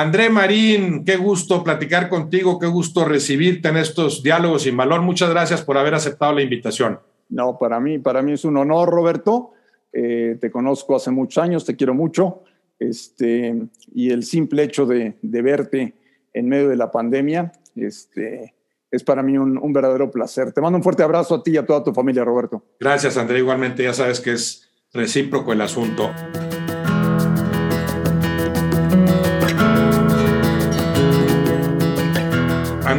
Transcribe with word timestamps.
André 0.00 0.30
Marín, 0.30 1.04
qué 1.04 1.18
gusto 1.18 1.62
platicar 1.62 2.08
contigo, 2.08 2.58
qué 2.58 2.66
gusto 2.66 3.04
recibirte 3.04 3.68
en 3.68 3.76
estos 3.76 4.22
diálogos 4.22 4.62
sin 4.62 4.74
valor. 4.74 5.02
Muchas 5.02 5.28
gracias 5.28 5.60
por 5.60 5.76
haber 5.76 5.94
aceptado 5.94 6.32
la 6.32 6.40
invitación. 6.40 7.00
No, 7.28 7.58
para 7.58 7.80
mí, 7.80 7.98
para 7.98 8.22
mí 8.22 8.32
es 8.32 8.46
un 8.46 8.56
honor, 8.56 8.88
Roberto. 8.88 9.50
Eh, 9.92 10.38
te 10.40 10.50
conozco 10.50 10.96
hace 10.96 11.10
muchos 11.10 11.44
años, 11.44 11.66
te 11.66 11.76
quiero 11.76 11.92
mucho. 11.92 12.44
Este, 12.78 13.54
y 13.94 14.10
el 14.10 14.22
simple 14.22 14.62
hecho 14.62 14.86
de, 14.86 15.16
verte 15.20 15.92
en 16.32 16.48
medio 16.48 16.70
de 16.70 16.76
la 16.76 16.90
pandemia 16.90 17.52
este, 17.76 18.54
es 18.90 19.04
para 19.04 19.22
mí 19.22 19.36
un, 19.36 19.58
un, 19.58 19.72
verdadero 19.74 20.10
placer. 20.10 20.52
Te 20.52 20.62
mando 20.62 20.78
un 20.78 20.82
fuerte 20.82 21.02
abrazo 21.02 21.34
a 21.34 21.42
ti 21.42 21.50
y 21.50 21.56
a 21.58 21.66
toda 21.66 21.84
tu 21.84 21.92
familia, 21.92 22.24
Roberto. 22.24 22.64
Gracias, 22.80 23.18
André. 23.18 23.40
Igualmente, 23.40 23.82
ya 23.82 23.92
sabes 23.92 24.18
que 24.20 24.32
es 24.32 24.66
recíproco 24.94 25.52
el 25.52 25.60
asunto. 25.60 26.10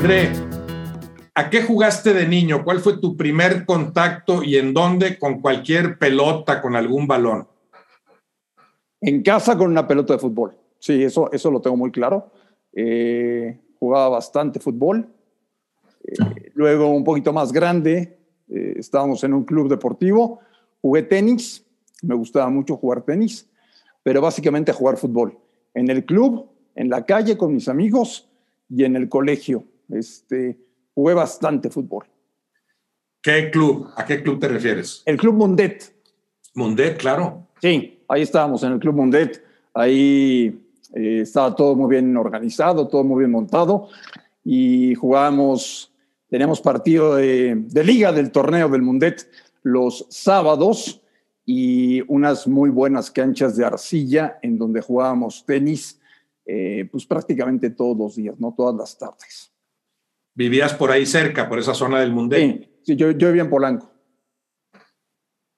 André, 0.02 0.32
¿a 1.36 1.52
qué 1.52 1.62
jugaste 1.62 2.12
de 2.16 2.28
niño? 2.28 2.64
¿Cuál 2.64 2.80
fue 2.80 2.98
tu 2.98 3.16
primer 3.16 3.68
contacto 3.68 4.42
y 4.42 4.58
en 4.58 4.74
dónde 4.74 5.20
con 5.20 5.42
cualquier 5.42 6.00
pelota, 6.00 6.60
con 6.60 6.76
algún 6.76 7.06
balón? 7.06 7.48
En 9.00 9.22
casa 9.22 9.56
con 9.56 9.70
una 9.70 9.88
pelota 9.88 10.14
de 10.14 10.20
fútbol. 10.20 10.58
Sí, 10.80 11.04
eso, 11.04 11.32
eso 11.32 11.52
lo 11.52 11.62
tengo 11.62 11.78
muy 11.78 11.92
claro. 11.92 12.32
Eh, 12.74 13.60
jugaba 13.78 14.10
bastante 14.10 14.60
fútbol. 14.60 15.08
Eh, 16.04 16.50
luego, 16.56 16.88
un 16.88 17.04
poquito 17.04 17.32
más 17.32 17.52
grande, 17.52 18.18
eh, 18.50 18.74
estábamos 18.78 19.24
en 19.24 19.36
un 19.36 19.44
club 19.44 19.70
deportivo. 19.70 20.40
Jugué 20.82 21.04
tenis. 21.04 21.64
Me 22.02 22.16
gustaba 22.16 22.50
mucho 22.50 22.76
jugar 22.76 23.04
tenis, 23.04 23.48
pero 24.02 24.20
básicamente 24.20 24.74
jugar 24.74 24.98
fútbol. 24.98 25.38
En 25.76 25.92
el 25.92 26.06
club, 26.06 26.50
en 26.74 26.90
la 26.90 27.06
calle 27.06 27.38
con 27.38 27.54
mis 27.54 27.68
amigos 27.68 28.28
y 28.68 28.84
en 28.84 28.96
el 28.96 29.08
colegio. 29.08 29.66
Este, 29.94 30.58
jugué 30.94 31.14
bastante 31.14 31.70
fútbol. 31.70 32.06
¿Qué 33.22 33.52
club? 33.52 33.90
¿A 33.96 34.06
qué 34.06 34.24
club 34.24 34.40
te 34.40 34.48
refieres? 34.48 35.04
El 35.06 35.18
Club 35.18 35.36
Mundet. 35.36 35.94
Mundet, 36.56 36.98
claro. 36.98 37.48
Sí, 37.62 38.04
ahí 38.08 38.24
estábamos 38.24 38.64
en 38.64 38.74
el 38.74 38.80
Club 38.80 38.96
Mundet. 38.96 39.44
Ahí 39.74 40.60
eh, 40.96 41.20
estaba 41.22 41.56
todo 41.56 41.76
muy 41.76 41.90
bien 41.90 42.18
organizado, 42.18 42.88
todo 42.88 43.04
muy 43.04 43.20
bien 43.20 43.32
montado 43.32 43.90
y 44.44 44.96
jugábamos, 44.96 45.92
teníamos 46.30 46.62
partido 46.62 47.16
de, 47.16 47.56
de 47.56 47.84
liga 47.84 48.12
del 48.12 48.32
torneo 48.32 48.68
del 48.70 48.82
Mundet 48.82 49.30
los 49.64 50.08
sábados 50.10 51.02
y 51.46 52.02
unas 52.08 52.48
muy 52.48 52.70
buenas 52.70 53.12
canchas 53.12 53.56
de 53.56 53.66
arcilla 53.66 54.40
en 54.42 54.58
donde 54.58 54.82
jugábamos 54.82 55.46
tenis, 55.46 56.00
eh, 56.46 56.88
pues 56.92 57.06
prácticamente 57.06 57.70
todos 57.70 57.98
los 57.98 58.16
días, 58.16 58.40
no 58.40 58.54
todas 58.56 58.76
las 58.76 58.98
tardes. 58.98 59.51
¿Vivías 60.34 60.74
por 60.74 60.92
ahí 60.92 61.06
cerca, 61.06 61.50
por 61.50 61.60
esa 61.60 61.74
zona 61.74 62.00
del 62.00 62.12
Mundet? 62.12 62.70
Sí, 62.84 62.96
yo, 62.96 63.12
yo 63.12 63.28
vivía 63.28 63.44
en 63.44 63.50
Polanco. 63.50 63.92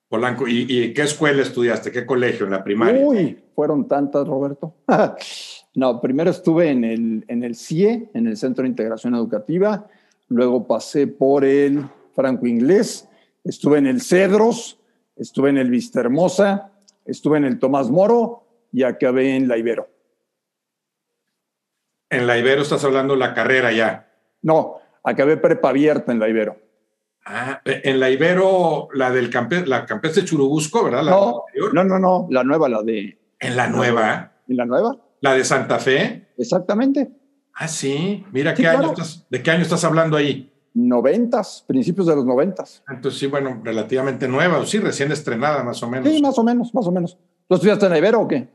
Polanco. 0.09 0.47
¿Y, 0.47 0.93
qué 0.93 1.01
escuela 1.01 1.41
estudiaste? 1.41 1.91
¿Qué 1.91 2.05
colegio 2.05 2.45
en 2.45 2.51
la 2.51 2.63
primaria? 2.63 3.03
Uy, 3.03 3.35
fueron 3.55 3.87
tantas, 3.87 4.27
Roberto. 4.27 4.75
no, 5.75 5.99
primero 5.99 6.29
estuve 6.29 6.69
en 6.69 6.83
el, 6.83 7.25
en 7.27 7.43
el 7.43 7.55
CIE, 7.55 8.09
en 8.13 8.27
el 8.27 8.37
Centro 8.37 8.61
de 8.61 8.69
Integración 8.69 9.15
Educativa. 9.15 9.87
Luego 10.27 10.67
pasé 10.67 11.07
por 11.07 11.43
el 11.43 11.83
Franco 12.13 12.45
Inglés. 12.45 13.07
Estuve 13.43 13.79
en 13.79 13.87
el 13.87 14.01
Cedros. 14.01 14.79
Estuve 15.15 15.49
en 15.49 15.57
el 15.57 15.69
Vista 15.69 15.99
Hermosa. 15.99 16.71
Estuve 17.05 17.37
en 17.37 17.45
el 17.45 17.59
Tomás 17.59 17.89
Moro 17.89 18.43
y 18.71 18.83
acabé 18.83 19.35
en 19.35 19.47
la 19.47 19.57
Ibero. 19.57 19.89
En 22.11 22.27
la 22.27 22.37
Ibero 22.37 22.61
estás 22.61 22.83
hablando 22.83 23.15
la 23.15 23.33
carrera 23.33 23.71
ya. 23.71 24.12
No, 24.43 24.77
acabé 25.03 25.37
prepa 25.37 25.69
abierta 25.69 26.11
en 26.11 26.19
la 26.19 26.29
Ibero. 26.29 26.57
Ah, 27.25 27.61
en 27.65 27.99
la 27.99 28.09
Ibero, 28.09 28.89
la 28.93 29.09
del 29.09 29.29
campe, 29.29 29.65
la 29.65 29.85
campestre 29.85 30.25
Churubusco, 30.25 30.83
¿verdad? 30.83 31.03
no, 31.03 31.43
no, 31.73 31.83
no, 31.83 31.99
no, 31.99 32.27
la 32.29 32.43
nueva, 32.43 32.69
la 32.69 32.83
de. 32.83 33.17
¿En 33.39 33.55
la 33.55 33.67
nueva? 33.67 34.33
¿En 34.47 34.57
la 34.57 34.65
nueva? 34.65 34.97
¿La 35.21 35.33
de 35.33 35.45
Santa 35.45 35.79
Fe? 35.79 36.27
Exactamente. 36.37 37.09
Ah, 37.53 37.67
sí. 37.67 38.25
Mira, 38.31 38.53
¿qué 38.53 38.67
año 38.67 38.89
estás, 38.89 39.25
¿de 39.29 39.41
qué 39.41 39.51
año 39.51 39.61
estás 39.61 39.83
hablando 39.85 40.17
ahí? 40.17 40.51
Noventas, 40.73 41.63
principios 41.67 42.07
de 42.07 42.15
los 42.15 42.25
noventas. 42.25 42.83
Entonces, 42.89 43.19
sí, 43.19 43.27
bueno, 43.27 43.61
relativamente 43.63 44.27
nueva, 44.27 44.65
sí, 44.65 44.79
recién 44.79 45.11
estrenada, 45.11 45.63
más 45.63 45.81
o 45.83 45.89
menos. 45.89 46.09
Sí, 46.09 46.21
más 46.21 46.37
o 46.37 46.43
menos, 46.43 46.73
más 46.73 46.87
o 46.87 46.91
menos. 46.91 47.17
¿Tú 47.47 47.55
estudiaste 47.55 47.85
en 47.85 47.91
la 47.91 47.97
Ibero 47.99 48.21
o 48.21 48.27
qué? 48.27 48.49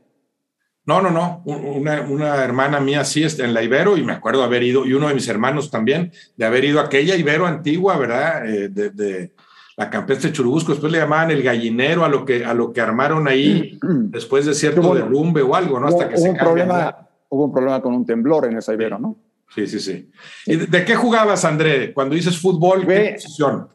No, 0.89 1.03
no, 1.03 1.11
no. 1.11 1.43
Una, 1.45 2.43
hermana 2.43 2.79
mía 2.79 3.05
sí 3.05 3.23
está 3.23 3.45
en 3.45 3.53
la 3.53 3.61
Ibero 3.61 3.95
y 3.95 4.03
me 4.03 4.13
acuerdo 4.13 4.41
haber 4.41 4.63
ido, 4.63 4.87
y 4.87 4.93
uno 4.93 5.07
de 5.07 5.13
mis 5.13 5.27
hermanos 5.27 5.69
también, 5.69 6.11
de 6.35 6.45
haber 6.45 6.65
ido 6.65 6.79
a 6.79 6.85
aquella 6.85 7.15
Ibero 7.15 7.45
antigua, 7.45 7.95
¿verdad? 7.95 8.49
Eh, 8.49 8.69
de, 8.69 9.31
la 9.77 9.87
campestre 9.91 10.31
Churubusco. 10.31 10.71
Después 10.71 10.91
le 10.91 10.97
llamaban 10.97 11.29
el 11.29 11.43
gallinero 11.43 12.03
a 12.03 12.09
lo 12.09 12.25
que, 12.25 12.43
a 12.43 12.55
lo 12.55 12.73
que 12.73 12.81
armaron 12.81 13.27
ahí 13.27 13.77
después 13.83 14.47
de 14.47 14.55
cierto 14.55 14.95
derrumbe 14.95 15.43
o 15.43 15.53
algo, 15.53 15.79
¿no? 15.79 15.89
Hasta 15.89 16.09
que 16.09 16.15
hubo 16.19 16.31
un 16.31 16.37
problema, 16.37 17.07
Hubo 17.29 17.45
un 17.45 17.51
problema 17.51 17.79
con 17.83 17.93
un 17.93 18.03
temblor 18.03 18.45
en 18.45 18.57
esa 18.57 18.73
Ibero, 18.73 18.97
¿no? 18.97 19.15
Sí, 19.53 19.67
sí, 19.67 19.79
sí. 19.79 20.09
¿Y 20.47 20.55
de 20.55 20.85
qué 20.85 20.95
jugabas, 20.95 21.45
André? 21.45 21.93
Cuando 21.93 22.15
dices 22.15 22.35
fútbol, 22.41 22.87
¿qué 22.87 23.11
posición? 23.13 23.67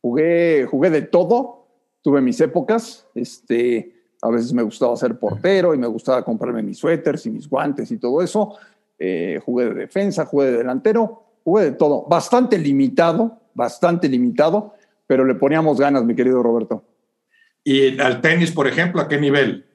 Jugué, 0.00 0.66
jugué 0.70 0.88
de 0.88 1.02
todo. 1.02 1.68
Tuve 2.00 2.22
mis 2.22 2.40
épocas. 2.40 3.06
Este 3.14 3.95
a 4.22 4.30
veces 4.30 4.52
me 4.52 4.62
gustaba 4.62 4.96
ser 4.96 5.18
portero 5.18 5.74
y 5.74 5.78
me 5.78 5.86
gustaba 5.86 6.24
comprarme 6.24 6.62
mis 6.62 6.78
suéteres 6.78 7.26
y 7.26 7.30
mis 7.30 7.48
guantes 7.48 7.90
y 7.90 7.98
todo 7.98 8.22
eso. 8.22 8.56
Eh, 8.98 9.40
jugué 9.44 9.66
de 9.66 9.74
defensa, 9.74 10.24
jugué 10.24 10.46
de 10.46 10.58
delantero, 10.58 11.22
jugué 11.44 11.64
de 11.64 11.72
todo. 11.72 12.06
Bastante 12.08 12.58
limitado, 12.58 13.40
bastante 13.54 14.08
limitado, 14.08 14.74
pero 15.06 15.24
le 15.24 15.34
poníamos 15.34 15.78
ganas, 15.78 16.04
mi 16.04 16.14
querido 16.14 16.42
Roberto. 16.42 16.82
¿Y 17.62 17.98
al 18.00 18.20
tenis, 18.20 18.52
por 18.52 18.66
ejemplo, 18.66 19.00
a 19.00 19.08
qué 19.08 19.18
nivel? 19.18 19.66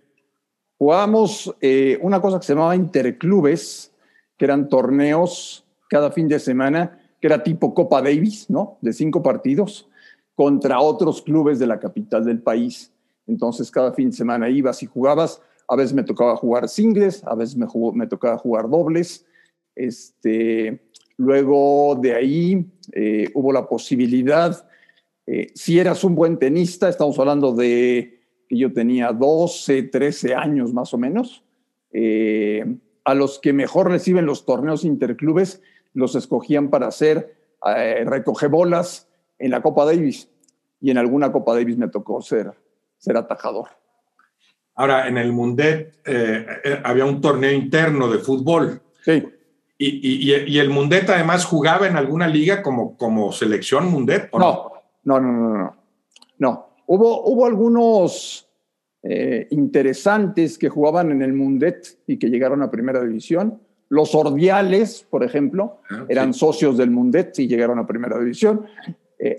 Jugábamos 0.77 1.53
eh, 1.61 1.99
una 2.01 2.21
cosa 2.21 2.39
que 2.39 2.45
se 2.45 2.53
llamaba 2.53 2.75
interclubes, 2.75 3.91
que 4.37 4.45
eran 4.45 4.67
torneos 4.69 5.65
cada 5.89 6.09
fin 6.09 6.27
de 6.27 6.39
semana, 6.39 6.99
que 7.19 7.27
era 7.27 7.43
tipo 7.43 7.73
Copa 7.73 8.01
Davis, 8.01 8.49
¿no? 8.49 8.79
De 8.81 8.93
cinco 8.93 9.21
partidos, 9.21 9.87
contra 10.33 10.79
otros 10.79 11.21
clubes 11.21 11.59
de 11.59 11.67
la 11.67 11.79
capital 11.79 12.25
del 12.25 12.41
país. 12.41 12.90
Entonces 13.27 13.71
cada 13.71 13.93
fin 13.93 14.09
de 14.09 14.15
semana 14.15 14.49
ibas 14.49 14.83
y 14.83 14.85
jugabas. 14.85 15.41
A 15.67 15.75
veces 15.75 15.93
me 15.93 16.03
tocaba 16.03 16.35
jugar 16.35 16.67
singles, 16.67 17.23
a 17.23 17.35
veces 17.35 17.55
me, 17.55 18.07
tocaba 18.07 18.37
jugar 18.37 18.69
dobles. 18.69 19.25
Este, 19.75 20.81
luego 21.17 21.97
de 22.01 22.13
ahí 22.13 22.65
eh, 22.91 23.29
hubo 23.33 23.53
la 23.53 23.67
posibilidad, 23.67 24.67
eh, 25.25 25.51
si 25.55 25.79
eras 25.79 26.03
un 26.03 26.15
buen 26.15 26.37
tenista, 26.37 26.89
estamos 26.89 27.17
hablando 27.19 27.53
de 27.53 28.19
que 28.49 28.57
yo 28.57 28.73
tenía 28.73 29.13
12, 29.13 29.83
13 29.83 30.35
años 30.35 30.73
más 30.73 30.93
o 30.93 30.97
menos, 30.97 31.45
eh, 31.93 32.65
a 33.05 33.13
los 33.13 33.39
que 33.39 33.53
mejor 33.53 33.89
reciben 33.89 34.25
los 34.25 34.45
torneos 34.45 34.83
interclubes 34.83 35.61
los 35.93 36.15
escogían 36.15 36.69
para 36.69 36.87
hacer 36.87 37.35
recoge 38.05 38.47
bolas 38.47 39.07
en 39.37 39.51
la 39.51 39.61
Copa 39.61 39.85
Davis. 39.85 40.29
Y 40.79 40.89
en 40.89 40.97
alguna 40.97 41.31
Copa 41.31 41.53
Davis 41.53 41.77
me 41.77 41.89
tocó 41.89 42.21
ser 42.21 42.53
ser 43.01 43.17
atajador. 43.17 43.69
Ahora, 44.75 45.07
en 45.07 45.17
el 45.17 45.33
Mundet 45.33 45.99
eh, 46.05 46.45
eh, 46.63 46.81
había 46.83 47.05
un 47.05 47.19
torneo 47.19 47.51
interno 47.51 48.09
de 48.09 48.19
fútbol. 48.19 48.81
Sí. 49.03 49.23
Y, 49.77 50.31
y, 50.31 50.59
el 50.59 50.69
Mundet 50.69 51.09
además 51.09 51.43
jugaba 51.43 51.87
en 51.87 51.97
alguna 51.97 52.27
liga 52.27 52.61
como, 52.61 52.95
como 52.95 53.31
selección 53.31 53.89
Mundet. 53.89 54.29
no? 54.31 54.39
no? 55.03 55.19
no, 55.19 55.19
no, 55.19 55.57
no, 55.57 55.75
no, 56.37 56.67
Hubo, 56.85 57.23
hubo 57.23 57.47
algunos 57.47 58.47
eh, 59.01 59.47
interesantes 59.49 60.59
que 60.59 60.69
jugaban 60.69 61.11
en 61.11 61.23
el 61.23 61.33
Mundet 61.33 61.97
y 62.05 62.19
que 62.19 62.29
llegaron 62.29 62.61
a 62.61 62.69
primera 62.69 63.01
división. 63.01 63.59
Los 63.89 64.13
Ordiales, 64.13 65.07
por 65.09 65.23
ejemplo, 65.23 65.79
ah, 65.89 66.05
eran 66.07 66.35
socios 66.35 66.77
del 66.77 66.91
Mundet 66.91 67.39
y 67.39 67.47
llegaron 67.47 67.79
a 67.79 67.87
primera 67.87 68.19
división. 68.19 68.67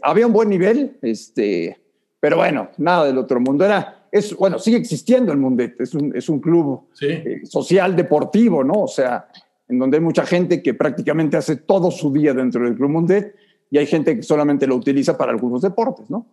había 0.02 0.26
un 0.26 0.32
buen 0.32 0.48
nivel, 0.48 0.98
este, 1.02 1.81
pero 2.22 2.36
bueno, 2.36 2.70
nada 2.78 3.06
del 3.06 3.19
otro 3.19 3.40
mundo. 3.40 3.64
Era, 3.64 4.06
es, 4.12 4.36
bueno, 4.36 4.56
sigue 4.56 4.76
existiendo 4.76 5.32
el 5.32 5.38
Mundet, 5.38 5.80
es 5.80 5.92
un, 5.92 6.16
es 6.16 6.28
un 6.28 6.38
club 6.38 6.86
eh, 7.00 7.40
social 7.42 7.96
deportivo, 7.96 8.62
¿no? 8.62 8.84
O 8.84 8.86
sea, 8.86 9.26
en 9.66 9.76
donde 9.76 9.96
hay 9.96 10.04
mucha 10.04 10.24
gente 10.24 10.62
que 10.62 10.72
prácticamente 10.72 11.36
hace 11.36 11.56
todo 11.56 11.90
su 11.90 12.12
día 12.12 12.32
dentro 12.32 12.64
del 12.64 12.76
Club 12.76 12.90
Mundet 12.90 13.34
y 13.72 13.78
hay 13.78 13.88
gente 13.88 14.14
que 14.14 14.22
solamente 14.22 14.69
lo 14.69 14.76
utiliza 14.76 15.19
para 15.19 15.32
algunos 15.32 15.62
deportes, 15.62 16.08
¿no? 16.10 16.24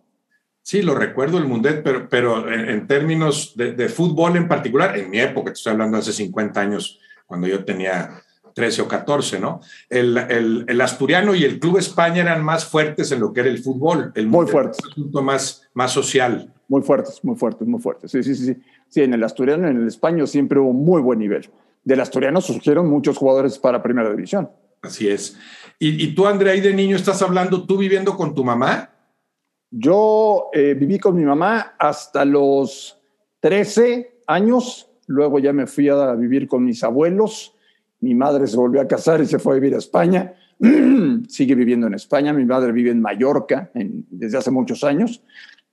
Sí, 0.62 0.80
lo 0.80 0.94
recuerdo 0.94 1.38
el 1.38 1.46
Mundet, 1.46 1.82
pero, 1.82 2.08
pero 2.08 2.48
en, 2.48 2.86
términos 2.86 3.54
de, 3.56 3.72
de, 3.72 3.88
fútbol 3.88 4.36
en 4.36 4.46
particular, 4.46 4.96
en 4.96 5.10
mi 5.10 5.18
época, 5.18 5.50
estoy 5.50 5.72
hablando 5.72 5.98
hace 5.98 6.12
50 6.12 6.60
años, 6.60 7.00
cuando 7.26 7.48
yo 7.48 7.64
tenía 7.64 8.22
13 8.54 8.82
o 8.82 8.88
14, 8.88 9.40
¿no? 9.40 9.60
El, 9.88 10.16
el, 10.16 10.64
el, 10.68 10.80
Asturiano 10.80 11.34
y 11.34 11.44
el 11.44 11.58
Club 11.58 11.78
España 11.78 12.22
eran 12.22 12.44
más 12.44 12.64
fuertes 12.64 13.12
en 13.12 13.20
lo 13.20 13.32
que 13.32 13.40
era 13.40 13.48
el 13.50 13.58
fútbol. 13.58 14.12
El 14.14 14.26
muy 14.26 14.46
fuertes. 14.46 14.84
Un 14.84 14.92
asunto 14.92 15.22
más, 15.22 15.68
más 15.74 15.92
social. 15.92 16.52
Muy 16.68 16.82
fuertes, 16.82 17.24
muy 17.24 17.36
fuertes, 17.36 17.66
muy 17.66 17.80
fuertes. 17.80 18.10
Sí, 18.10 18.22
sí, 18.22 18.34
sí, 18.34 18.46
sí. 18.46 18.56
Sí, 18.88 19.02
en 19.02 19.14
el 19.14 19.22
Asturiano, 19.22 19.68
en 19.68 19.76
el 19.76 19.86
Español 19.86 20.26
siempre 20.26 20.58
hubo 20.58 20.72
muy 20.72 21.00
buen 21.00 21.18
nivel. 21.18 21.48
del 21.84 22.00
Asturiano 22.00 22.40
surgieron 22.40 22.88
muchos 22.88 23.16
jugadores 23.16 23.58
para 23.58 23.82
Primera 23.82 24.10
División. 24.10 24.50
Así 24.82 25.08
es. 25.08 25.36
¿Y, 25.78 26.14
tú, 26.14 26.26
Andrea, 26.26 26.52
ahí 26.52 26.60
de 26.60 26.74
niño 26.74 26.94
estás 26.94 27.22
hablando, 27.22 27.64
tú 27.64 27.78
viviendo 27.78 28.16
con 28.16 28.34
tu 28.34 28.44
mamá? 28.44 28.90
Yo 29.70 30.50
eh, 30.52 30.74
viví 30.74 30.98
con 30.98 31.16
mi 31.16 31.24
mamá 31.24 31.74
hasta 31.78 32.24
los 32.24 32.98
13 33.40 34.22
años, 34.26 34.90
luego 35.06 35.38
ya 35.38 35.52
me 35.52 35.66
fui 35.66 35.88
a 35.88 36.14
vivir 36.14 36.48
con 36.48 36.64
mis 36.64 36.84
abuelos, 36.84 37.54
mi 38.00 38.14
madre 38.14 38.46
se 38.46 38.56
volvió 38.56 38.80
a 38.80 38.88
casar 38.88 39.20
y 39.20 39.26
se 39.26 39.38
fue 39.38 39.52
a 39.52 39.60
vivir 39.60 39.74
a 39.74 39.78
España, 39.78 40.34
sigue 41.28 41.54
viviendo 41.54 41.86
en 41.86 41.94
España, 41.94 42.32
mi 42.32 42.44
madre 42.44 42.72
vive 42.72 42.90
en 42.90 43.00
Mallorca 43.00 43.70
desde 43.74 44.38
hace 44.38 44.50
muchos 44.50 44.84
años, 44.84 45.22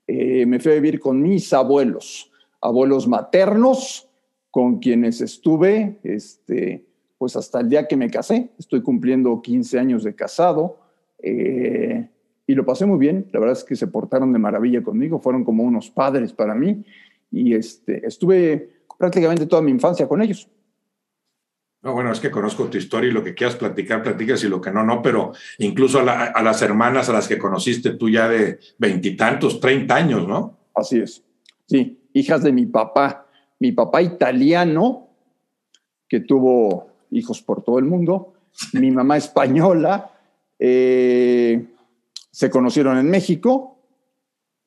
eh, 0.07 0.45
me 0.45 0.59
fui 0.59 0.71
a 0.71 0.75
vivir 0.75 0.99
con 0.99 1.21
mis 1.21 1.51
abuelos, 1.53 2.31
abuelos 2.61 3.07
maternos, 3.07 4.09
con 4.49 4.79
quienes 4.79 5.21
estuve, 5.21 5.99
este, 6.03 6.85
pues 7.17 7.35
hasta 7.35 7.59
el 7.59 7.69
día 7.69 7.87
que 7.87 7.97
me 7.97 8.09
casé, 8.09 8.49
estoy 8.57 8.81
cumpliendo 8.81 9.41
15 9.41 9.79
años 9.79 10.03
de 10.03 10.15
casado, 10.15 10.79
eh, 11.19 12.09
y 12.45 12.55
lo 12.55 12.65
pasé 12.65 12.85
muy 12.85 12.97
bien, 12.97 13.27
la 13.33 13.39
verdad 13.39 13.57
es 13.57 13.63
que 13.63 13.75
se 13.75 13.87
portaron 13.87 14.31
de 14.31 14.39
maravilla 14.39 14.81
conmigo, 14.81 15.19
fueron 15.19 15.43
como 15.43 15.63
unos 15.63 15.89
padres 15.89 16.31
para 16.31 16.55
mí, 16.55 16.83
y 17.31 17.53
este, 17.53 18.07
estuve 18.07 18.69
prácticamente 18.97 19.45
toda 19.45 19.61
mi 19.61 19.71
infancia 19.71 20.07
con 20.07 20.21
ellos. 20.21 20.49
No, 21.83 21.93
bueno, 21.93 22.11
es 22.11 22.19
que 22.19 22.31
conozco 22.31 22.65
tu 22.65 22.77
historia 22.77 23.09
y 23.09 23.13
lo 23.13 23.23
que 23.23 23.35
quieras 23.35 23.55
platicar, 23.55 24.01
platicas 24.01 24.43
y 24.43 24.47
lo 24.47 24.59
que 24.59 24.71
no, 24.71 24.83
no, 24.83 25.01
pero 25.01 25.33
incluso 25.59 25.99
a, 25.99 26.41
las 26.41 26.61
hermanas 26.61 27.07
a 27.07 27.13
las 27.13 27.27
que 27.27 27.37
conociste 27.37 27.91
tú 27.91 28.09
ya 28.09 28.27
de 28.27 28.59
veintitantos, 28.79 29.59
treinta 29.59 29.95
años, 29.95 30.27
¿no? 30.27 30.57
Así 30.73 30.99
es. 30.99 31.23
Sí, 31.67 31.99
hijas 32.13 32.43
de 32.43 32.51
mi 32.51 32.65
papá. 32.65 33.27
Mi 33.59 33.71
papá 33.71 34.01
italiano, 34.01 35.07
que 36.07 36.19
tuvo 36.19 36.89
hijos 37.11 37.41
por 37.41 37.63
todo 37.63 37.79
el 37.79 37.85
mundo, 37.85 38.33
mi 38.73 38.91
mamá 38.91 39.17
española, 39.17 40.11
eh, 40.59 41.65
se 42.31 42.49
conocieron 42.49 42.97
en 42.97 43.09
México 43.09 43.77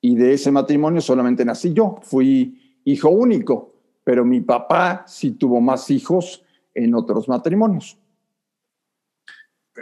y 0.01 0.15
de 0.15 0.35
ese 0.35 0.51
matrimonio 0.51 1.01
solamente 1.01 1.45
nací 1.45 1.73
yo. 1.73 1.99
Fui 2.03 2.81
hijo 2.85 3.11
único, 3.11 3.75
pero 4.05 4.25
mi 4.25 4.41
papá 4.41 5.05
sí 5.07 5.33
tuvo 5.33 5.61
más 5.61 5.91
hijos 5.91 6.45
en 6.75 6.94
otros 6.94 7.28
matrimonios. 7.28 7.99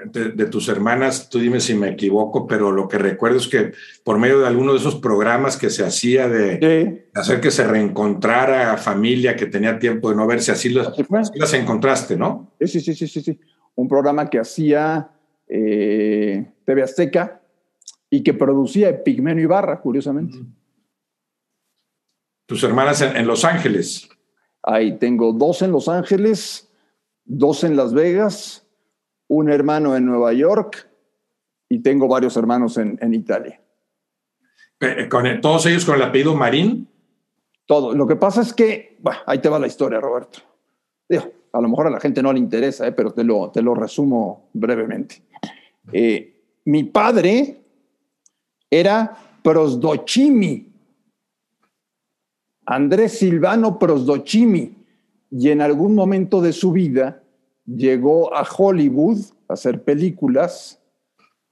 De, 0.05 0.46
tus 0.46 0.69
hermanas, 0.69 1.29
tú 1.29 1.38
dime 1.38 1.61
si 1.61 1.75
me 1.75 1.88
equivoco, 1.88 2.46
pero 2.46 2.70
lo 2.70 2.87
que 2.87 2.99
recuerdo 2.99 3.38
es 3.38 3.49
que 3.49 3.73
por 4.05 4.19
medio 4.19 4.40
de 4.40 4.46
alguno 4.46 4.73
de 4.73 4.79
esos 4.79 4.96
programas 4.96 5.56
que 5.56 5.70
se 5.70 5.85
hacía 5.85 6.29
de, 6.29 7.08
hacer 7.14 7.40
que 7.40 7.50
se 7.50 7.67
reencontrara 7.67 8.76
familia 8.76 9.35
que 9.35 9.46
tenía 9.46 9.79
tiempo 9.79 10.11
de 10.11 10.17
no 10.17 10.26
verse, 10.26 10.52
así 10.52 10.69
las, 10.69 10.93
las 11.35 11.55
encontraste, 11.55 12.17
¿no? 12.17 12.52
Sí, 12.61 12.81
sí, 12.81 12.94
sí, 12.94 13.08
sí, 13.08 13.23
sí. 13.23 13.41
Un 13.75 13.88
programa 13.88 14.29
que 14.29 14.38
hacía 14.38 15.11
eh, 15.49 16.46
TV 16.64 16.82
Azteca 16.82 17.41
y 18.11 18.23
que 18.23 18.34
producía 18.34 19.02
Pigmenio 19.02 19.44
Ibarra, 19.44 19.81
curiosamente. 19.81 20.38
¿Tus 22.46 22.62
hermanas 22.62 23.00
en 23.00 23.26
Los 23.26 23.44
Ángeles? 23.44 24.08
Ahí 24.62 24.99
tengo 24.99 25.32
dos 25.32 25.62
en 25.62 25.73
Los 25.73 25.88
Ángeles 25.88 26.68
dos 27.29 27.63
en 27.63 27.77
Las 27.77 27.95
Vegas, 27.95 28.67
un 29.29 29.51
hermano 29.51 29.95
en 29.95 30.07
Nueva 30.07 30.33
York 30.33 30.89
y 31.69 31.81
tengo 31.81 32.09
varios 32.09 32.37
hermanos 32.37 32.79
en, 32.79 33.15
Italia. 33.15 33.61
Eh, 34.81 35.09
¿Con 35.09 35.41
¿Todos 35.41 35.67
ellos 35.67 35.85
con 35.85 35.97
el 35.97 36.03
apellido 36.03 36.35
Marín? 36.35 36.89
Todo. 37.67 37.95
Lo 37.95 38.07
que 38.07 38.17
pasa 38.17 38.41
es 38.41 38.55
que, 38.55 38.97
bueno, 39.01 39.21
ahí 39.27 39.39
te 39.39 39.51
va 39.51 39.59
la 39.59 39.67
historia, 39.67 40.01
Roberto. 40.01 40.41
a 41.53 41.61
lo 41.61 41.69
mejor 41.69 41.87
a 41.89 41.91
la 41.91 42.01
gente 42.01 42.23
no 42.23 42.33
le 42.33 42.39
interesa, 42.39 42.87
eh, 42.87 42.93
pero 42.93 43.13
te 43.13 43.23
lo, 43.23 43.51
te 43.51 43.61
lo 43.61 43.75
resumo 43.75 44.49
brevemente. 44.55 45.23
Eh, 45.93 46.61
mi 46.65 46.85
padre 46.85 47.61
era 48.71 49.15
Prosdochimi, 49.43 50.73
Andrés 52.65 53.19
Silvano 53.19 53.79
Prosdochimi 53.79 54.78
y 55.31 55.51
en 55.51 55.61
algún 55.61 55.95
momento 55.95 56.41
de 56.41 56.53
su 56.53 56.73
vida 56.73 57.23
llegó 57.67 58.35
a 58.35 58.47
Hollywood 58.47 59.19
a 59.49 59.55
hacer 59.55 59.83
películas 59.85 60.81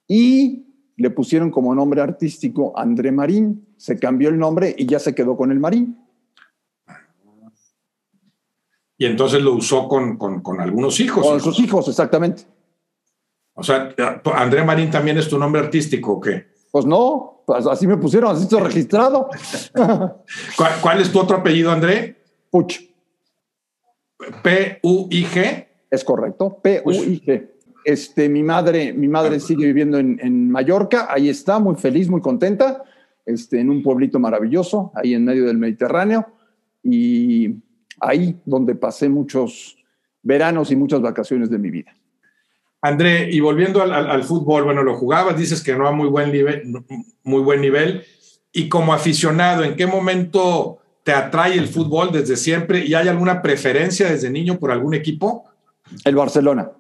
y 0.09 0.65
le 0.97 1.11
pusieron 1.11 1.51
como 1.51 1.75
nombre 1.75 2.01
artístico 2.01 2.73
André 2.77 3.13
Marín. 3.13 3.67
Se 3.77 3.99
cambió 3.99 4.31
el 4.31 4.39
nombre 4.39 4.75
y 4.77 4.87
ya 4.87 4.99
se 4.99 5.15
quedó 5.15 5.37
con 5.37 5.51
el 5.51 5.61
Marín. 5.61 5.99
Y 8.99 9.05
entonces 9.05 9.43
lo 9.43 9.53
usó 9.53 9.89
con, 9.89 10.19
algunos 10.59 11.01
hijos. 11.01 11.27
Con 11.27 11.41
sus 11.41 11.61
hijos, 11.61 11.87
exactamente. 11.89 12.45
O 13.53 13.63
sea, 13.63 13.95
¿André 14.35 14.65
Marín 14.65 14.91
también 14.91 15.19
es 15.19 15.29
tu 15.29 15.39
nombre 15.39 15.61
artístico 15.61 16.13
o 16.13 16.21
qué? 16.21 16.47
Pues 16.71 16.87
no, 16.87 17.43
pues 17.47 17.67
así 17.67 17.87
me 17.87 17.99
pusieron, 17.99 18.35
así 18.35 18.45
está 18.45 18.61
registrado. 18.65 19.29
¿Cuál, 20.57 20.73
¿Cuál, 20.81 21.01
es 21.03 21.13
tu 21.13 21.21
otro 21.21 21.37
apellido, 21.37 21.71
André? 21.71 22.17
Puch. 22.51 22.96
P-U-I-G. 24.43 25.67
Es 25.91 26.05
correcto, 26.05 26.61
P-U-I-G. 26.63 27.51
Este, 27.85 28.29
mi 28.29 28.43
madre, 28.43 28.93
mi 28.93 29.07
madre 29.07 29.39
sigue 29.39 29.67
viviendo 29.67 29.99
en, 29.99 30.51
Mallorca, 30.51 31.07
ahí 31.09 31.29
está, 31.29 31.61
muy 31.61 31.77
feliz, 31.77 32.09
muy 32.09 32.21
contenta, 32.21 32.83
este, 33.25 33.61
en 33.61 33.71
un 33.71 33.83
pueblito 33.83 34.19
maravilloso, 34.19 34.91
ahí 34.97 35.15
en 35.15 35.25
medio 35.25 35.47
del 35.47 35.59
Mediterráneo, 35.59 36.27
y 36.83 37.55
ahí 38.01 38.41
donde 38.45 38.75
pasé 38.75 39.09
muchos 39.09 39.77
veranos 40.23 40.73
y 40.73 40.77
muchas 40.77 41.01
vacaciones 41.01 41.49
de 41.49 41.59
mi 41.59 41.71
vida. 41.71 41.97
André, 42.83 43.31
y 43.31 43.39
volviendo 43.39 43.81
al, 43.83 44.23
fútbol, 44.25 44.65
bueno, 44.65 44.83
lo 44.83 44.97
jugabas, 44.97 45.39
dices 45.39 45.63
que 45.63 45.77
no 45.77 45.87
a 45.87 45.93
muy 45.93 46.09
buen 46.09 46.33
nivel, 46.33 46.65
muy 47.23 47.43
buen 47.43 47.61
nivel, 47.61 48.03
y 48.53 48.69
como 48.69 48.93
aficionado, 48.93 49.63
¿en 49.63 49.77
qué 49.77 49.87
momento 49.87 50.79
te 51.07 51.13
atrae 51.13 51.57
el 51.57 51.69
fútbol 51.69 52.11
desde 52.11 52.37
siempre 52.37 52.85
y 52.85 52.95
hay 52.95 53.07
alguna 53.07 53.41
preferencia 53.41 54.11
desde 54.11 54.29
niño 54.29 54.59
por 54.59 54.73
algún 54.73 54.93
equipo? 54.93 55.45
El 56.05 56.17
Barcelona. 56.17 56.73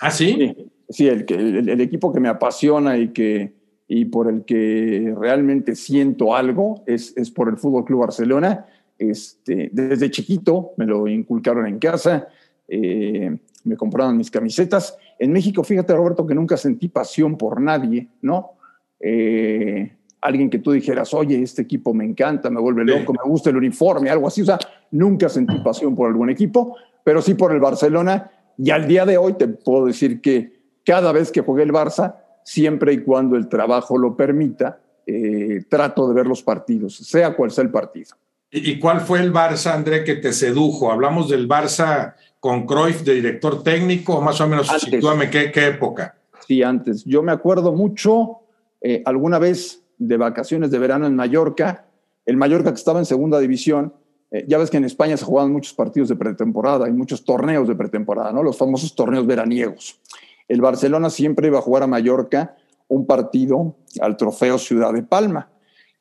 ¿Ah, 0.00 0.10
sí? 0.10 0.56
Sí, 0.88 1.06
el, 1.06 1.26
el, 1.68 1.80
equipo 1.82 2.10
que 2.10 2.18
me 2.18 2.30
apasiona 2.30 2.96
y, 2.96 3.08
que, 3.08 3.52
y 3.86 4.06
por 4.06 4.30
el 4.30 4.46
que 4.46 5.14
realmente 5.14 5.76
siento 5.76 6.34
algo 6.34 6.84
es, 6.86 7.14
es 7.18 7.30
por 7.30 7.50
el 7.50 7.58
Fútbol 7.58 7.84
Club 7.84 8.00
Barcelona. 8.00 8.64
Este, 8.98 9.68
desde 9.70 10.10
chiquito 10.10 10.70
me 10.78 10.86
lo 10.86 11.06
inculcaron 11.06 11.66
en 11.66 11.78
casa, 11.78 12.28
eh, 12.68 13.36
me 13.64 13.76
compraron 13.76 14.16
mis 14.16 14.30
camisetas. 14.30 14.96
En 15.18 15.32
México, 15.32 15.62
fíjate, 15.62 15.94
Roberto, 15.94 16.26
que 16.26 16.34
nunca 16.34 16.56
sentí 16.56 16.88
pasión 16.88 17.36
por 17.36 17.60
nadie, 17.60 18.08
¿no? 18.22 18.52
Eh, 19.00 19.92
alguien 20.26 20.50
que 20.50 20.58
tú 20.58 20.72
dijeras, 20.72 21.14
oye, 21.14 21.40
este 21.40 21.62
equipo 21.62 21.94
me 21.94 22.04
encanta, 22.04 22.50
me 22.50 22.60
vuelve 22.60 22.84
loco, 22.84 23.12
me 23.12 23.30
gusta 23.30 23.50
el 23.50 23.56
uniforme, 23.56 24.10
algo 24.10 24.26
así. 24.26 24.42
O 24.42 24.44
sea, 24.44 24.58
nunca 24.90 25.28
sentí 25.28 25.56
pasión 25.60 25.94
por 25.94 26.08
algún 26.08 26.30
equipo, 26.30 26.76
pero 27.04 27.22
sí 27.22 27.34
por 27.34 27.52
el 27.52 27.60
Barcelona. 27.60 28.30
Y 28.58 28.70
al 28.70 28.88
día 28.88 29.06
de 29.06 29.18
hoy 29.18 29.34
te 29.34 29.46
puedo 29.46 29.86
decir 29.86 30.20
que 30.20 30.52
cada 30.84 31.12
vez 31.12 31.30
que 31.30 31.42
jugué 31.42 31.62
el 31.62 31.72
Barça, 31.72 32.16
siempre 32.42 32.92
y 32.92 33.02
cuando 33.02 33.36
el 33.36 33.48
trabajo 33.48 33.98
lo 33.98 34.16
permita, 34.16 34.80
eh, 35.06 35.62
trato 35.68 36.08
de 36.08 36.14
ver 36.14 36.26
los 36.26 36.42
partidos, 36.42 36.96
sea 36.96 37.36
cual 37.36 37.52
sea 37.52 37.62
el 37.62 37.70
partido. 37.70 38.16
¿Y 38.50 38.78
cuál 38.80 39.00
fue 39.00 39.20
el 39.20 39.32
Barça, 39.32 39.74
André, 39.74 40.02
que 40.02 40.16
te 40.16 40.32
sedujo? 40.32 40.90
Hablamos 40.90 41.28
del 41.28 41.48
Barça 41.48 42.14
con 42.40 42.66
Cruyff 42.66 43.02
de 43.02 43.14
director 43.14 43.62
técnico, 43.62 44.20
más 44.20 44.40
o 44.40 44.48
menos, 44.48 44.68
sitúame 44.80 45.30
qué, 45.30 45.52
qué 45.52 45.68
época. 45.68 46.16
Sí, 46.46 46.62
antes. 46.62 47.04
Yo 47.04 47.22
me 47.22 47.32
acuerdo 47.32 47.72
mucho, 47.72 48.40
eh, 48.80 49.02
alguna 49.04 49.38
vez 49.38 49.85
de 49.98 50.16
vacaciones 50.16 50.70
de 50.70 50.78
verano 50.78 51.06
en 51.06 51.16
Mallorca, 51.16 51.86
el 52.24 52.36
Mallorca 52.36 52.70
que 52.70 52.78
estaba 52.78 52.98
en 52.98 53.06
segunda 53.06 53.38
división, 53.38 53.94
eh, 54.30 54.44
ya 54.48 54.58
ves 54.58 54.70
que 54.70 54.76
en 54.76 54.84
España 54.84 55.16
se 55.16 55.24
jugaban 55.24 55.52
muchos 55.52 55.74
partidos 55.74 56.08
de 56.08 56.16
pretemporada 56.16 56.88
y 56.88 56.92
muchos 56.92 57.24
torneos 57.24 57.68
de 57.68 57.76
pretemporada, 57.76 58.32
¿no? 58.32 58.42
Los 58.42 58.58
famosos 58.58 58.94
torneos 58.94 59.26
veraniegos. 59.26 60.00
El 60.48 60.60
Barcelona 60.60 61.10
siempre 61.10 61.48
iba 61.48 61.58
a 61.58 61.62
jugar 61.62 61.82
a 61.82 61.86
Mallorca 61.86 62.56
un 62.88 63.06
partido 63.06 63.76
al 64.00 64.16
trofeo 64.16 64.58
Ciudad 64.58 64.92
de 64.92 65.02
Palma 65.02 65.50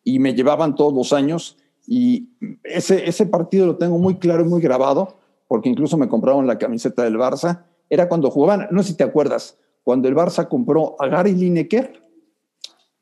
y 0.04 0.20
me 0.20 0.34
llevaban 0.34 0.76
todos 0.76 0.94
los 0.94 1.14
años 1.14 1.58
y 1.88 2.30
ese, 2.64 3.08
ese 3.08 3.26
partido 3.26 3.66
lo 3.66 3.78
tengo 3.78 3.98
muy 3.98 4.16
claro 4.16 4.44
y 4.44 4.48
muy 4.48 4.62
grabado 4.62 5.18
porque 5.48 5.70
incluso 5.70 5.98
me 5.98 6.08
compraron 6.08 6.48
la 6.48 6.58
camiseta 6.58 7.04
del 7.04 7.18
Barça. 7.18 7.64
Era 7.90 8.08
cuando 8.10 8.32
jugaban, 8.32 8.68
no 8.72 8.82
sé 8.84 8.90
si 8.90 8.98
te 8.98 9.04
acuerdas, 9.04 9.58
cuando 9.84 10.08
el 10.08 10.16
Barça 10.16 10.48
compró 10.48 10.96
a 11.00 11.08
Gary 11.08 11.34
Lineker, 11.34 12.05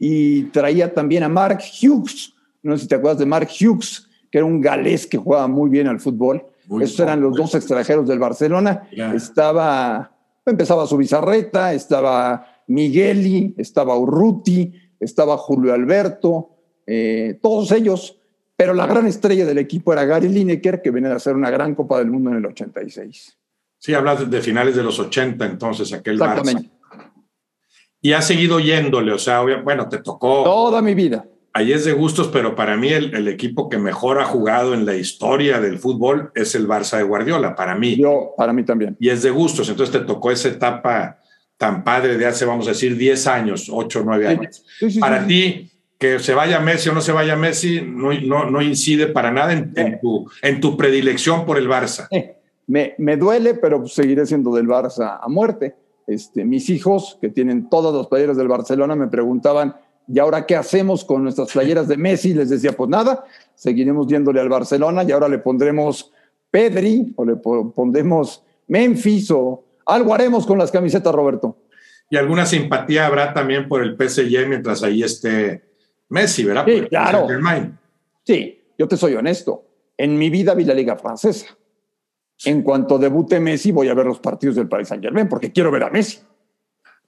y 0.06 0.44
traía 0.52 0.94
también 0.94 1.24
a 1.24 1.30
Mark 1.30 1.60
Hughes. 1.82 2.34
No 2.62 2.76
sé 2.76 2.84
si 2.84 2.88
te 2.90 2.96
acuerdas 2.96 3.20
de 3.20 3.26
Mark 3.26 3.48
Hughes, 3.48 4.10
que 4.30 4.40
era 4.40 4.46
un 4.46 4.60
galés 4.60 5.08
que 5.08 5.18
jugaba 5.18 5.48
muy 5.48 5.70
bien 5.70 5.88
al 5.88 6.02
fútbol. 6.02 6.46
Esos 6.82 7.00
eran 7.00 7.22
los 7.22 7.38
dos 7.38 7.56
extranjeros 7.56 8.06
del 8.06 8.20
Barcelona. 8.20 8.90
Estaba, 8.92 10.12
empezaba 10.46 10.88
su 10.88 10.98
bizarreta, 10.98 11.74
estaba 11.74 12.64
Migueli, 12.68 13.56
estaba 13.58 13.98
Urruti, 13.98 14.74
estaba 15.00 15.38
Julio 15.38 15.74
Alberto, 15.74 16.50
eh, 16.86 17.40
todos 17.42 17.72
ellos. 17.72 18.20
Pero 18.58 18.74
la 18.74 18.86
gran 18.86 19.08
estrella 19.08 19.46
del 19.46 19.58
equipo 19.58 19.94
era 19.94 20.04
Gary 20.04 20.28
Lineker, 20.28 20.82
que 20.82 20.92
venía 20.92 21.14
a 21.14 21.16
hacer 21.16 21.34
una 21.34 21.50
gran 21.50 21.76
Copa 21.76 22.00
del 22.00 22.12
Mundo 22.12 22.30
en 22.32 22.38
el 22.38 22.46
86. 22.46 23.38
Sí, 23.80 23.94
hablas 23.94 24.30
de 24.30 24.42
finales 24.42 24.76
de 24.76 24.84
los 24.84 25.00
80, 25.00 25.46
entonces, 25.46 25.94
aquel. 25.94 26.20
Barça. 26.20 26.70
Y 28.04 28.12
has 28.12 28.28
seguido 28.28 28.60
yéndole, 28.60 29.14
o 29.14 29.18
sea, 29.18 29.42
bueno, 29.42 29.88
te 29.88 29.98
tocó. 29.98 30.44
Toda 30.44 30.82
mi 30.82 30.94
vida. 30.94 31.26
Ahí 31.54 31.72
es 31.72 31.86
de 31.86 31.94
gustos, 31.94 32.28
pero 32.28 32.54
para 32.54 32.76
mí 32.76 32.90
el, 32.90 33.16
el, 33.16 33.28
equipo 33.30 33.70
que 33.70 33.78
mejor 33.78 34.20
ha 34.20 34.26
jugado 34.26 34.74
en 34.74 34.86
la 34.86 34.96
historia 34.96 35.62
del 35.62 35.80
fútbol 35.80 36.32
es 36.36 36.54
el 36.54 36.68
Barça 36.68 36.98
de 36.98 37.04
Guardiola, 37.04 37.56
para 37.56 37.76
mí. 37.76 37.96
Yo, 37.96 38.34
para 38.36 38.52
mí 38.52 38.64
también. 38.64 38.98
Y 39.00 39.10
es 39.10 39.24
de 39.24 39.30
gustos, 39.30 39.70
entonces 39.70 39.98
te 39.98 40.06
tocó 40.06 40.32
esa 40.32 40.50
etapa 40.50 41.20
tan 41.58 41.86
padre 41.86 42.18
de 42.18 42.26
hace, 42.26 42.44
vamos 42.44 42.68
a 42.68 42.72
decir, 42.72 42.98
10 42.98 43.28
años, 43.28 43.70
8 43.72 44.02
o 44.02 44.04
9 44.04 44.28
años. 44.28 44.66
Sí, 44.80 44.92
sí, 44.92 45.00
para 45.00 45.22
sí. 45.22 45.28
ti, 45.28 45.72
que 45.98 46.20
se 46.20 46.34
vaya 46.34 46.60
Messi 46.60 46.90
o 46.90 46.94
no 46.94 47.00
se 47.00 47.14
vaya 47.14 47.38
Messi, 47.38 47.82
no, 47.82 48.12
no, 48.12 48.50
no 48.50 48.62
incide 48.62 49.08
para 49.08 49.32
nada 49.32 49.54
en, 49.54 49.72
en, 49.78 50.02
tu, 50.02 50.30
en 50.42 50.60
tu 50.60 50.76
predilección 50.76 51.46
por 51.46 51.58
el 51.58 51.70
Barça. 51.70 52.10
Me, 52.68 52.96
me, 52.98 53.16
duele, 53.16 53.54
pero 53.54 53.88
seguiré 53.88 54.26
siendo 54.26 54.54
del 54.56 54.68
Barça 54.68 55.20
a 55.22 55.30
muerte. 55.30 55.76
Este, 56.08 56.44
mis 56.44 56.70
hijos, 56.70 57.18
que 57.22 57.30
tienen 57.30 57.70
todas 57.70 57.94
las 57.96 58.08
playeras 58.08 58.38
del 58.38 58.48
Barcelona, 58.48 58.96
me 58.96 59.08
preguntaban, 59.08 59.76
¿y 60.08 60.20
ahora 60.20 60.46
qué 60.46 60.56
hacemos 60.56 61.06
con 61.06 61.24
nuestras 61.24 61.52
playeras 61.52 61.88
de 61.88 61.98
Messi? 61.98 62.34
Les 62.34 62.50
decía, 62.50 62.74
pues 62.74 62.90
nada, 62.90 63.24
seguiremos 63.56 64.08
yéndole 64.08 64.42
al 64.42 64.50
Barcelona 64.50 65.04
y 65.04 65.12
ahora 65.12 65.30
le 65.30 65.40
pondremos 65.40 66.12
Pedri 66.52 67.14
o 67.16 67.26
le 67.26 67.36
pondremos 67.36 68.44
Memphis 68.68 69.32
o 69.32 69.64
algo 69.86 70.14
haremos 70.14 70.46
con 70.46 70.58
las 70.58 70.72
camisetas, 70.72 71.14
Roberto. 71.14 71.58
Y 72.10 72.18
alguna 72.18 72.46
simpatía 72.46 73.08
habrá 73.08 73.34
también 73.34 73.68
por 73.68 73.82
el 73.82 73.96
PSG 73.96 74.48
mientras 74.48 74.84
ahí 74.84 75.04
esté 75.04 75.64
Messi, 76.10 76.44
¿verdad? 76.44 76.66
Sí, 76.68 76.82
claro. 76.90 77.28
Sí, 78.24 78.62
yo 78.78 78.88
te 78.88 78.98
soy 78.98 79.16
honesto. 79.16 79.66
En 79.98 80.18
mi 80.18 80.30
vida 80.30 80.54
vi 80.54 80.66
la 80.66 80.74
Liga 80.74 80.96
Francesa. 80.96 81.48
En 82.46 82.62
cuanto 82.62 82.98
debute 82.98 83.40
Messi, 83.40 83.72
voy 83.72 83.90
a 83.90 83.94
ver 83.94 84.06
los 84.06 84.20
partidos 84.20 84.56
del 84.56 84.68
Paris 84.68 84.90
Saint 84.90 85.04
Germain 85.04 85.28
porque 85.28 85.52
quiero 85.52 85.72
ver 85.72 85.84
a 85.84 85.90
Messi. 85.90 86.20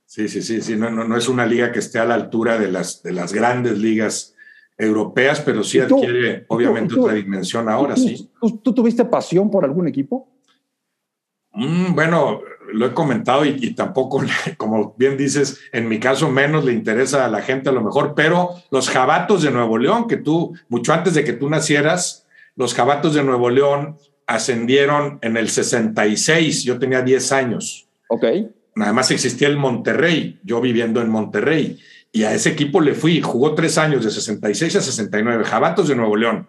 Sí, 0.05 0.27
sí, 0.29 0.41
sí, 0.41 0.61
sí. 0.61 0.75
No, 0.75 0.89
no, 0.89 1.03
no 1.03 1.17
es 1.17 1.27
una 1.27 1.45
liga 1.45 1.71
que 1.71 1.79
esté 1.79 1.99
a 1.99 2.05
la 2.05 2.13
altura 2.13 2.57
de 2.57 2.71
las, 2.71 3.03
de 3.03 3.11
las 3.11 3.33
grandes 3.33 3.77
ligas 3.77 4.35
europeas, 4.77 5.41
pero 5.41 5.63
sí 5.63 5.79
tú, 5.87 5.97
adquiere 5.97 6.45
obviamente 6.49 6.89
tú, 6.89 6.95
tú, 6.95 7.01
otra 7.03 7.15
dimensión 7.15 7.69
ahora, 7.69 7.95
sí. 7.95 8.29
¿tú, 8.39 8.73
tuviste 8.73 9.05
pasión 9.05 9.49
por 9.49 9.63
algún 9.63 9.87
equipo? 9.87 10.27
Mm, 11.53 11.95
bueno, 11.95 12.41
lo 12.73 12.85
he 12.85 12.93
comentado 12.93 13.45
y, 13.45 13.57
y, 13.61 13.73
tampoco, 13.73 14.21
como 14.57 14.93
bien 14.97 15.17
dices, 15.17 15.61
en 15.71 15.87
mi 15.87 15.99
caso 15.99 16.29
menos 16.29 16.65
le 16.65 16.73
interesa 16.73 17.25
a 17.25 17.29
la 17.29 17.41
gente 17.41 17.69
a 17.69 17.71
lo 17.73 17.81
mejor, 17.81 18.13
pero 18.15 18.49
los 18.69 18.89
jabatos 18.89 19.43
de 19.43 19.51
Nuevo 19.51 19.77
León, 19.77 20.07
que 20.07 20.17
tú, 20.17 20.53
mucho 20.67 20.93
antes 20.93 21.13
de 21.13 21.23
que 21.23 21.33
tú 21.33 21.49
nacieras, 21.49 22.27
los 22.55 22.73
jabatos 22.73 23.13
de 23.13 23.23
Nuevo 23.23 23.49
León 23.49 23.97
ascendieron 24.27 25.19
en 25.21 25.37
el 25.37 25.49
66, 25.49 26.63
yo 26.63 26.79
tenía 26.79 27.01
10 27.01 27.31
años. 27.31 27.87
Ok. 28.07 28.25
Nada 28.75 28.93
más 28.93 29.11
existía 29.11 29.47
el 29.47 29.57
Monterrey, 29.57 30.39
yo 30.43 30.59
viviendo 30.61 31.01
en 31.01 31.09
Monterrey, 31.09 31.79
y 32.11 32.23
a 32.23 32.33
ese 32.33 32.49
equipo 32.49 32.81
le 32.81 32.93
fui, 32.93 33.21
jugó 33.21 33.55
tres 33.55 33.77
años, 33.77 34.03
de 34.03 34.11
66 34.11 34.75
a 34.77 34.81
69, 34.81 35.43
Jabatos 35.43 35.87
de 35.87 35.95
Nuevo 35.95 36.15
León. 36.15 36.47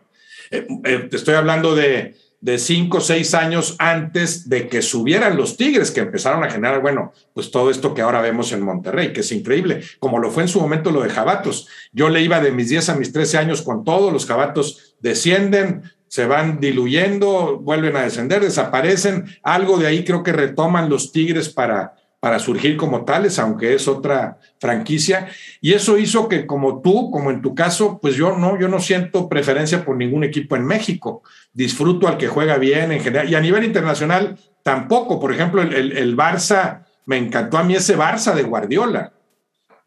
Eh, 0.50 0.66
eh, 0.85 0.99
te 1.11 1.16
estoy 1.16 1.35
hablando 1.35 1.75
de, 1.75 2.14
de 2.40 2.59
cinco 2.59 2.99
o 2.99 3.00
seis 3.00 3.35
años 3.35 3.75
antes 3.78 4.49
de 4.49 4.68
que 4.68 4.83
subieran 4.83 5.37
los 5.37 5.56
Tigres, 5.56 5.90
que 5.90 6.00
empezaron 6.00 6.45
a 6.45 6.50
generar, 6.50 6.80
bueno, 6.80 7.12
pues 7.35 7.50
todo 7.50 7.71
esto 7.71 7.95
que 7.95 8.02
ahora 8.02 8.21
vemos 8.21 8.52
en 8.52 8.62
Monterrey, 8.62 9.12
que 9.12 9.21
es 9.21 9.33
increíble, 9.33 9.83
como 9.99 10.18
lo 10.18 10.30
fue 10.30 10.45
en 10.45 10.49
su 10.49 10.61
momento 10.61 10.90
lo 10.90 11.02
de 11.02 11.11
Jabatos. 11.11 11.66
Yo 11.92 12.09
le 12.09 12.23
iba 12.23 12.40
de 12.40 12.52
mis 12.52 12.68
10 12.68 12.90
a 12.90 12.95
mis 12.95 13.12
13 13.12 13.38
años 13.38 13.62
con 13.62 13.85
todo, 13.85 14.11
los 14.11 14.26
Jabatos 14.26 14.95
descienden, 15.00 15.83
se 16.08 16.26
van 16.26 16.60
diluyendo, 16.60 17.58
vuelven 17.58 17.96
a 17.96 18.02
descender, 18.02 18.42
desaparecen. 18.42 19.25
Algo 19.42 19.78
de 19.78 19.86
ahí 19.86 20.04
creo 20.04 20.22
que 20.22 20.32
retoman 20.32 20.88
los 20.88 21.12
Tigres 21.12 21.48
para, 21.48 21.94
para 22.20 22.38
surgir 22.38 22.76
como 22.76 23.04
tales, 23.04 23.38
aunque 23.38 23.75
es 23.75 23.88
otra 23.88 24.38
franquicia. 24.60 25.28
Y 25.60 25.72
eso 25.72 25.98
hizo 25.98 26.28
que 26.28 26.46
como 26.46 26.80
tú, 26.80 27.10
como 27.10 27.30
en 27.30 27.42
tu 27.42 27.54
caso, 27.54 27.98
pues 28.00 28.14
yo 28.14 28.36
no, 28.36 28.58
yo 28.58 28.68
no 28.68 28.80
siento 28.80 29.28
preferencia 29.28 29.84
por 29.84 29.96
ningún 29.96 30.25
equipo 30.25 30.56
en 30.56 30.64
México. 30.64 31.22
Disfruto 31.52 32.08
al 32.08 32.18
que 32.18 32.28
juega 32.28 32.56
bien 32.58 32.92
en 32.92 33.00
general. 33.00 33.30
Y 33.30 33.34
a 33.34 33.40
nivel 33.40 33.64
internacional 33.64 34.38
tampoco. 34.62 35.20
Por 35.20 35.32
ejemplo, 35.32 35.62
el, 35.62 35.72
el, 35.72 35.96
el 35.96 36.16
Barça, 36.16 36.84
me 37.04 37.16
encantó 37.16 37.58
a 37.58 37.64
mí 37.64 37.75
ese 37.75 37.96
Barça 37.96 38.34
de 38.34 38.42
Guardiola. 38.42 39.12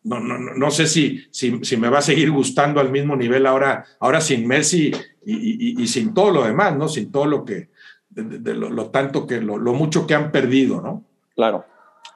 No, 0.09 0.19
no, 0.19 0.39
no, 0.39 0.71
sé 0.71 0.87
si, 0.87 1.21
si, 1.29 1.59
si, 1.61 1.77
me 1.77 1.87
va 1.87 1.99
a 1.99 2.01
seguir 2.01 2.31
gustando 2.31 2.79
al 2.79 2.91
mismo 2.91 3.15
nivel 3.15 3.45
ahora, 3.45 3.85
ahora 3.99 4.19
sin 4.21 4.47
Messi 4.47 4.91
y, 5.23 5.85
sin 5.85 6.15
todo 6.15 6.31
lo 6.31 6.43
demás, 6.43 6.75
¿no? 6.75 6.87
Sin 6.87 7.11
todo 7.11 7.27
lo 7.27 7.45
que, 7.45 7.69
de, 8.09 8.55
lo, 8.55 8.89
tanto 8.89 9.27
que, 9.27 9.39
lo, 9.39 9.59
lo 9.59 9.73
mucho 9.73 10.07
que 10.07 10.15
han 10.15 10.31
perdido, 10.31 10.81
¿no? 10.81 11.03
Claro. 11.35 11.63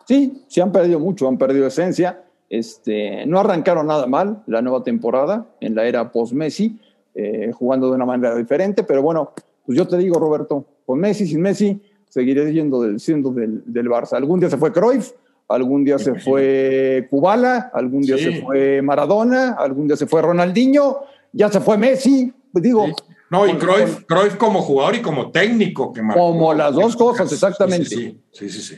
Sí, 0.08 0.44
sí 0.48 0.60
han 0.60 0.72
perdido 0.72 1.00
mucho, 1.00 1.28
han 1.28 1.38
perdido 1.38 1.68
esencia. 1.68 2.24
Este, 2.50 3.28
no 3.28 3.40
arrancaron 3.40 3.86
nada 3.86 4.08
mal 4.08 4.42
la 4.48 4.64
nueva 4.64 4.84
temporada 4.84 5.46
en 5.60 5.76
la 5.76 5.86
era 5.86 6.12
post-Messi, 6.12 6.80
eh, 7.14 7.52
jugando 7.54 7.90
de 7.90 7.96
una 7.96 8.08
manera 8.08 8.36
diferente, 8.36 8.84
pero 8.84 9.04
bueno, 9.04 9.34
pues 9.68 9.78
yo 9.78 9.88
te 9.88 9.98
digo, 9.98 10.20
Roberto, 10.20 10.66
con 10.84 11.00
Messi, 11.00 11.28
sin 11.28 11.42
Messi, 11.42 11.80
seguiré 12.10 12.52
yendo 12.52 12.82
del, 12.82 13.00
siendo 13.00 13.30
del, 13.30 13.62
del 13.66 13.88
Barça. 13.88 14.18
Algún 14.18 14.40
día 14.40 14.50
se 14.50 14.58
fue 14.58 14.74
Cruyff, 14.74 15.12
algún 15.48 15.84
día 15.84 16.00
se 16.00 16.16
fue 16.16 17.08
Kubala, 17.10 17.72
algún 17.74 18.02
día 18.02 18.18
sí. 18.18 18.24
se 18.24 18.42
fue 18.42 18.82
Maradona, 18.82 19.54
algún 19.54 19.88
día 19.88 19.98
se 19.98 20.08
fue 20.08 20.22
Ronaldinho, 20.22 21.02
ya 21.32 21.50
se 21.50 21.60
fue 21.60 21.78
Messi, 21.78 22.34
pues 22.52 22.64
digo... 22.64 22.88
Sí. 22.88 22.94
No, 23.30 23.48
y 23.48 23.54
Cruyff, 23.56 24.06
Cruyff, 24.06 24.36
como 24.36 24.62
jugador 24.62 24.94
y 24.94 25.02
como 25.02 25.32
técnico. 25.32 25.92
Que 25.92 26.04
como 26.14 26.54
las 26.54 26.76
dos 26.76 26.96
cosas, 26.96 27.32
exactamente. 27.32 27.86
Sí, 27.90 28.22
sí, 28.32 28.48
sí. 28.48 28.62
sí. 28.62 28.76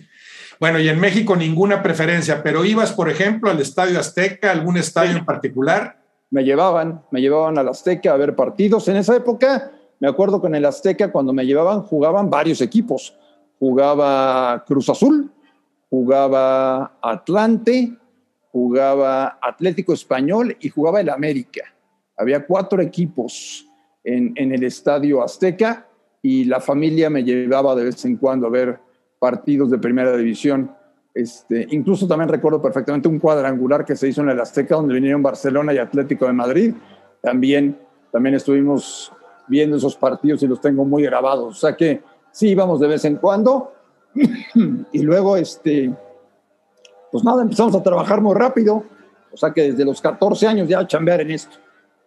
Bueno, 0.59 0.79
y 0.79 0.87
en 0.87 0.99
México 0.99 1.35
ninguna 1.35 1.83
preferencia, 1.83 2.41
pero 2.41 2.63
ibas, 2.63 2.93
por 2.93 3.09
ejemplo, 3.09 3.51
al 3.51 3.59
Estadio 3.59 3.99
Azteca, 3.99 4.51
algún 4.51 4.77
estadio 4.77 5.11
sí. 5.11 5.17
en 5.19 5.25
particular. 5.25 5.99
Me 6.29 6.43
llevaban, 6.43 7.03
me 7.11 7.21
llevaban 7.21 7.57
al 7.57 7.67
Azteca 7.67 8.13
a 8.13 8.17
ver 8.17 8.35
partidos. 8.35 8.87
En 8.87 8.95
esa 8.95 9.15
época, 9.15 9.71
me 9.99 10.07
acuerdo 10.07 10.41
que 10.41 10.47
en 10.47 10.55
el 10.55 10.65
Azteca, 10.65 11.11
cuando 11.11 11.33
me 11.33 11.45
llevaban, 11.45 11.81
jugaban 11.81 12.29
varios 12.29 12.61
equipos. 12.61 13.17
Jugaba 13.59 14.63
Cruz 14.65 14.89
Azul, 14.89 15.31
jugaba 15.95 16.97
Atlante, 17.01 17.93
jugaba 18.51 19.39
Atlético 19.41 19.93
Español 19.93 20.57
y 20.59 20.67
jugaba 20.67 20.99
el 20.99 21.09
América. 21.09 21.63
Había 22.17 22.45
cuatro 22.45 22.81
equipos 22.81 23.65
en, 24.03 24.33
el 24.35 24.61
Estadio 24.65 25.23
Azteca 25.23 25.87
y 26.21 26.43
la 26.43 26.59
familia 26.59 27.09
me 27.09 27.23
llevaba 27.23 27.75
de 27.75 27.85
vez 27.85 28.03
en 28.03 28.17
cuando 28.17 28.47
a 28.47 28.49
ver 28.49 28.77
partidos 29.19 29.71
de 29.71 29.77
primera 29.77 30.17
división. 30.17 30.69
Este, 31.13 31.65
incluso 31.71 32.05
también 32.09 32.27
recuerdo 32.27 32.61
perfectamente 32.61 33.07
un 33.07 33.19
cuadrangular 33.19 33.85
que 33.85 33.95
se 33.95 34.09
hizo 34.09 34.21
en 34.21 34.31
el 34.31 34.39
Azteca, 34.41 34.75
donde 34.75 34.95
vinieron 34.95 35.23
Barcelona 35.23 35.73
y 35.73 35.77
Atlético 35.77 36.25
de 36.25 36.33
Madrid. 36.33 36.73
También, 37.21 37.79
también 38.11 38.35
estuvimos 38.35 39.13
viendo 39.47 39.77
esos 39.77 39.95
partidos 39.95 40.43
y 40.43 40.47
los 40.47 40.59
tengo 40.59 40.83
muy 40.83 41.03
grabados. 41.03 41.55
O 41.55 41.57
sea 41.57 41.73
que 41.73 42.01
sí 42.31 42.49
íbamos 42.49 42.81
de 42.81 42.87
vez 42.89 43.05
en 43.05 43.15
cuando. 43.15 43.71
y 44.91 44.99
luego, 44.99 45.37
este, 45.37 45.93
pues 47.11 47.23
nada, 47.23 47.41
empezamos 47.43 47.75
a 47.75 47.83
trabajar 47.83 48.21
muy 48.21 48.35
rápido. 48.35 48.83
O 49.31 49.37
sea 49.37 49.51
que 49.51 49.71
desde 49.71 49.85
los 49.85 50.01
14 50.01 50.47
años 50.47 50.69
ya 50.69 50.79
a 50.79 50.87
chambear 50.87 51.21
en 51.21 51.31
esto. 51.31 51.57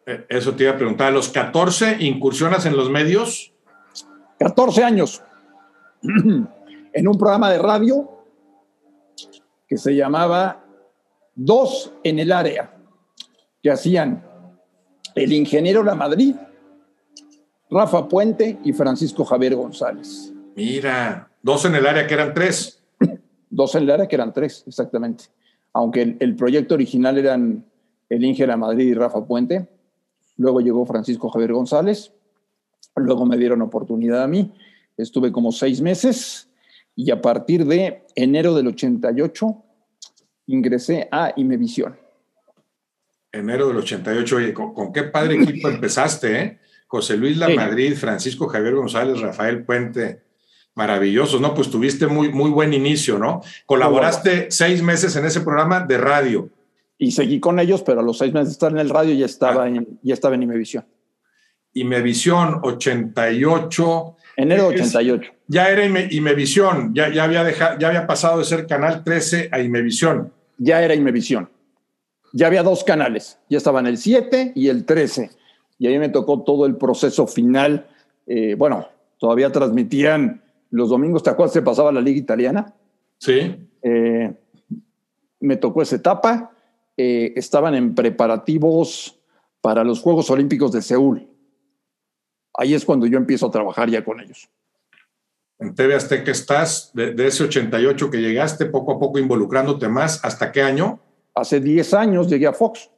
Eh, 0.07 0.25
eso 0.29 0.55
te 0.55 0.65
iba 0.65 0.73
a 0.73 0.77
preguntar. 0.77 1.09
¿A 1.09 1.11
los 1.11 1.29
14 1.29 1.97
incursionas 2.00 2.65
en 2.67 2.77
los 2.77 2.91
medios? 2.91 3.53
14 4.38 4.85
años. 4.85 5.23
en 6.93 7.09
un 7.09 7.19
programa 7.19 7.50
de 7.50 7.59
radio 7.59 8.09
que 9.69 9.77
se 9.77 9.95
llamaba 9.95 10.65
Dos 11.35 11.93
en 12.03 12.19
el 12.19 12.33
área, 12.33 12.75
que 13.62 13.71
hacían 13.71 14.27
el 15.15 15.33
ingeniero 15.33 15.85
La 15.85 15.95
Madrid, 15.95 16.35
Rafa 17.71 18.09
Puente 18.09 18.59
y 18.65 18.73
Francisco 18.73 19.25
Javier 19.25 19.55
González. 19.55 20.33
Mira, 20.57 21.31
dos 21.49 21.64
en 21.64 21.75
el 21.76 21.87
área 21.87 22.07
que 22.07 22.12
eran 22.12 22.35
tres. 22.35 22.83
dos 23.49 23.75
en 23.75 23.85
el 23.85 23.90
área 23.90 24.07
que 24.07 24.17
eran 24.17 24.35
tres, 24.35 24.64
exactamente. 24.67 25.25
Aunque 25.73 26.02
el, 26.02 26.17
el 26.21 26.37
proyecto 26.37 26.75
original 26.75 27.17
eran 27.17 27.64
el 28.11 28.23
Inge 28.23 28.47
La 28.47 28.59
Madrid 28.59 28.87
y 28.87 28.93
Rafa 28.93 29.25
Puente. 29.25 29.67
Luego 30.37 30.61
llegó 30.61 30.85
Francisco 30.85 31.31
Javier 31.31 31.55
González. 31.55 32.12
Luego 32.97 33.25
me 33.25 33.38
dieron 33.38 33.62
oportunidad 33.62 34.23
a 34.25 34.28
mí. 34.28 34.52
Estuve 34.99 35.33
como 35.33 35.50
seis 35.50 35.81
meses 35.81 36.50
y 36.95 37.11
a 37.11 37.23
partir 37.23 37.64
de 37.64 38.02
enero 38.14 38.55
del 38.55 38.67
88 38.67 39.64
ingresé 40.49 41.09
a 41.11 41.33
Imevisión. 41.37 41.97
Enero 43.33 43.69
del 43.69 43.78
88, 43.78 44.37
oye, 44.37 44.52
¿con, 44.52 44.75
con 44.75 44.93
qué 44.93 45.05
padre 45.05 45.37
equipo 45.43 45.69
empezaste, 45.71 46.43
eh? 46.43 46.59
José 46.87 47.17
Luis 47.17 47.38
La 47.38 47.49
Madrid, 47.49 47.95
Francisco 47.95 48.49
Javier 48.49 48.75
González, 48.75 49.21
Rafael 49.21 49.64
Puente, 49.64 50.27
maravillosos, 50.78 51.40
¿no? 51.40 51.54
Pues 51.54 51.70
tuviste 51.70 52.06
muy, 52.06 52.28
muy 52.30 52.50
buen 52.50 52.73
inicio, 52.73 53.18
¿no? 53.18 53.42
Colaboraste 53.66 54.30
bueno. 54.30 54.47
seis 54.50 54.80
meses 54.80 55.16
en 55.16 55.25
ese 55.25 55.40
programa 55.40 55.80
de 55.80 55.99
radio. 55.99 56.49
Y 56.97 57.11
seguí 57.11 57.40
con 57.40 57.58
ellos, 57.58 57.82
pero 57.82 57.99
a 57.99 58.02
los 58.04 58.16
seis 58.16 58.32
meses 58.32 58.50
de 58.50 58.52
estar 58.52 58.70
en 58.70 58.78
el 58.78 58.88
radio 58.88 59.12
ya 59.12 59.26
estaba, 59.26 59.64
ah. 59.64 59.68
en, 59.68 59.99
ya 60.02 60.14
estaba 60.14 60.37
en 60.37 60.44
Imevisión. 60.44 60.87
Imevisión 61.75 62.61
88. 62.62 64.16
Enero 64.37 64.68
88. 64.68 65.32
Ya 65.49 65.68
era 65.68 65.85
Imevisión, 65.85 66.94
ya, 66.94 67.12
ya, 67.12 67.25
había 67.25 67.42
dejado, 67.42 67.76
ya 67.80 67.88
había 67.88 68.06
pasado 68.06 68.38
de 68.38 68.44
ser 68.44 68.68
Canal 68.68 69.02
13 69.02 69.49
a 69.50 69.58
Imevisión. 69.58 70.32
Ya 70.58 70.80
era 70.80 70.94
Imevisión. 70.94 71.50
Ya 72.32 72.47
había 72.47 72.62
dos 72.62 72.85
canales, 72.85 73.40
ya 73.50 73.58
estaban 73.58 73.88
el 73.88 73.99
7 73.99 74.52
y 74.54 74.68
el 74.68 74.85
13. 74.85 75.30
Y 75.80 75.88
ahí 75.88 75.99
me 75.99 76.08
tocó 76.08 76.44
todo 76.44 76.66
el 76.66 76.76
proceso 76.76 77.26
final. 77.26 77.88
Eh, 78.28 78.54
bueno, 78.56 78.87
todavía 79.18 79.50
transmitían 79.50 80.42
los 80.70 80.90
domingos, 80.90 81.22
¿te 81.22 81.30
acuerdas? 81.30 81.52
Se 81.52 81.62
pasaba 81.62 81.92
la 81.92 82.00
liga 82.00 82.18
italiana. 82.18 82.75
Sí. 83.18 83.68
Eh, 83.82 84.32
me 85.40 85.56
tocó 85.56 85.82
esa 85.82 85.96
etapa. 85.96 86.52
Eh, 86.96 87.32
estaban 87.37 87.75
en 87.75 87.94
preparativos 87.94 89.18
para 89.60 89.84
los 89.84 90.00
Juegos 90.00 90.30
Olímpicos 90.30 90.72
de 90.72 90.82
Seúl. 90.82 91.28
Ahí 92.54 92.75
es 92.75 92.84
cuando 92.84 93.06
yo 93.06 93.18
empiezo 93.18 93.46
a 93.46 93.50
trabajar 93.50 93.88
ya 93.88 94.04
con 94.04 94.20
ellos. 94.20 94.48
En 95.60 95.75
TV 95.75 95.94
Azteca 95.94 96.30
estás, 96.30 96.90
de, 96.94 97.14
ese 97.26 97.44
88 97.44 98.10
que 98.10 98.18
llegaste, 98.18 98.66
poco 98.66 98.92
a 98.92 98.98
poco 98.98 99.18
involucrándote 99.18 99.88
más, 99.88 100.25
¿hasta 100.25 100.52
qué 100.52 100.62
año? 100.62 101.00
Hace 101.34 101.60
10 101.60 101.94
años 101.94 102.28
llegué 102.28 102.46
a 102.46 102.52
Fox. 102.52 102.90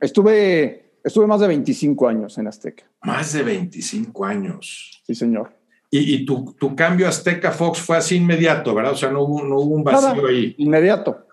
Estuve, 0.00 1.00
estuve 1.02 1.26
más 1.26 1.40
de 1.40 1.48
25 1.48 2.08
años 2.08 2.36
en 2.36 2.46
Azteca. 2.46 2.84
Más 3.02 3.32
de 3.32 3.42
25 3.42 4.24
años. 4.24 5.02
Sí, 5.06 5.14
señor. 5.14 5.55
Y, 5.90 6.26
tu, 6.26 6.54
cambio 6.76 7.08
Azteca 7.08 7.52
Fox 7.52 7.80
fue 7.80 7.96
así 7.96 8.16
inmediato, 8.16 8.74
¿verdad? 8.74 8.92
O 8.92 8.96
sea, 8.96 9.10
no 9.10 9.22
hubo, 9.22 9.44
no 9.44 9.56
hubo 9.60 9.74
un 9.76 9.84
vacío 9.84 10.26
ahí. 10.26 10.54
Inmediato. 10.58 11.26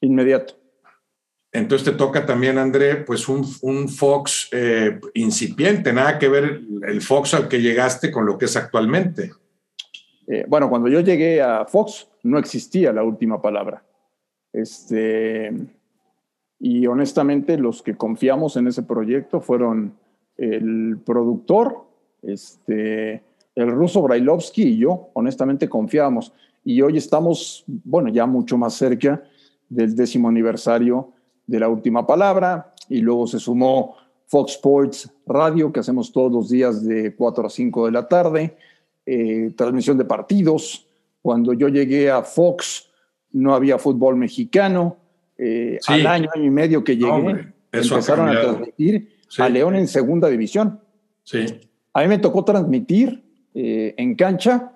Inmediato. 0.00 0.54
Entonces 1.52 1.90
te 1.90 1.96
toca 1.96 2.24
también, 2.24 2.56
André, 2.56 2.96
pues 2.96 3.28
un, 3.28 3.88
Fox 3.88 4.48
eh, 4.52 4.98
incipiente, 5.14 5.92
nada 5.92 6.18
que 6.18 6.28
ver 6.28 6.62
el 6.88 7.02
Fox 7.02 7.34
al 7.34 7.46
que 7.46 7.60
llegaste 7.60 8.10
con 8.10 8.24
lo 8.24 8.38
que 8.38 8.46
es 8.46 8.56
actualmente. 8.56 9.32
Eh, 10.26 10.44
bueno, 10.48 10.70
cuando 10.70 10.88
yo 10.88 11.00
llegué 11.00 11.42
a 11.42 11.66
Fox 11.66 12.08
no 12.22 12.38
existía 12.38 12.92
la 12.92 13.02
última 13.02 13.42
palabra. 13.42 13.84
Este, 14.52 15.52
y 16.58 16.86
honestamente 16.86 17.58
los 17.58 17.82
que 17.82 17.96
confiamos 17.96 18.56
en 18.56 18.68
ese 18.68 18.82
proyecto 18.82 19.40
fueron 19.40 19.98
el 20.38 20.98
productor, 21.04 21.84
este, 22.22 23.22
el 23.54 23.70
ruso 23.70 24.02
Brailovsky 24.02 24.62
y 24.62 24.78
yo, 24.78 25.10
honestamente 25.14 25.68
confiamos. 25.68 26.32
Y 26.64 26.80
hoy 26.80 26.96
estamos, 26.96 27.64
bueno, 27.66 28.08
ya 28.08 28.26
mucho 28.26 28.56
más 28.56 28.74
cerca 28.74 29.22
del 29.68 29.94
décimo 29.94 30.28
aniversario 30.28 31.12
de 31.46 31.60
la 31.60 31.68
última 31.68 32.06
palabra. 32.06 32.74
Y 32.88 33.00
luego 33.00 33.26
se 33.26 33.38
sumó 33.38 33.96
Fox 34.26 34.52
Sports 34.52 35.12
Radio, 35.26 35.72
que 35.72 35.80
hacemos 35.80 36.12
todos 36.12 36.32
los 36.32 36.48
días 36.48 36.84
de 36.84 37.14
4 37.14 37.46
a 37.46 37.50
5 37.50 37.86
de 37.86 37.92
la 37.92 38.08
tarde, 38.08 38.56
eh, 39.04 39.52
transmisión 39.56 39.98
de 39.98 40.04
partidos. 40.04 40.86
Cuando 41.20 41.52
yo 41.52 41.68
llegué 41.68 42.10
a 42.10 42.22
Fox 42.22 42.88
no 43.32 43.54
había 43.54 43.78
fútbol 43.78 44.16
mexicano. 44.16 44.98
Eh, 45.38 45.78
al 45.86 46.06
año, 46.06 46.28
año 46.34 46.44
y 46.44 46.50
medio 46.50 46.84
que 46.84 46.96
llegué, 46.96 47.52
empezaron 47.72 48.28
a 48.28 48.40
transmitir 48.40 49.08
a 49.38 49.48
León 49.48 49.74
en 49.74 49.88
segunda 49.88 50.28
división. 50.28 50.80
Sí. 51.24 51.46
A 51.94 52.02
mí 52.02 52.08
me 52.08 52.18
tocó 52.18 52.44
transmitir 52.44 53.22
eh, 53.54 53.94
en 53.96 54.14
cancha, 54.14 54.72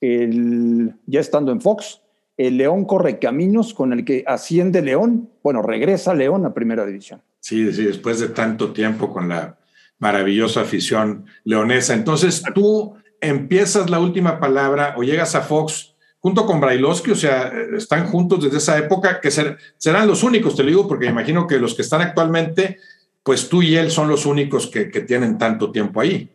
el, 0.00 0.94
ya 1.06 1.20
estando 1.20 1.52
en 1.52 1.60
Fox, 1.60 2.00
el 2.36 2.56
León 2.56 2.84
corre 2.84 3.18
caminos 3.18 3.74
con 3.74 3.92
el 3.92 4.04
que 4.04 4.24
asciende 4.26 4.82
León, 4.82 5.30
bueno, 5.42 5.62
regresa 5.62 6.14
León 6.14 6.44
a 6.46 6.54
primera 6.54 6.84
división. 6.84 7.22
Sí, 7.40 7.70
sí, 7.72 7.84
después 7.84 8.20
de 8.20 8.28
tanto 8.28 8.72
tiempo 8.72 9.12
con 9.12 9.28
la 9.28 9.58
maravillosa 9.98 10.62
afición 10.62 11.26
leonesa. 11.44 11.94
Entonces 11.94 12.42
tú 12.54 12.94
empiezas 13.20 13.90
la 13.90 14.00
última 14.00 14.40
palabra 14.40 14.94
o 14.96 15.02
llegas 15.02 15.34
a 15.34 15.42
Fox 15.42 15.94
junto 16.18 16.46
con 16.46 16.60
Brailovsky, 16.60 17.10
o 17.10 17.16
sea, 17.16 17.52
están 17.76 18.06
juntos 18.06 18.42
desde 18.42 18.56
esa 18.56 18.78
época, 18.78 19.20
que 19.20 19.30
serán 19.30 20.08
los 20.08 20.22
únicos, 20.22 20.56
te 20.56 20.62
lo 20.62 20.70
digo, 20.70 20.88
porque 20.88 21.06
imagino 21.06 21.46
que 21.46 21.58
los 21.58 21.74
que 21.74 21.82
están 21.82 22.00
actualmente, 22.00 22.78
pues 23.22 23.50
tú 23.50 23.62
y 23.62 23.76
él 23.76 23.90
son 23.90 24.08
los 24.08 24.24
únicos 24.24 24.66
que 24.68 24.86
tienen 24.86 25.36
tanto 25.36 25.70
tiempo 25.70 26.00
ahí. 26.00 26.33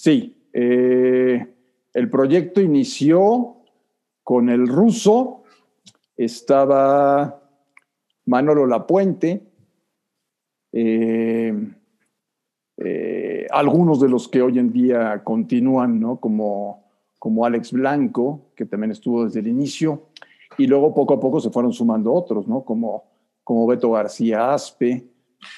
Sí, 0.00 0.32
eh, 0.52 1.44
el 1.92 2.08
proyecto 2.08 2.60
inició 2.60 3.56
con 4.22 4.48
el 4.48 4.68
ruso, 4.68 5.42
estaba 6.16 7.42
Manolo 8.26 8.64
Lapuente, 8.68 9.42
eh, 10.70 11.52
eh, 12.76 13.46
algunos 13.50 13.98
de 13.98 14.08
los 14.08 14.28
que 14.28 14.40
hoy 14.40 14.60
en 14.60 14.72
día 14.72 15.24
continúan, 15.24 15.98
¿no? 15.98 16.20
como, 16.20 16.84
como 17.18 17.44
Alex 17.44 17.72
Blanco, 17.72 18.52
que 18.54 18.66
también 18.66 18.92
estuvo 18.92 19.24
desde 19.24 19.40
el 19.40 19.48
inicio, 19.48 20.10
y 20.58 20.68
luego 20.68 20.94
poco 20.94 21.14
a 21.14 21.18
poco 21.18 21.40
se 21.40 21.50
fueron 21.50 21.72
sumando 21.72 22.12
otros, 22.12 22.46
¿no? 22.46 22.62
como, 22.62 23.02
como 23.42 23.66
Beto 23.66 23.90
García 23.90 24.54
Aspe. 24.54 25.08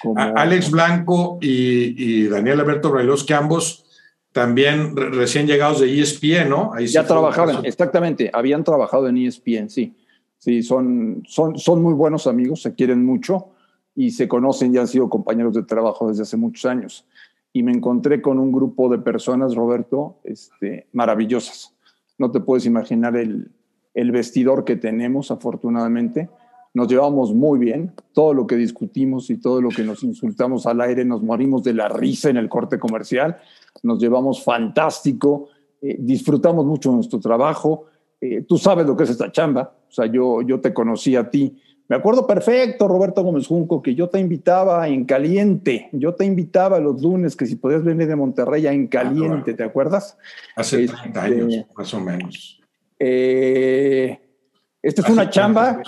Como, 0.01 0.19
Alex 0.19 0.71
Blanco 0.71 1.37
y, 1.43 2.23
y 2.23 2.27
Daniel 2.27 2.61
Alberto 2.61 2.91
que 3.27 3.35
ambos 3.35 3.85
también 4.33 4.97
recién 4.97 5.47
llegados 5.47 5.81
de 5.81 6.01
ESPN, 6.01 6.49
¿no? 6.49 6.79
ya 6.81 7.05
trabajaban, 7.05 7.65
exactamente, 7.65 8.31
habían 8.33 8.65
trabajado 8.65 9.09
en 9.09 9.17
ESPN, 9.17 9.69
sí. 9.69 9.95
Sí, 10.39 10.63
son, 10.63 11.23
son, 11.27 11.59
son 11.59 11.83
muy 11.83 11.93
buenos 11.93 12.27
amigos, 12.27 12.63
se 12.63 12.75
quieren 12.75 13.05
mucho 13.05 13.51
y 13.95 14.13
se 14.13 14.27
conocen 14.27 14.75
y 14.75 14.79
han 14.79 14.89
sido 14.89 15.11
compañeros 15.11 15.53
de 15.53 15.65
trabajo 15.65 16.09
desde 16.09 16.23
hace 16.23 16.39
muchos 16.39 16.65
años. 16.65 17.05
Y 17.53 17.63
me 17.63 17.73
encontré 17.73 18.23
con 18.23 18.39
un 18.39 18.51
grupo 18.51 18.89
de 18.89 18.99
personas, 18.99 19.55
Roberto, 19.55 20.17
este, 20.25 20.87
maravillosas. 20.93 21.75
No 22.17 22.31
te 22.31 22.41
puedes 22.41 22.65
imaginar 22.65 23.17
el, 23.17 23.51
el 23.93 24.13
vestidor 24.13 24.65
que 24.65 24.77
tenemos, 24.77 25.31
afortunadamente. 25.31 26.31
Nos 26.73 26.89
llevamos 26.89 27.35
muy 27.35 27.59
bien. 27.59 27.93
Todo 28.15 28.33
lo 28.33 28.47
que 28.47 28.57
discutimos 28.57 29.29
y 29.29 29.37
todo 29.37 29.61
lo 29.61 29.69
que 29.69 29.85
nos 29.85 30.03
insultamos 30.05 30.67
al 30.67 30.81
aire, 30.81 31.05
nos 31.05 31.23
morimos 31.23 31.65
de 31.65 31.75
la 31.75 31.91
risa 31.91 32.31
en 32.31 32.39
el 32.39 32.49
corte 32.49 32.79
comercial 32.79 33.37
nos 33.83 33.99
llevamos 33.99 34.43
fantástico, 34.43 35.49
eh, 35.81 35.97
disfrutamos 35.99 36.65
mucho 36.67 36.93
nuestro 36.93 37.19
trabajo. 37.19 37.87
Eh, 38.21 38.43
tú 38.43 38.59
sabes 38.59 38.87
lo 38.87 38.97
que 38.97 39.05
es 39.05 39.11
esta 39.11 39.33
chamba, 39.33 39.73
o 39.89 39.93
sea, 39.93 40.07
yo, 40.07 40.43
yo 40.43 40.61
te 40.61 40.75
conocí 40.75 41.17
a 41.17 41.31
ti. 41.31 41.57
Me 41.89 41.97
acuerdo 41.97 42.25
perfecto, 42.25 42.87
Roberto 42.87 43.25
Gómez 43.25 43.49
Junco, 43.49 43.83
que 43.83 43.97
yo 43.97 44.09
te 44.09 44.21
invitaba 44.21 44.87
en 44.87 45.05
caliente. 45.05 45.89
Yo 45.91 46.15
te 46.15 46.25
invitaba 46.25 46.79
los 46.79 47.03
lunes 47.03 47.35
que 47.35 47.47
si 47.47 47.57
podías 47.57 47.83
venir 47.83 48.07
de 48.07 48.15
Monterrey 48.15 48.65
a 48.69 48.73
en 48.73 48.85
ah, 48.85 48.91
caliente, 48.91 49.55
¿te 49.55 49.65
acuerdas? 49.65 50.17
Hace 50.55 50.87
30 50.87 51.05
este, 51.05 51.19
años, 51.19 51.67
más 51.77 51.93
o 51.93 52.01
menos. 52.01 52.61
Eh, 52.97 54.21
esta 54.81 55.03
es 55.03 55.09
una 55.09 55.29
chamba 55.31 55.83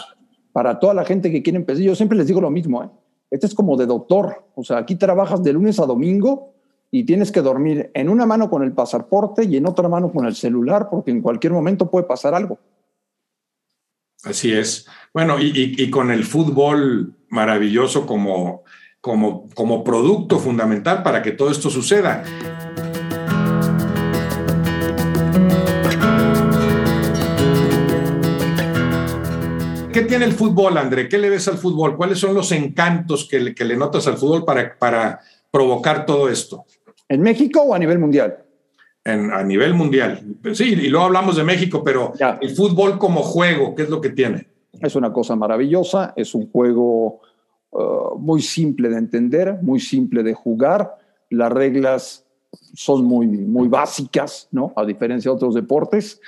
para 0.53 0.81
toda 0.81 0.93
la 0.93 1.05
gente 1.05 1.31
que 1.31 1.41
quiere 1.41 1.59
empezar. 1.59 1.83
Yo 1.83 1.95
siempre 1.95 2.19
les 2.19 2.27
digo 2.27 2.41
lo 2.41 2.51
mismo, 2.51 2.83
¿eh? 2.83 2.89
Este 3.31 3.47
es 3.47 3.55
como 3.55 3.77
de 3.77 3.87
doctor. 3.87 4.45
O 4.57 4.65
sea, 4.65 4.79
aquí 4.79 4.97
trabajas 4.97 5.43
de 5.45 5.53
lunes 5.53 5.79
a 5.79 5.87
domingo 5.87 6.52
y 6.95 7.05
tienes 7.05 7.33
que 7.33 7.41
dormir 7.41 7.91
en 7.95 8.11
una 8.11 8.27
mano 8.27 8.51
con 8.51 8.63
el 8.63 8.73
pasaporte 8.73 9.45
y 9.47 9.57
en 9.57 9.67
otra 9.67 9.89
mano 9.89 10.13
con 10.13 10.27
el 10.27 10.37
celular, 10.37 10.89
porque 10.91 11.11
en 11.11 11.23
cualquier 11.23 11.55
momento 11.55 11.91
puede 11.91 12.05
pasar 12.05 12.35
algo. 12.35 12.59
Así 14.25 14.53
es. 14.53 14.87
Bueno, 15.15 15.37
y, 15.41 15.91
con 15.91 16.11
el 16.11 16.23
fútbol 16.25 17.15
maravilloso 17.31 18.07
como, 18.07 18.63
como, 19.01 19.49
como 19.55 19.83
producto 19.83 20.39
fundamental 20.39 21.03
para 21.03 21.23
que 21.23 21.33
todo 21.33 21.51
esto 21.51 21.71
suceda. 21.71 22.25
¿Qué 29.95 30.03
tiene 30.03 30.27
el 30.27 30.33
fútbol, 30.33 30.77
André? 30.77 31.09
¿Qué 31.09 31.17
le 31.17 31.31
ves 31.31 31.49
al 31.49 31.57
fútbol? 31.57 31.97
¿Cuáles 31.97 32.19
son 32.19 32.35
los 32.35 32.53
encantos 32.53 33.27
que 33.27 33.41
le, 33.41 33.55
que 33.55 33.65
le 33.65 33.77
notas 33.79 34.07
al 34.07 34.19
fútbol 34.19 34.45
para, 34.45 34.79
para 34.79 35.21
provocar 35.51 36.05
todo 36.05 36.29
esto? 36.29 36.67
¿En 37.13 37.21
México 37.21 37.61
o 37.61 37.75
a 37.75 37.79
nivel 37.79 37.99
mundial? 37.99 38.39
a 39.05 39.43
nivel 39.43 39.75
mundial. 39.75 40.23
Sí, 40.55 40.75
y 40.75 40.89
luego 40.89 41.07
hablamos 41.07 41.37
de 41.37 41.45
México, 41.45 41.83
pero 41.85 42.13
el 42.41 42.51
fútbol 42.51 42.99
como 42.99 43.21
juego, 43.23 43.75
¿qué 43.75 43.83
es 43.83 43.91
lo 43.91 44.01
que 44.01 44.11
tiene? 44.11 44.47
Es 44.81 44.95
una 44.95 45.13
cosa 45.13 45.35
maravillosa, 45.35 46.15
es 46.17 46.35
un 46.37 46.51
juego 46.51 47.21
uh, 47.73 48.17
muy 48.17 48.41
simple 48.41 48.89
de 48.89 48.97
entender, 48.97 49.59
muy 49.61 49.81
simple 49.81 50.23
de 50.23 50.33
jugar. 50.33 50.97
Las 51.31 51.53
reglas 51.53 52.25
son 52.75 53.05
muy, 53.05 53.27
muy 53.27 53.69
básicas, 53.69 54.49
¿no? 54.53 54.73
A 54.77 54.87
diferencia 54.87 55.31
de 55.33 55.35
otros 55.35 55.55
deportes. 55.55 56.21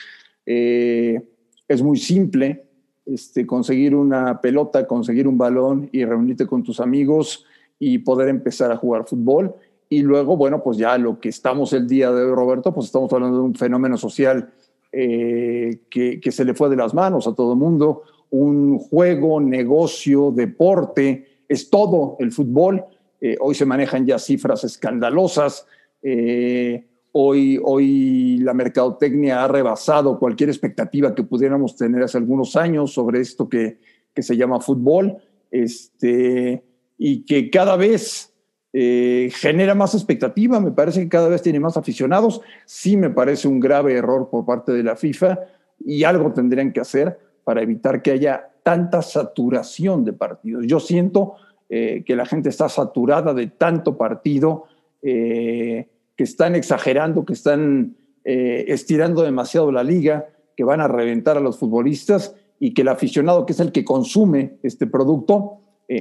Eh, 0.44 1.22
es 1.68 1.80
muy 1.80 1.96
simple 1.96 2.66
este, 3.06 3.46
conseguir 3.46 3.94
una 3.94 4.40
pelota, 4.40 4.86
conseguir 4.86 5.28
un 5.28 5.38
balón 5.38 5.88
y 5.92 6.04
reunirte 6.04 6.46
con 6.46 6.62
tus 6.62 6.80
amigos 6.80 7.46
y 7.78 7.98
poder 7.98 8.28
empezar 8.28 8.72
a 8.72 8.76
jugar 8.76 9.06
fútbol 9.06 9.54
y 9.88 10.02
luego, 10.02 10.36
bueno, 10.36 10.62
pues 10.62 10.78
ya 10.78 10.96
lo 10.98 11.20
que 11.20 11.28
estamos 11.28 11.72
el 11.72 11.86
día 11.86 12.10
de 12.10 12.26
Roberto, 12.34 12.72
pues 12.72 12.86
estamos 12.86 13.12
hablando 13.12 13.38
de 13.38 13.44
un 13.44 13.54
fenómeno 13.54 13.96
social 13.96 14.52
eh, 14.92 15.80
que, 15.90 16.20
que, 16.20 16.32
se 16.32 16.44
le 16.44 16.54
fue 16.54 16.68
de 16.68 16.76
las 16.76 16.94
manos 16.94 17.26
a 17.26 17.34
todo 17.34 17.52
el 17.52 17.58
mundo, 17.58 18.02
un 18.30 18.78
juego, 18.78 19.40
negocio, 19.40 20.32
deporte, 20.32 21.42
es 21.48 21.70
todo 21.70 22.16
el 22.18 22.32
fútbol. 22.32 22.84
eh, 23.20 23.36
hoy 23.40 23.54
se 23.54 23.64
manejan 23.64 24.06
ya 24.06 24.18
cifras 24.18 24.64
escandalosas, 24.64 25.66
eh, 26.02 26.84
hoy, 27.12 27.60
hoy 27.62 28.38
la 28.38 28.52
mercadotecnia 28.54 29.44
ha 29.44 29.48
rebasado 29.48 30.18
cualquier 30.18 30.50
expectativa 30.50 31.14
que 31.14 31.22
pudiéramos 31.22 31.76
tener 31.76 32.02
hace 32.02 32.18
algunos 32.18 32.56
años 32.56 32.92
sobre 32.92 33.20
esto 33.20 33.48
que, 33.48 33.78
que 34.12 34.22
se 34.22 34.36
llama 34.36 34.60
fútbol, 34.60 35.16
este, 35.50 36.64
y 36.98 37.24
que 37.24 37.50
cada 37.50 37.76
vez 37.76 38.33
eh, 38.76 39.30
genera 39.32 39.76
más 39.76 39.94
expectativa, 39.94 40.58
me 40.58 40.72
parece 40.72 41.00
que 41.00 41.08
cada 41.08 41.28
vez 41.28 41.42
tiene 41.42 41.60
más 41.60 41.76
aficionados, 41.76 42.40
sí 42.64 42.96
me 42.96 43.08
parece 43.08 43.46
un 43.46 43.60
grave 43.60 43.94
error 43.94 44.28
por 44.28 44.44
parte 44.44 44.72
de 44.72 44.82
la 44.82 44.96
FIFA 44.96 45.38
y 45.78 46.02
algo 46.02 46.32
tendrían 46.32 46.72
que 46.72 46.80
hacer 46.80 47.16
para 47.44 47.62
evitar 47.62 48.02
que 48.02 48.10
haya 48.10 48.50
tanta 48.64 49.00
saturación 49.00 50.04
de 50.04 50.12
partidos. 50.12 50.66
Yo 50.66 50.80
siento 50.80 51.34
eh, 51.68 52.02
que 52.04 52.16
la 52.16 52.26
gente 52.26 52.48
está 52.48 52.68
saturada 52.68 53.32
de 53.32 53.46
tanto 53.46 53.96
partido, 53.96 54.64
eh, 55.02 55.86
que 56.16 56.24
están 56.24 56.56
exagerando, 56.56 57.24
que 57.24 57.34
están 57.34 57.94
estirando 58.24 59.22
demasiado 59.22 59.70
la 59.70 59.84
liga, 59.84 60.26
que 60.56 60.64
van 60.64 60.80
a 60.80 60.88
reventar 60.88 61.36
a 61.36 61.40
los 61.40 61.58
futbolistas 61.58 62.34
y 62.58 62.72
que 62.72 62.80
el 62.80 62.88
aficionado, 62.88 63.44
que 63.46 63.52
es 63.52 63.60
el 63.60 63.70
que 63.70 63.84
consume 63.84 64.56
este 64.62 64.86
producto, 64.86 65.58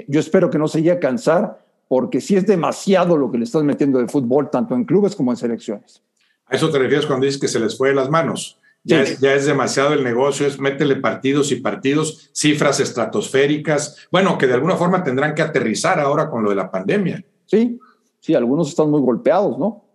yo 0.07 0.21
espero 0.21 0.49
que 0.49 0.57
no 0.57 0.69
se 0.69 0.79
llegue 0.79 0.93
a 0.93 0.99
cansar 1.01 1.62
porque 1.93 2.21
si 2.21 2.35
es 2.35 2.47
demasiado 2.47 3.15
lo 3.15 3.31
que 3.31 3.37
le 3.37 3.43
estás 3.43 3.61
metiendo 3.61 3.99
de 3.99 4.07
fútbol, 4.07 4.49
tanto 4.49 4.73
en 4.73 4.83
clubes 4.83 5.15
como 5.15 5.29
en 5.29 5.37
selecciones. 5.37 6.01
A 6.47 6.55
eso 6.55 6.71
te 6.71 6.79
refieres 6.79 7.05
cuando 7.05 7.27
dices 7.27 7.39
que 7.39 7.47
se 7.47 7.59
les 7.59 7.77
fue 7.77 7.89
de 7.89 7.93
las 7.93 8.09
manos. 8.09 8.59
Ya, 8.83 9.03
es, 9.03 9.19
ya 9.19 9.35
es 9.35 9.45
demasiado 9.45 9.93
el 9.93 10.03
negocio, 10.03 10.47
es 10.47 10.59
métele 10.59 10.95
partidos 10.95 11.51
y 11.51 11.57
partidos, 11.57 12.31
cifras 12.33 12.79
estratosféricas, 12.79 14.07
bueno, 14.11 14.39
que 14.39 14.47
de 14.47 14.55
alguna 14.55 14.75
forma 14.75 15.03
tendrán 15.03 15.35
que 15.35 15.43
aterrizar 15.43 15.99
ahora 15.99 16.31
con 16.31 16.43
lo 16.43 16.49
de 16.49 16.55
la 16.55 16.71
pandemia. 16.71 17.23
Sí, 17.45 17.79
sí, 18.19 18.33
algunos 18.33 18.69
están 18.69 18.89
muy 18.89 19.01
golpeados, 19.01 19.59
¿no? 19.59 19.85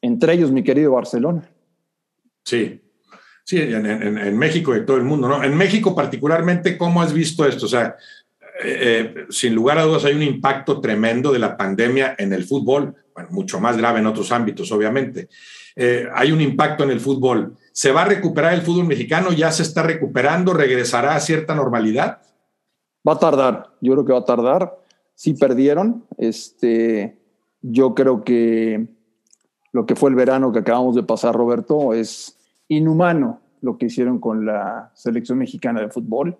Entre 0.00 0.34
ellos 0.34 0.52
mi 0.52 0.62
querido 0.62 0.92
Barcelona. 0.92 1.50
Sí, 2.44 2.80
sí, 3.42 3.60
en, 3.60 3.84
en, 3.84 4.16
en 4.16 4.38
México 4.38 4.76
y 4.76 4.86
todo 4.86 4.96
el 4.96 5.02
mundo, 5.02 5.26
¿no? 5.26 5.42
En 5.42 5.56
México 5.56 5.92
particularmente, 5.92 6.78
¿cómo 6.78 7.02
has 7.02 7.12
visto 7.12 7.44
esto? 7.44 7.66
O 7.66 7.68
sea, 7.68 7.96
eh, 8.60 9.14
eh, 9.14 9.26
sin 9.30 9.54
lugar 9.54 9.78
a 9.78 9.84
dudas 9.84 10.04
hay 10.04 10.14
un 10.14 10.22
impacto 10.22 10.80
tremendo 10.80 11.32
de 11.32 11.38
la 11.38 11.56
pandemia 11.56 12.16
en 12.18 12.32
el 12.32 12.44
fútbol, 12.44 12.94
bueno, 13.14 13.28
mucho 13.30 13.60
más 13.60 13.76
grave 13.76 14.00
en 14.00 14.06
otros 14.06 14.32
ámbitos, 14.32 14.72
obviamente. 14.72 15.28
Eh, 15.76 16.08
hay 16.12 16.32
un 16.32 16.40
impacto 16.40 16.82
en 16.82 16.90
el 16.90 16.98
fútbol. 16.98 17.56
¿Se 17.70 17.92
va 17.92 18.02
a 18.02 18.06
recuperar 18.06 18.54
el 18.54 18.62
fútbol 18.62 18.86
mexicano? 18.86 19.32
¿Ya 19.32 19.52
se 19.52 19.62
está 19.62 19.84
recuperando? 19.84 20.54
¿Regresará 20.54 21.14
a 21.14 21.20
cierta 21.20 21.54
normalidad? 21.54 22.20
Va 23.06 23.12
a 23.12 23.18
tardar, 23.18 23.70
yo 23.80 23.92
creo 23.92 24.04
que 24.04 24.12
va 24.12 24.18
a 24.18 24.24
tardar. 24.24 24.76
Sí 25.14 25.34
perdieron. 25.34 26.04
Este, 26.16 27.16
yo 27.62 27.94
creo 27.94 28.24
que 28.24 28.88
lo 29.70 29.86
que 29.86 29.94
fue 29.94 30.10
el 30.10 30.16
verano 30.16 30.50
que 30.50 30.58
acabamos 30.58 30.96
de 30.96 31.04
pasar, 31.04 31.34
Roberto, 31.34 31.94
es 31.94 32.36
inhumano 32.66 33.40
lo 33.60 33.78
que 33.78 33.86
hicieron 33.86 34.18
con 34.18 34.46
la 34.46 34.90
selección 34.94 35.38
mexicana 35.38 35.80
de 35.80 35.90
fútbol. 35.90 36.36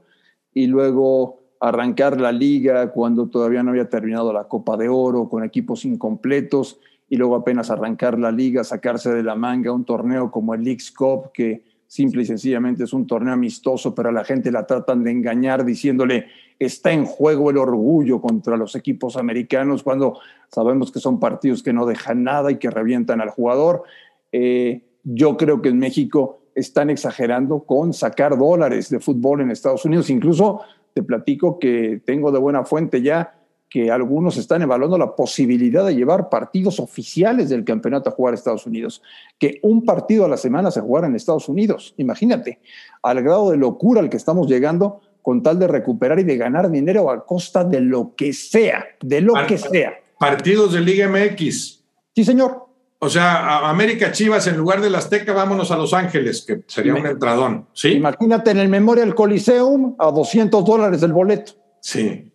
Y 0.53 0.67
luego 0.67 1.38
arrancar 1.61 2.21
la 2.21 2.33
liga 2.33 2.91
cuando 2.93 3.29
todavía 3.29 3.63
no 3.63 3.71
había 3.71 3.89
terminado 3.89 4.33
la 4.33 4.45
Copa 4.45 4.77
de 4.77 4.89
Oro, 4.89 5.29
con 5.29 5.45
equipos 5.45 5.85
incompletos, 5.85 6.81
y 7.09 7.17
luego 7.17 7.37
apenas 7.37 7.71
arrancar 7.71 8.19
la 8.19 8.31
liga, 8.31 8.65
sacarse 8.65 9.13
de 9.13 9.23
la 9.23 9.35
manga 9.35 9.73
un 9.73 9.85
torneo 9.85 10.31
como 10.31 10.55
el 10.55 10.63
Leagues 10.63 10.91
Cup, 10.91 11.33
que 11.33 11.63
simple 11.87 12.23
y 12.23 12.27
sencillamente 12.27 12.85
es 12.85 12.93
un 12.93 13.07
torneo 13.07 13.33
amistoso, 13.33 13.95
pero 13.95 14.11
a 14.11 14.13
la 14.13 14.25
gente 14.25 14.53
la 14.53 14.67
tratan 14.67 15.03
de 15.03 15.11
engañar 15.11 15.65
diciéndole 15.65 16.27
está 16.59 16.93
en 16.93 17.07
juego 17.07 17.51
el 17.51 17.57
orgullo 17.57 18.21
contra 18.21 18.57
los 18.57 18.75
equipos 18.75 19.17
americanos, 19.17 19.83
cuando 19.83 20.19
sabemos 20.49 20.93
que 20.93 21.01
son 21.01 21.19
partidos 21.19 21.63
que 21.63 21.73
no 21.73 21.87
dejan 21.87 22.25
nada 22.25 22.51
y 22.51 22.57
que 22.57 22.71
revientan 22.71 23.21
al 23.21 23.31
jugador. 23.31 23.85
Eh, 24.33 24.83
yo 25.05 25.37
creo 25.37 25.63
que 25.63 25.71
en 25.71 25.79
México 25.79 26.41
están 26.55 26.91
exagerando 26.91 27.61
con 27.61 27.93
sacar 27.93 28.37
dólares 28.37 28.91
de 28.91 28.99
fútbol 28.99 29.41
en 29.41 29.51
Estados 29.51 29.85
Unidos, 29.85 30.11
incluso 30.11 30.61
te 30.99 31.05
platico 31.05 31.61
que 31.61 32.03
tengo 32.05 32.33
de 32.33 32.41
buena 32.41 32.65
fuente 32.65 33.01
ya 33.01 33.37
que 33.69 33.89
algunos 33.89 34.37
están 34.37 34.63
evaluando 34.63 34.99
la 34.99 35.15
posibilidad 35.15 35.87
de 35.87 35.95
llevar 35.95 36.29
partidos 36.29 36.81
oficiales 36.81 37.49
del 37.51 37.65
campeonato 37.65 38.09
a 38.09 38.13
jugar 38.13 38.35
a 38.35 38.37
Estados 38.37 38.67
Unidos, 38.67 39.01
que 39.39 39.61
un 39.63 39.85
partido 39.85 40.25
a 40.25 40.29
la 40.29 40.37
semana 40.37 40.73
se 40.73 40.81
jugara 40.81 41.07
en 41.07 41.15
Estados 41.15 41.49
Unidos. 41.49 41.95
Imagínate, 41.99 42.59
al 43.01 43.23
grado 43.23 43.53
de 43.53 43.59
locura 43.59 44.01
al 44.01 44.11
que 44.11 44.17
estamos 44.17 44.49
llegando 44.49 45.03
con 45.23 45.41
tal 45.45 45.61
de 45.61 45.69
recuperar 45.69 46.19
y 46.19 46.25
de 46.25 46.37
ganar 46.37 46.69
dinero 46.69 47.09
a 47.11 47.25
costa 47.25 47.63
de 47.63 47.81
lo 47.81 48.17
que 48.17 48.33
sea, 48.33 48.85
de 49.01 49.21
lo 49.21 49.35
que 49.47 49.57
sea. 49.57 49.93
Partidos 50.19 50.73
de 50.73 50.81
Liga 50.81 51.09
MX. 51.09 51.85
Sí, 52.13 52.25
señor. 52.25 52.68
O 53.01 53.09
sea, 53.09 53.69
América 53.69 54.11
Chivas 54.11 54.49
en 54.49 54.57
lugar 54.57 54.81
del 54.81 54.95
Azteca, 54.97 55.33
vámonos 55.33 55.71
a 55.71 55.77
Los 55.77 55.95
Ángeles, 55.95 56.45
que 56.45 56.63
sería 56.67 56.95
un 56.95 57.07
entradón. 57.07 57.67
¿sí? 57.73 57.93
Imagínate 57.93 58.51
en 58.51 58.59
el 58.59 58.69
Memorial 58.69 59.15
Coliseum 59.15 59.95
a 59.99 60.11
200 60.11 60.65
dólares 60.65 61.03
el 61.05 61.13
boleto. 61.13 61.53
Sí. 61.81 62.33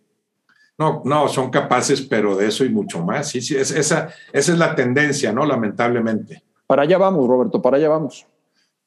No, 0.78 1.02
no, 1.04 1.28
son 1.28 1.50
capaces, 1.50 2.00
pero 2.00 2.34
de 2.34 2.48
eso 2.48 2.64
y 2.64 2.70
mucho 2.70 3.04
más. 3.04 3.28
Sí, 3.28 3.42
sí, 3.42 3.54
esa, 3.56 3.76
esa 3.78 4.08
es 4.32 4.48
la 4.58 4.74
tendencia, 4.74 5.32
¿no? 5.32 5.44
Lamentablemente. 5.44 6.42
Para 6.66 6.82
allá 6.82 6.96
vamos, 6.96 7.28
Roberto, 7.28 7.60
para 7.60 7.76
allá 7.76 7.90
vamos. 7.90 8.26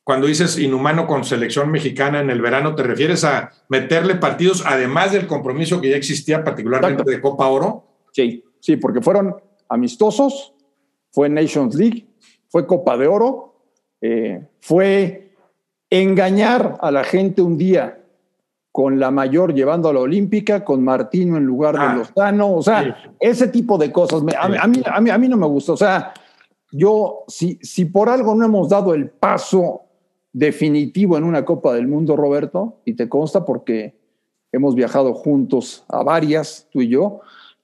Cuando 0.03 0.25
dices 0.25 0.57
inhumano 0.57 1.05
con 1.05 1.23
selección 1.25 1.69
mexicana 1.69 2.21
en 2.21 2.31
el 2.31 2.41
verano, 2.41 2.73
¿te 2.73 2.81
refieres 2.81 3.23
a 3.23 3.51
meterle 3.69 4.15
partidos 4.15 4.63
además 4.65 5.11
del 5.11 5.27
compromiso 5.27 5.79
que 5.79 5.91
ya 5.91 5.97
existía, 5.97 6.43
particularmente 6.43 7.03
de 7.03 7.21
Copa 7.21 7.47
Oro? 7.47 7.85
Sí, 8.13 8.43
sí, 8.59 8.77
porque 8.77 9.01
fueron 9.01 9.35
amistosos 9.69 10.53
fue 11.11 11.29
Nations 11.29 11.75
League, 11.75 12.07
fue 12.49 12.65
Copa 12.65 12.97
de 12.97 13.07
Oro, 13.07 13.55
eh, 14.01 14.47
fue 14.59 15.33
engañar 15.89 16.77
a 16.81 16.91
la 16.91 17.03
gente 17.03 17.41
un 17.41 17.57
día 17.57 18.03
con 18.71 18.99
la 18.99 19.09
mayor 19.09 19.55
llevando 19.55 19.89
a 19.89 19.93
la 19.93 20.01
Olímpica, 20.01 20.63
con 20.63 20.83
Martino 20.83 21.37
en 21.37 21.45
lugar 21.45 21.75
de 21.75 21.81
ah, 21.81 21.95
Lozano, 21.95 22.53
o 22.53 22.61
sea, 22.61 22.95
ese 23.19 23.47
tipo 23.47 23.77
de 23.77 23.91
cosas. 23.91 24.21
a, 24.37 24.47
mí, 24.47 24.55
a, 24.85 25.01
mí, 25.01 25.09
a 25.09 25.17
mí 25.17 25.27
no 25.27 25.37
me 25.37 25.47
gusta, 25.47 25.73
o 25.73 25.77
sea, 25.77 26.13
yo, 26.71 27.23
si, 27.27 27.57
si 27.61 27.85
por 27.85 28.09
algo 28.09 28.35
no 28.35 28.45
hemos 28.45 28.69
dado 28.69 28.93
el 28.93 29.09
paso 29.09 29.81
definitivo 30.31 31.17
en 31.17 31.23
una 31.23 31.43
Copa 31.43 31.73
del 31.73 31.87
Mundo, 31.87 32.15
Roberto, 32.15 32.81
y 32.85 32.93
te 32.93 33.09
consta 33.09 33.45
porque 33.45 33.97
hemos 34.51 34.75
viajado 34.75 35.13
juntos 35.13 35.83
a 35.87 36.03
varias, 36.03 36.67
tú 36.71 36.81
y 36.81 36.89
yo, 36.89 37.21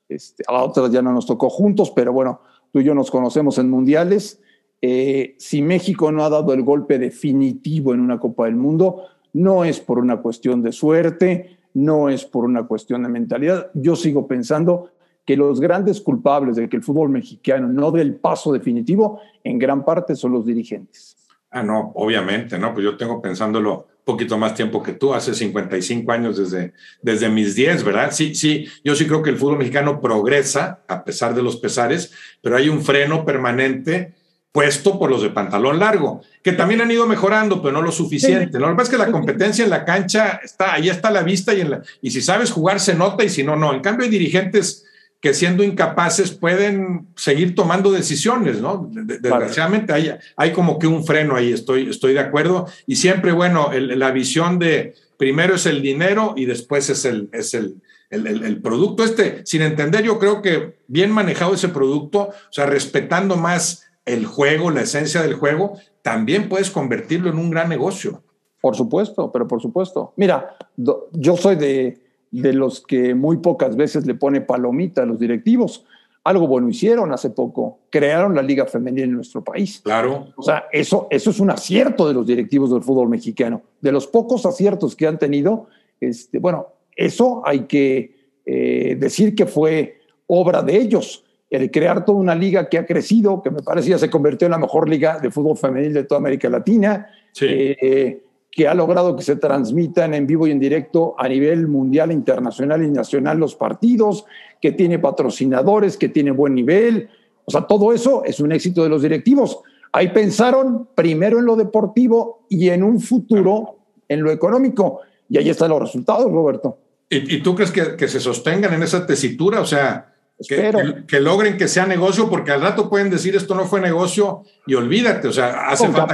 este, 0.09 0.43
a 0.47 0.63
otras 0.63 0.91
ya 0.91 1.01
no 1.01 1.11
nos 1.11 1.25
tocó 1.25 1.49
juntos, 1.49 1.91
pero 1.91 2.11
bueno, 2.11 2.41
tú 2.73 2.79
y 2.79 2.83
yo 2.83 2.95
nos 2.95 3.11
conocemos 3.11 3.57
en 3.59 3.69
mundiales. 3.69 4.41
Eh, 4.81 5.35
si 5.37 5.61
México 5.61 6.11
no 6.11 6.25
ha 6.25 6.29
dado 6.29 6.53
el 6.53 6.63
golpe 6.63 6.97
definitivo 6.97 7.93
en 7.93 8.01
una 8.01 8.19
Copa 8.19 8.45
del 8.45 8.55
Mundo, 8.55 9.03
no 9.31 9.63
es 9.63 9.79
por 9.79 9.99
una 9.99 10.17
cuestión 10.17 10.63
de 10.63 10.71
suerte, 10.71 11.59
no 11.75 12.09
es 12.09 12.25
por 12.25 12.45
una 12.45 12.63
cuestión 12.63 13.03
de 13.03 13.09
mentalidad. 13.09 13.69
Yo 13.75 13.95
sigo 13.95 14.27
pensando 14.27 14.89
que 15.23 15.37
los 15.37 15.61
grandes 15.61 16.01
culpables 16.01 16.55
de 16.55 16.67
que 16.67 16.75
el 16.75 16.83
fútbol 16.83 17.09
mexicano 17.09 17.67
no 17.67 17.91
dé 17.91 18.01
el 18.01 18.15
paso 18.15 18.51
definitivo, 18.51 19.21
en 19.43 19.59
gran 19.59 19.85
parte 19.85 20.15
son 20.15 20.33
los 20.33 20.45
dirigentes. 20.45 21.15
Ah, 21.51 21.61
no, 21.61 21.91
obviamente, 21.95 22.57
¿no? 22.57 22.73
Pues 22.73 22.83
yo 22.83 22.97
tengo 22.97 23.21
pensándolo 23.21 23.87
poquito 24.03 24.37
más 24.37 24.55
tiempo 24.55 24.83
que 24.83 24.93
tú, 24.93 25.13
hace 25.13 25.33
55 25.33 26.11
años 26.11 26.37
desde, 26.37 26.73
desde 27.01 27.29
mis 27.29 27.55
10, 27.55 27.83
¿verdad? 27.83 28.11
Sí, 28.11 28.35
sí, 28.35 28.67
yo 28.83 28.95
sí 28.95 29.05
creo 29.05 29.23
que 29.23 29.29
el 29.29 29.37
fútbol 29.37 29.57
mexicano 29.57 30.01
progresa 30.01 30.81
a 30.87 31.03
pesar 31.03 31.33
de 31.33 31.43
los 31.43 31.57
pesares, 31.57 32.11
pero 32.41 32.57
hay 32.57 32.69
un 32.69 32.83
freno 32.83 33.25
permanente 33.25 34.13
puesto 34.51 34.99
por 34.99 35.09
los 35.09 35.23
de 35.23 35.31
pantalón 35.31 35.79
largo, 35.79 36.21
que 36.43 36.51
también 36.51 36.79
han 36.79 36.91
ido 36.91 37.07
mejorando, 37.07 37.59
pero 37.59 37.73
no 37.73 37.81
lo 37.81 37.91
suficiente. 37.91 38.59
Lo 38.59 38.75
que 38.75 38.83
es 38.83 38.89
que 38.89 38.99
la 38.99 39.11
competencia 39.11 39.63
en 39.63 39.71
la 39.71 39.83
cancha 39.83 40.39
está, 40.43 40.73
ahí 40.73 40.89
está 40.89 41.07
a 41.07 41.11
la 41.11 41.23
vista 41.23 41.55
y, 41.55 41.61
en 41.61 41.71
la, 41.71 41.81
y 42.03 42.11
si 42.11 42.21
sabes 42.21 42.51
jugar 42.51 42.79
se 42.79 42.93
nota 42.93 43.23
y 43.23 43.29
si 43.29 43.43
no, 43.43 43.55
no. 43.55 43.73
En 43.73 43.81
cambio 43.81 44.05
hay 44.05 44.11
dirigentes 44.11 44.85
que 45.23 45.33
siendo 45.33 45.63
incapaces 45.63 46.31
pueden 46.31 47.07
seguir 47.15 47.55
tomando 47.55 47.93
decisiones, 47.93 48.59
¿no? 48.59 48.89
Desgraciadamente 48.91 49.93
hay, 49.93 50.11
hay 50.35 50.51
como 50.51 50.77
que 50.77 50.85
un 50.85 51.05
freno 51.05 51.37
ahí, 51.37 51.53
estoy, 51.53 51.89
estoy 51.89 52.11
de 52.11 52.19
acuerdo. 52.19 52.67
Y 52.87 52.97
siempre, 52.97 53.31
bueno, 53.31 53.71
la 53.71 54.11
visión 54.11 54.59
de 54.59 54.95
primero 55.15 55.55
es 55.55 55.65
el 55.65 55.81
dinero 55.81 56.33
y 56.35 56.43
después 56.43 56.89
es 56.89 57.05
el, 57.05 57.29
es 57.31 57.53
el, 57.53 57.81
el, 58.09 58.61
producto. 58.61 59.05
Este, 59.05 59.43
sin 59.45 59.61
entender, 59.61 60.03
yo 60.03 60.19
creo 60.19 60.41
que 60.41 60.75
bien 60.87 61.09
manejado 61.09 61.53
ese 61.53 61.69
producto, 61.69 62.23
o 62.23 62.51
sea, 62.51 62.65
respetando 62.65 63.37
más 63.37 63.85
el 64.03 64.25
juego, 64.25 64.71
la 64.71 64.81
esencia 64.81 65.21
del 65.21 65.35
juego, 65.35 65.79
también 66.01 66.49
puedes 66.49 66.69
convertirlo 66.69 67.29
en 67.29 67.37
un 67.37 67.49
gran 67.49 67.69
negocio. 67.69 68.23
Por 68.59 68.75
supuesto, 68.75 69.31
pero 69.31 69.47
por 69.47 69.61
supuesto. 69.61 70.11
Mira, 70.17 70.57
yo 70.75 71.37
soy 71.37 71.55
de, 71.55 72.02
de 72.41 72.51
los 72.51 72.81
que 72.81 73.13
muy 73.13 73.37
pocas 73.37 73.75
veces 73.75 74.07
le 74.07 74.15
pone 74.15 74.41
palomita 74.41 75.03
a 75.03 75.05
los 75.05 75.19
directivos. 75.19 75.85
Algo 76.23 76.47
bueno 76.47 76.67
hicieron 76.67 77.11
hace 77.11 77.29
poco, 77.29 77.79
crearon 77.89 78.33
la 78.33 78.41
Liga 78.41 78.65
Femenil 78.65 79.03
en 79.03 79.13
nuestro 79.13 79.43
país. 79.43 79.81
Claro. 79.83 80.29
O 80.35 80.41
sea, 80.41 80.65
eso, 80.71 81.07
eso 81.11 81.29
es 81.29 81.39
un 81.39 81.51
acierto 81.51 82.07
de 82.07 82.13
los 82.13 82.25
directivos 82.25 82.71
del 82.71 82.81
fútbol 82.81 83.09
mexicano. 83.09 83.61
De 83.81 83.91
los 83.91 84.07
pocos 84.07 84.45
aciertos 84.47 84.95
que 84.95 85.05
han 85.05 85.19
tenido, 85.19 85.67
este, 85.99 86.39
bueno, 86.39 86.67
eso 86.95 87.43
hay 87.45 87.61
que 87.61 88.15
eh, 88.45 88.97
decir 88.99 89.35
que 89.35 89.45
fue 89.45 89.99
obra 90.25 90.63
de 90.63 90.77
ellos. 90.77 91.25
el 91.51 91.69
crear 91.69 92.03
toda 92.03 92.17
una 92.17 92.33
liga 92.33 92.67
que 92.67 92.79
ha 92.79 92.85
crecido, 92.87 93.43
que 93.43 93.51
me 93.51 93.61
parece 93.61 93.89
ya 93.89 93.99
se 93.99 94.09
convirtió 94.09 94.47
en 94.47 94.53
la 94.53 94.57
mejor 94.57 94.89
liga 94.89 95.19
de 95.19 95.29
fútbol 95.29 95.55
femenil 95.55 95.93
de 95.93 96.03
toda 96.05 96.17
América 96.17 96.49
Latina, 96.49 97.07
eh, 97.41 98.22
que 98.55 98.67
ha 98.67 98.73
logrado 98.75 99.15
que 99.15 99.23
se 99.23 99.35
transmitan 99.35 100.13
en 100.13 100.27
vivo 100.27 100.45
y 100.45 100.51
en 100.51 100.59
directo 100.59 101.15
a 101.17 101.27
nivel 101.27 101.67
mundial, 101.67 102.11
internacional 102.11 102.83
y 102.83 102.91
nacional 102.91 103.39
los 103.39 103.55
partidos, 103.55 104.25
que 104.61 104.71
tiene 104.71 104.99
patrocinadores, 104.99 105.97
que 105.97 106.09
tiene 106.09 106.29
buen 106.31 106.53
nivel. 106.53 107.09
O 107.45 107.51
sea, 107.51 107.61
todo 107.61 107.93
eso 107.93 108.23
es 108.23 108.39
un 108.39 108.51
éxito 108.51 108.83
de 108.83 108.89
los 108.89 109.01
directivos. 109.01 109.59
Ahí 109.91 110.09
pensaron 110.09 110.87
primero 110.93 111.39
en 111.39 111.45
lo 111.45 111.55
deportivo 111.55 112.45
y 112.47 112.69
en 112.69 112.83
un 112.83 112.99
futuro 112.99 113.77
en 114.07 114.21
lo 114.21 114.31
económico. 114.31 115.01
Y 115.29 115.39
ahí 115.39 115.49
están 115.49 115.71
los 115.71 115.81
resultados, 115.81 116.31
Roberto. 116.31 116.77
¿Y, 117.09 117.41
tú 117.41 117.55
crees 117.55 117.71
que, 117.71 117.95
que, 117.95 118.07
se 118.07 118.19
sostengan 118.19 118.73
en 118.73 118.83
esa 118.83 119.05
tesitura? 119.05 119.61
O 119.61 119.65
sea, 119.65 120.12
que, 120.47 121.19
logren 121.19 121.57
que 121.57 121.67
sea 121.67 121.85
negocio, 121.85 122.29
porque 122.29 122.51
al 122.51 122.61
rato 122.61 122.89
pueden 122.89 123.09
decir 123.09 123.35
esto 123.35 123.55
no 123.55 123.65
fue 123.65 123.81
negocio 123.81 124.43
y 124.65 124.75
olvídate. 124.75 125.27
O 125.27 125.31
sea, 125.31 125.67
hace 125.69 125.87
falta 125.89 126.13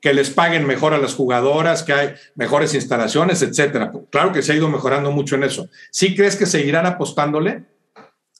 que 0.00 0.12
les, 0.12 0.30
paguen 0.30 0.66
mejor 0.66 0.94
a 0.94 0.98
las 0.98 1.14
jugadoras, 1.14 1.82
que 1.82 1.92
hay 1.92 2.14
mejores 2.34 2.74
instalaciones, 2.74 3.42
etcétera. 3.42 3.92
Claro 4.10 4.32
que 4.32 4.42
se 4.42 4.52
ha 4.52 4.56
ido 4.56 4.68
mejorando 4.68 5.10
mucho 5.12 5.36
en 5.36 5.44
eso. 5.44 5.68
¿Sí 5.90 6.14
crees 6.14 6.36
que 6.36 6.46
seguirán 6.46 6.86
apostándole? 6.86 7.64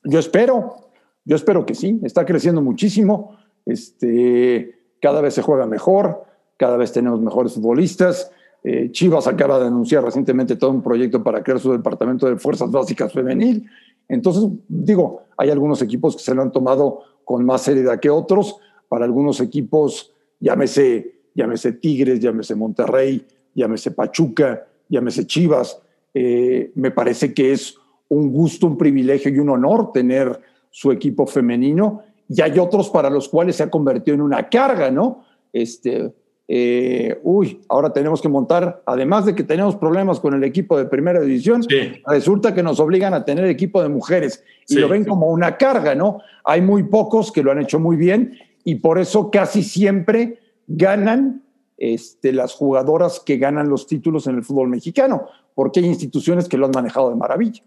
Yo 0.05 0.19
espero, 0.19 0.91
yo 1.25 1.37
espero 1.37 1.65
que 1.65 1.75
sí. 1.75 2.01
Está 2.03 2.25
creciendo 2.25 2.61
muchísimo. 2.63 3.39
Este, 3.65 4.83
cada 5.01 5.21
vez 5.21 5.35
se 5.35 5.43
juega 5.43 5.67
mejor, 5.67 6.25
cada 6.57 6.77
vez 6.77 6.93
tenemos 6.93 7.21
mejores 7.21 7.55
futbolistas. 7.55 8.31
Eh, 8.65 8.91
Chivas 8.93 9.27
acaba 9.27 9.59
de 9.59 9.67
anunciar 9.67 10.05
recientemente 10.05 10.55
todo 10.55 10.71
un 10.71 10.83
proyecto 10.83 11.23
para 11.23 11.43
crear 11.43 11.59
su 11.59 11.73
departamento 11.73 12.29
de 12.29 12.37
fuerzas 12.37 12.71
básicas 12.71 13.13
femenil. 13.13 13.69
Entonces, 14.13 14.45
digo, 14.69 15.23
hay 15.39 15.49
algunos 15.49 15.81
equipos 15.81 16.15
que 16.15 16.23
se 16.23 16.35
lo 16.35 16.43
han 16.43 16.53
tomado 16.53 17.01
con 17.25 17.47
más 17.47 17.63
seriedad 17.63 17.99
que 17.99 18.11
otros. 18.11 18.57
Para 18.87 19.07
algunos 19.07 19.41
equipos, 19.41 20.13
llámese, 20.39 21.15
llámese 21.35 21.73
Tigres, 21.73 22.21
llámese 22.21 22.55
Monterrey, 22.55 23.27
llámese 23.55 23.91
Pachuca, 23.93 24.67
llámese 24.91 25.27
Chivas, 25.27 25.81
eh, 26.13 26.73
me 26.75 26.91
parece 26.91 27.33
que 27.33 27.53
es 27.53 27.75
un 28.11 28.31
gusto, 28.31 28.67
un 28.67 28.77
privilegio 28.77 29.33
y 29.33 29.39
un 29.39 29.49
honor 29.49 29.93
tener 29.93 30.39
su 30.69 30.93
equipo 30.93 31.27
femenino. 31.27 32.03
Y 32.29 32.43
hay 32.43 32.59
otros 32.59 32.91
para 32.91 33.09
los 33.09 33.31
cuales 33.31 33.57
se 33.57 33.63
ha 33.63 33.71
convertido 33.71 34.15
en 34.15 34.21
una 34.21 34.51
carga, 34.51 34.91
¿no? 34.91 35.25
Este, 35.55 36.13
eh, 36.55 37.19
uy, 37.23 37.63
ahora 37.71 37.95
tenemos 37.95 38.21
que 38.21 38.29
montar, 38.29 38.83
además 38.85 39.25
de 39.25 39.35
que 39.35 39.43
tenemos 39.43 39.75
problemas 39.75 40.21
con 40.21 40.35
el 40.35 40.45
equipo 40.45 40.77
de 40.77 40.85
primera 40.85 41.19
división, 41.19 41.63
resulta 42.07 42.55
que 42.55 42.63
nos 42.63 42.79
obligan 42.79 43.15
a 43.15 43.25
tener 43.25 43.47
equipo 43.47 43.83
de 43.83 43.89
mujeres 43.89 44.45
y 44.69 44.75
lo 44.75 44.87
ven 44.87 45.07
como 45.07 45.31
una 45.31 45.57
carga, 45.57 45.95
¿no? 45.95 46.21
Hay 46.45 46.61
muy 46.61 46.83
pocos 46.83 47.33
que 47.33 47.43
lo 47.43 47.53
han 47.53 47.63
hecho 47.63 47.81
muy 47.81 47.97
bien 47.97 48.39
y 48.65 48.75
por 48.75 48.99
eso 48.99 49.31
casi 49.31 49.63
siempre 49.63 50.41
ganan 50.67 51.43
este, 51.79 52.35
las 52.35 52.53
jugadoras 52.53 53.21
que 53.21 53.39
ganan 53.39 53.71
los 53.71 53.87
títulos 53.87 54.27
en 54.27 54.35
el 54.35 54.45
fútbol 54.45 54.69
mexicano, 54.69 55.29
porque 55.55 55.81
hay 55.81 55.87
instituciones 55.87 56.51
que 56.51 56.59
lo 56.59 56.67
han 56.67 56.73
manejado 56.75 57.09
de 57.09 57.17
maravilla. 57.17 57.63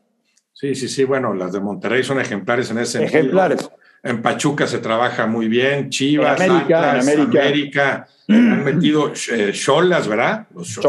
Sí, 0.53 0.75
sí, 0.75 0.89
sí, 0.89 1.05
bueno, 1.05 1.33
las 1.33 1.53
de 1.53 1.59
Monterrey 1.59 2.03
son 2.03 2.19
ejemplares 2.19 2.69
en 2.69 2.77
ese 2.77 3.03
Ejemplares. 3.03 3.67
En 4.05 4.21
Pachuca 4.21 4.67
se 4.67 4.77
trabaja 4.77 5.25
muy 5.25 5.47
bien, 5.47 5.89
Chivas, 5.89 6.39
América, 6.39 6.99
América. 6.99 8.07
han 8.29 8.63
metido 8.63 9.11
eh, 9.31 9.51
cholas, 9.51 10.07
¿verdad? 10.07 10.47
Los 10.53 10.79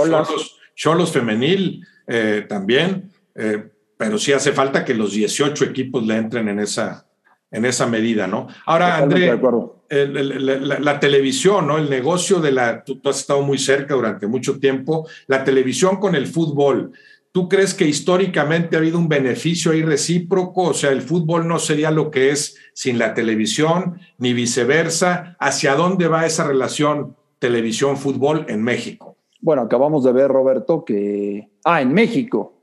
cholos, 0.75 1.11
femenil 1.11 1.83
eh, 2.07 2.45
también, 2.47 3.11
eh, 3.35 3.71
pero 3.97 4.19
sí 4.19 4.35
hace 4.35 4.53
falta 4.53 4.85
que 4.85 4.93
los 4.93 5.13
18 5.13 5.65
equipos 5.65 6.07
le 6.07 6.15
entren 6.15 6.47
en 6.51 6.59
esa, 6.59 7.07
en 7.51 7.65
esa 7.65 7.87
medida, 7.87 8.27
¿no? 8.27 8.49
Ahora, 8.67 8.99
André, 8.99 9.41
la, 9.89 11.01
televisión, 11.01 11.69
¿no? 11.69 11.79
El 11.79 11.89
negocio 11.89 12.39
de 12.39 12.53
la, 12.53 12.85
tú 12.85 13.01
has 13.07 13.21
estado 13.21 13.41
muy 13.41 13.57
cerca 13.57 13.95
durante 13.95 14.27
mucho 14.27 14.59
tiempo, 14.59 15.09
la 15.27 15.43
televisión 15.43 15.97
con 15.97 16.15
el 16.15 16.27
fútbol. 16.27 16.93
¿Tú 17.37 17.51
crees 17.51 17.75
que 17.75 17.87
históricamente 17.87 18.77
ha 18.77 18.79
habido 18.79 18.99
un 18.99 19.11
beneficio 19.11 19.73
ahí 19.73 19.83
recíproco? 19.83 20.63
O 20.63 20.73
sea, 20.73 20.91
el 20.91 21.03
fútbol 21.03 21.47
no 21.47 21.59
sería 21.59 21.91
lo 21.91 22.11
que 22.11 22.31
es 22.31 22.57
sin 22.73 22.99
la 22.99 23.13
televisión, 23.13 24.01
ni 24.17 24.33
viceversa. 24.33 25.37
¿Hacia 25.39 25.75
dónde 25.75 26.09
va 26.09 26.25
esa 26.25 26.47
relación 26.47 27.15
televisión-fútbol 27.39 28.47
en 28.49 28.63
México? 28.63 29.19
Bueno, 29.43 29.61
acabamos 29.61 30.03
de 30.05 30.13
ver, 30.13 30.31
Roberto, 30.31 30.83
que... 30.83 31.51
Ah, 31.63 31.83
en 31.83 31.93
México. 31.93 32.55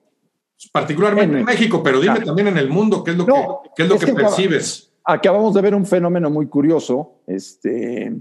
Particularmente 0.72 1.38
en, 1.38 1.46
México, 1.46 1.84
pero 1.84 2.00
dime 2.00 2.22
también 2.22 2.48
en 2.48 2.58
el 2.58 2.72
mundo, 2.72 3.04
¿qué 3.04 3.12
es 3.12 3.18
lo 3.18 3.28
que, 3.28 3.84
es 3.84 3.88
lo 3.88 4.00
que, 4.00 4.12
percibes? 4.12 4.92
Acabamos 5.06 5.54
de 5.54 5.62
ver 5.62 5.76
un 5.76 5.86
fenómeno 5.86 6.32
muy 6.32 6.48
curioso, 6.48 7.20
este, 7.28 8.12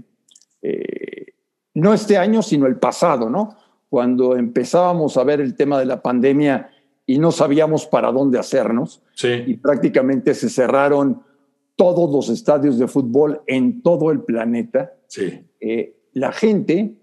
eh, 0.61 1.33
no 1.73 1.95
este 1.95 2.15
año, 2.15 2.43
sino 2.43 2.67
el 2.67 2.77
pasado, 2.77 3.27
¿no? 3.27 3.57
Cuando 3.93 4.35
empezábamos 4.35 5.17
a 5.17 5.23
ver 5.23 5.39
el 5.39 5.53
tema 5.53 5.77
de 5.77 5.85
la 5.85 6.01
pandemia 6.01 6.71
y 7.05 7.19
no 7.19 7.31
sabíamos 7.31 7.85
para 7.85 8.11
dónde 8.11 8.39
hacernos. 8.39 9.03
Y 9.45 9.57
prácticamente 9.57 10.33
se 10.33 10.49
cerraron 10.49 11.21
todos 11.75 12.11
los 12.11 12.27
estadios 12.29 12.79
de 12.79 12.87
fútbol 12.87 13.43
en 13.45 13.83
todo 13.83 14.09
el 14.09 14.21
planeta. 14.21 14.93
Sí. 15.05 15.45
Eh, 15.59 15.95
la 16.13 16.31
gente 16.31 16.95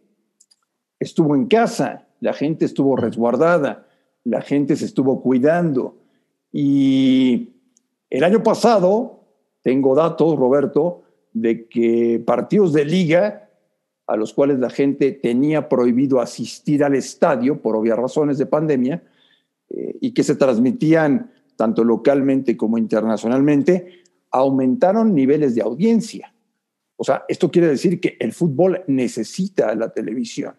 estuvo 0.98 1.36
en 1.36 1.46
casa, 1.46 2.08
la 2.18 2.32
gente 2.32 2.64
estuvo 2.64 2.96
resguardada, 2.96 3.86
la 4.24 4.40
gente 4.42 4.74
se 4.74 4.86
estuvo 4.86 5.22
cuidando. 5.22 5.96
Y 6.50 7.50
el 8.10 8.24
año 8.24 8.42
pasado, 8.42 9.28
tengo 9.62 9.94
datos, 9.94 10.36
Roberto, 10.36 11.02
de 11.32 11.68
que 11.68 12.20
partidos 12.26 12.72
de 12.72 12.84
liga 12.84 13.48
a 14.10 14.16
los 14.16 14.34
cuales 14.34 14.58
la 14.58 14.70
gente 14.70 15.12
tenía 15.12 15.68
prohibido 15.68 16.20
asistir 16.20 16.82
al 16.82 16.96
estadio 16.96 17.62
por 17.62 17.76
obvias 17.76 17.96
razones 17.96 18.38
de 18.38 18.46
pandemia 18.46 19.04
eh, 19.68 19.98
y 20.00 20.12
que 20.12 20.24
se 20.24 20.34
transmitían 20.34 21.30
tanto 21.54 21.84
localmente 21.84 22.56
como 22.56 22.76
internacionalmente, 22.76 24.02
aumentaron 24.32 25.14
niveles 25.14 25.54
de 25.54 25.62
audiencia. 25.62 26.34
O 26.96 27.04
sea, 27.04 27.24
esto 27.28 27.52
quiere 27.52 27.68
decir 27.68 28.00
que 28.00 28.16
el 28.18 28.32
fútbol 28.32 28.82
necesita 28.88 29.72
la 29.76 29.92
televisión. 29.92 30.56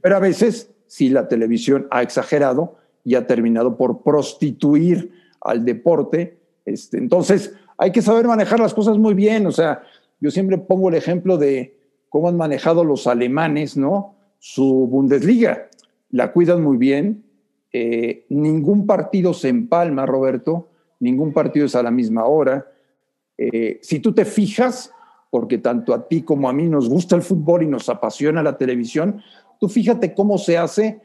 Pero 0.00 0.16
a 0.16 0.18
veces, 0.18 0.68
si 0.88 1.08
la 1.08 1.28
televisión 1.28 1.86
ha 1.92 2.02
exagerado 2.02 2.78
y 3.04 3.14
ha 3.14 3.28
terminado 3.28 3.76
por 3.76 4.02
prostituir 4.02 5.12
al 5.40 5.64
deporte, 5.64 6.36
este, 6.64 6.98
entonces 6.98 7.54
hay 7.78 7.92
que 7.92 8.02
saber 8.02 8.26
manejar 8.26 8.58
las 8.58 8.74
cosas 8.74 8.98
muy 8.98 9.14
bien. 9.14 9.46
O 9.46 9.52
sea, 9.52 9.84
yo 10.18 10.32
siempre 10.32 10.58
pongo 10.58 10.88
el 10.88 10.96
ejemplo 10.96 11.38
de, 11.38 11.76
cómo 12.12 12.28
han 12.28 12.36
manejado 12.36 12.84
los 12.84 13.06
alemanes, 13.06 13.78
¿no? 13.78 14.14
Su 14.38 14.86
Bundesliga. 14.86 15.70
La 16.10 16.30
cuidan 16.30 16.62
muy 16.62 16.76
bien. 16.76 17.24
Eh, 17.72 18.26
ningún 18.28 18.86
partido 18.86 19.32
se 19.32 19.48
empalma, 19.48 20.04
Roberto. 20.04 20.68
Ningún 21.00 21.32
partido 21.32 21.64
es 21.64 21.74
a 21.74 21.82
la 21.82 21.90
misma 21.90 22.26
hora. 22.26 22.66
Eh, 23.38 23.78
si 23.80 23.98
tú 23.98 24.12
te 24.12 24.26
fijas, 24.26 24.92
porque 25.30 25.56
tanto 25.56 25.94
a 25.94 26.06
ti 26.06 26.20
como 26.20 26.50
a 26.50 26.52
mí 26.52 26.68
nos 26.68 26.86
gusta 26.86 27.16
el 27.16 27.22
fútbol 27.22 27.62
y 27.62 27.66
nos 27.66 27.88
apasiona 27.88 28.42
la 28.42 28.58
televisión, 28.58 29.22
tú 29.58 29.70
fíjate 29.70 30.12
cómo 30.12 30.36
se 30.36 30.58
hace, 30.58 31.00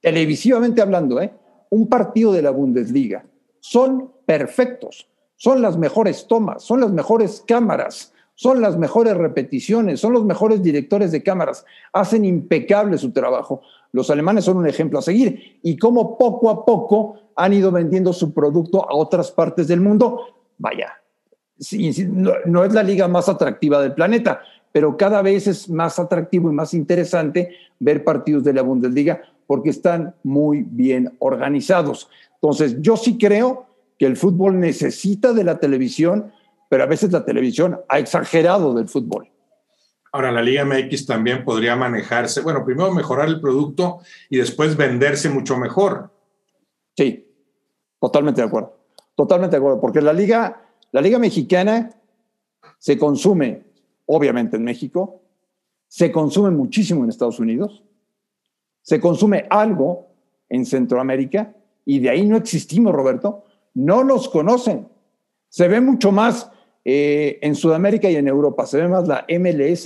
televisivamente 0.00 0.80
hablando, 0.80 1.20
¿eh? 1.20 1.32
un 1.70 1.88
partido 1.88 2.32
de 2.32 2.42
la 2.42 2.50
Bundesliga. 2.50 3.24
Son 3.58 4.12
perfectos, 4.24 5.08
son 5.34 5.60
las 5.60 5.76
mejores 5.76 6.28
tomas, 6.28 6.62
son 6.62 6.80
las 6.80 6.92
mejores 6.92 7.42
cámaras, 7.44 8.12
son 8.40 8.62
las 8.62 8.78
mejores 8.78 9.18
repeticiones, 9.18 10.00
son 10.00 10.14
los 10.14 10.24
mejores 10.24 10.62
directores 10.62 11.12
de 11.12 11.22
cámaras, 11.22 11.62
hacen 11.92 12.24
impecable 12.24 12.96
su 12.96 13.10
trabajo. 13.10 13.60
Los 13.92 14.08
alemanes 14.08 14.46
son 14.46 14.56
un 14.56 14.66
ejemplo 14.66 14.98
a 14.98 15.02
seguir 15.02 15.58
y 15.62 15.76
cómo 15.76 16.16
poco 16.16 16.48
a 16.48 16.64
poco 16.64 17.16
han 17.36 17.52
ido 17.52 17.70
vendiendo 17.70 18.14
su 18.14 18.32
producto 18.32 18.88
a 18.88 18.94
otras 18.94 19.30
partes 19.30 19.68
del 19.68 19.82
mundo. 19.82 20.24
Vaya, 20.56 21.02
no, 22.46 22.64
es 22.64 22.72
la 22.72 22.82
liga 22.82 23.08
más 23.08 23.28
atractiva 23.28 23.82
del 23.82 23.92
planeta, 23.92 24.40
pero 24.72 24.96
cada 24.96 25.20
vez 25.20 25.46
es 25.46 25.68
más 25.68 25.98
atractivo 25.98 26.50
y 26.50 26.54
más 26.54 26.72
interesante 26.72 27.50
ver 27.78 28.04
partidos 28.04 28.42
de 28.42 28.54
la 28.54 28.62
Bundesliga 28.62 29.20
porque 29.46 29.68
están 29.68 30.14
muy 30.22 30.62
bien 30.66 31.14
organizados. 31.18 32.08
Entonces, 32.36 32.80
yo 32.80 32.96
sí 32.96 33.18
creo 33.18 33.66
que 33.98 34.06
el 34.06 34.16
fútbol 34.16 34.58
necesita 34.58 35.34
de 35.34 35.44
la 35.44 35.58
televisión 35.58 36.32
pero 36.70 36.84
a 36.84 36.86
veces 36.86 37.10
la 37.10 37.24
televisión 37.24 37.80
ha 37.88 37.98
exagerado 37.98 38.72
del 38.72 38.88
fútbol. 38.88 39.28
Ahora, 40.12 40.30
la 40.30 40.40
Liga 40.40 40.64
MX 40.64 41.04
también 41.04 41.44
podría 41.44 41.74
manejarse, 41.74 42.42
bueno, 42.42 42.64
primero 42.64 42.92
mejorar 42.92 43.26
el 43.26 43.40
producto 43.40 43.98
y 44.28 44.38
después 44.38 44.76
venderse 44.76 45.28
mucho 45.28 45.58
mejor. 45.58 46.12
Sí, 46.96 47.28
totalmente 48.00 48.40
de 48.40 48.46
acuerdo. 48.46 48.78
Totalmente 49.16 49.56
de 49.56 49.58
acuerdo, 49.58 49.80
porque 49.80 50.00
la 50.00 50.12
Liga, 50.12 50.62
la 50.92 51.00
Liga 51.00 51.18
Mexicana 51.18 51.90
se 52.78 52.96
consume, 52.96 53.64
obviamente, 54.06 54.56
en 54.56 54.62
México, 54.62 55.22
se 55.88 56.12
consume 56.12 56.50
muchísimo 56.50 57.02
en 57.02 57.10
Estados 57.10 57.40
Unidos, 57.40 57.82
se 58.80 59.00
consume 59.00 59.46
algo 59.50 60.06
en 60.48 60.64
Centroamérica 60.64 61.52
y 61.84 61.98
de 61.98 62.10
ahí 62.10 62.24
no 62.26 62.36
existimos, 62.36 62.94
Roberto. 62.94 63.44
No 63.74 64.04
nos 64.04 64.28
conocen. 64.28 64.88
Se 65.48 65.66
ve 65.66 65.80
mucho 65.80 66.12
más 66.12 66.50
eh, 66.84 67.38
en 67.42 67.54
Sudamérica 67.54 68.10
y 68.10 68.16
en 68.16 68.28
Europa 68.28 68.66
se 68.66 68.78
ve 68.78 68.88
más 68.88 69.06
la 69.06 69.26
MLS 69.28 69.82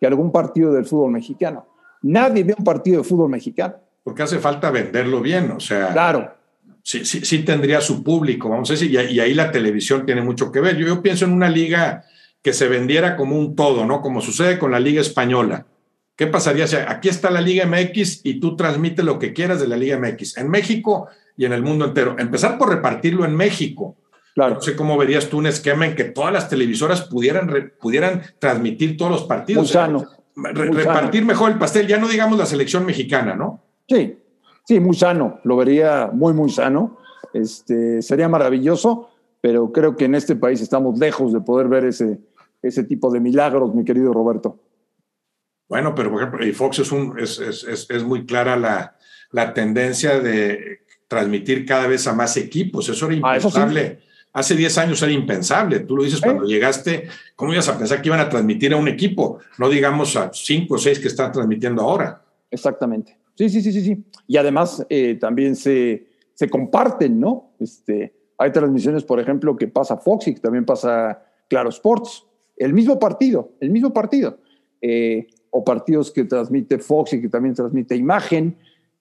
que 0.00 0.06
algún 0.06 0.32
partido 0.32 0.72
del 0.72 0.86
fútbol 0.86 1.12
mexicano. 1.12 1.66
Nadie 2.02 2.44
ve 2.44 2.54
un 2.56 2.64
partido 2.64 2.98
de 2.98 3.04
fútbol 3.04 3.30
mexicano. 3.30 3.74
Porque 4.02 4.22
hace 4.22 4.38
falta 4.38 4.70
venderlo 4.70 5.20
bien, 5.20 5.50
o 5.50 5.60
sea. 5.60 5.92
Claro. 5.92 6.34
Sí, 6.82 7.04
sí, 7.04 7.24
sí 7.24 7.40
tendría 7.40 7.80
su 7.82 8.02
público, 8.02 8.48
vamos 8.48 8.70
a 8.70 8.72
decir, 8.72 8.90
y, 8.90 9.20
ahí 9.20 9.34
la 9.34 9.52
televisión 9.52 10.06
tiene 10.06 10.22
mucho 10.22 10.50
que 10.50 10.60
ver. 10.60 10.76
Yo, 10.78 10.86
yo 10.86 11.02
pienso 11.02 11.26
en 11.26 11.32
una 11.32 11.50
liga 11.50 12.04
que 12.42 12.54
se 12.54 12.68
vendiera 12.68 13.16
como 13.16 13.36
un 13.36 13.54
todo, 13.54 13.84
¿no? 13.84 14.00
Como 14.00 14.20
sucede 14.22 14.58
con 14.58 14.70
la 14.70 14.80
Liga 14.80 15.00
Española. 15.00 15.66
¿Qué 16.16 16.26
pasaría 16.26 16.66
si 16.66 16.76
aquí 16.76 17.08
está 17.08 17.30
la 17.30 17.40
Liga 17.40 17.66
MX 17.66 18.20
y 18.24 18.40
tú 18.40 18.56
transmites 18.56 19.04
lo 19.04 19.18
que 19.18 19.32
quieras 19.32 19.60
de 19.60 19.68
la 19.68 19.76
Liga 19.76 19.98
MX 19.98 20.38
en 20.38 20.50
México 20.50 21.08
y 21.36 21.44
en 21.44 21.52
el 21.52 21.62
mundo 21.62 21.86
entero? 21.86 22.16
Empezar 22.18 22.58
por 22.58 22.70
repartirlo 22.70 23.24
en 23.24 23.34
México. 23.34 23.96
Claro. 24.34 24.54
No 24.54 24.60
sé 24.60 24.76
cómo 24.76 24.96
verías 24.96 25.28
tú 25.28 25.38
un 25.38 25.46
esquema 25.46 25.86
en 25.86 25.94
que 25.94 26.04
todas 26.04 26.32
las 26.32 26.48
televisoras 26.48 27.02
pudieran, 27.02 27.72
pudieran 27.80 28.22
transmitir 28.38 28.96
todos 28.96 29.10
los 29.10 29.24
partidos. 29.24 29.64
Muy 29.64 29.68
sano. 29.68 30.06
repartir 30.34 31.24
mejor 31.24 31.50
el 31.50 31.58
pastel, 31.58 31.86
ya 31.86 31.98
no 31.98 32.08
digamos 32.08 32.38
la 32.38 32.46
selección 32.46 32.86
mexicana, 32.86 33.34
¿no? 33.34 33.62
Sí, 33.88 34.16
sí, 34.64 34.80
muy 34.80 34.94
sano. 34.94 35.40
Lo 35.44 35.56
vería 35.56 36.10
muy, 36.12 36.32
muy 36.32 36.50
sano. 36.50 36.98
Este, 37.32 38.02
sería 38.02 38.28
maravilloso, 38.28 39.10
pero 39.40 39.72
creo 39.72 39.96
que 39.96 40.06
en 40.06 40.14
este 40.14 40.36
país 40.36 40.60
estamos 40.60 40.98
lejos 40.98 41.32
de 41.32 41.40
poder 41.40 41.68
ver 41.68 41.84
ese, 41.84 42.18
ese 42.62 42.84
tipo 42.84 43.10
de 43.10 43.20
milagros, 43.20 43.74
mi 43.74 43.84
querido 43.84 44.12
Roberto. 44.12 44.58
Bueno, 45.68 45.94
pero 45.94 46.10
por 46.10 46.20
ejemplo, 46.20 46.54
Fox 46.54 46.80
es, 46.80 46.92
un, 46.92 47.18
es, 47.18 47.38
es, 47.38 47.86
es 47.88 48.04
muy 48.04 48.26
clara 48.26 48.56
la, 48.56 48.96
la, 49.30 49.54
tendencia 49.54 50.18
de 50.18 50.80
transmitir 51.06 51.64
cada 51.64 51.86
vez 51.86 52.08
a 52.08 52.12
más 52.12 52.36
equipos. 52.36 52.88
Eso 52.88 53.06
era 53.06 53.14
ah, 53.22 53.36
impensable. 53.36 54.00
Hace 54.32 54.54
10 54.54 54.78
años 54.78 55.02
era 55.02 55.12
impensable. 55.12 55.80
Tú 55.80 55.96
lo 55.96 56.04
dices 56.04 56.20
cuando 56.20 56.44
llegaste, 56.44 57.08
¿cómo 57.34 57.52
ibas 57.52 57.68
a 57.68 57.76
pensar 57.76 58.00
que 58.00 58.08
iban 58.08 58.20
a 58.20 58.28
transmitir 58.28 58.72
a 58.72 58.76
un 58.76 58.88
equipo? 58.88 59.38
No 59.58 59.68
digamos 59.68 60.16
a 60.16 60.30
cinco 60.32 60.74
o 60.74 60.78
seis 60.78 61.00
que 61.00 61.08
están 61.08 61.32
transmitiendo 61.32 61.82
ahora. 61.82 62.22
Exactamente. 62.50 63.18
Sí, 63.34 63.48
sí, 63.48 63.60
sí, 63.60 63.72
sí, 63.72 63.82
sí. 63.82 64.04
Y 64.28 64.36
además 64.36 64.86
eh, 64.88 65.16
también 65.20 65.56
se, 65.56 66.06
se 66.34 66.48
comparten, 66.48 67.18
¿no? 67.18 67.52
Este, 67.58 68.14
hay 68.38 68.52
transmisiones, 68.52 69.02
por 69.02 69.18
ejemplo, 69.18 69.56
que 69.56 69.66
pasa 69.66 69.96
Fox 69.96 70.28
y 70.28 70.34
que 70.34 70.40
también 70.40 70.64
pasa 70.64 71.22
Claro 71.48 71.70
Sports 71.70 72.24
el 72.60 72.74
mismo 72.74 72.98
partido, 72.98 73.52
el 73.58 73.70
mismo 73.70 73.92
partido. 73.92 74.38
Eh, 74.80 75.26
o 75.50 75.64
partidos 75.64 76.12
que 76.12 76.24
transmite 76.24 76.78
Fox 76.78 77.14
y 77.14 77.20
que 77.20 77.28
también 77.28 77.54
transmite 77.54 77.96
imagen. 77.96 78.56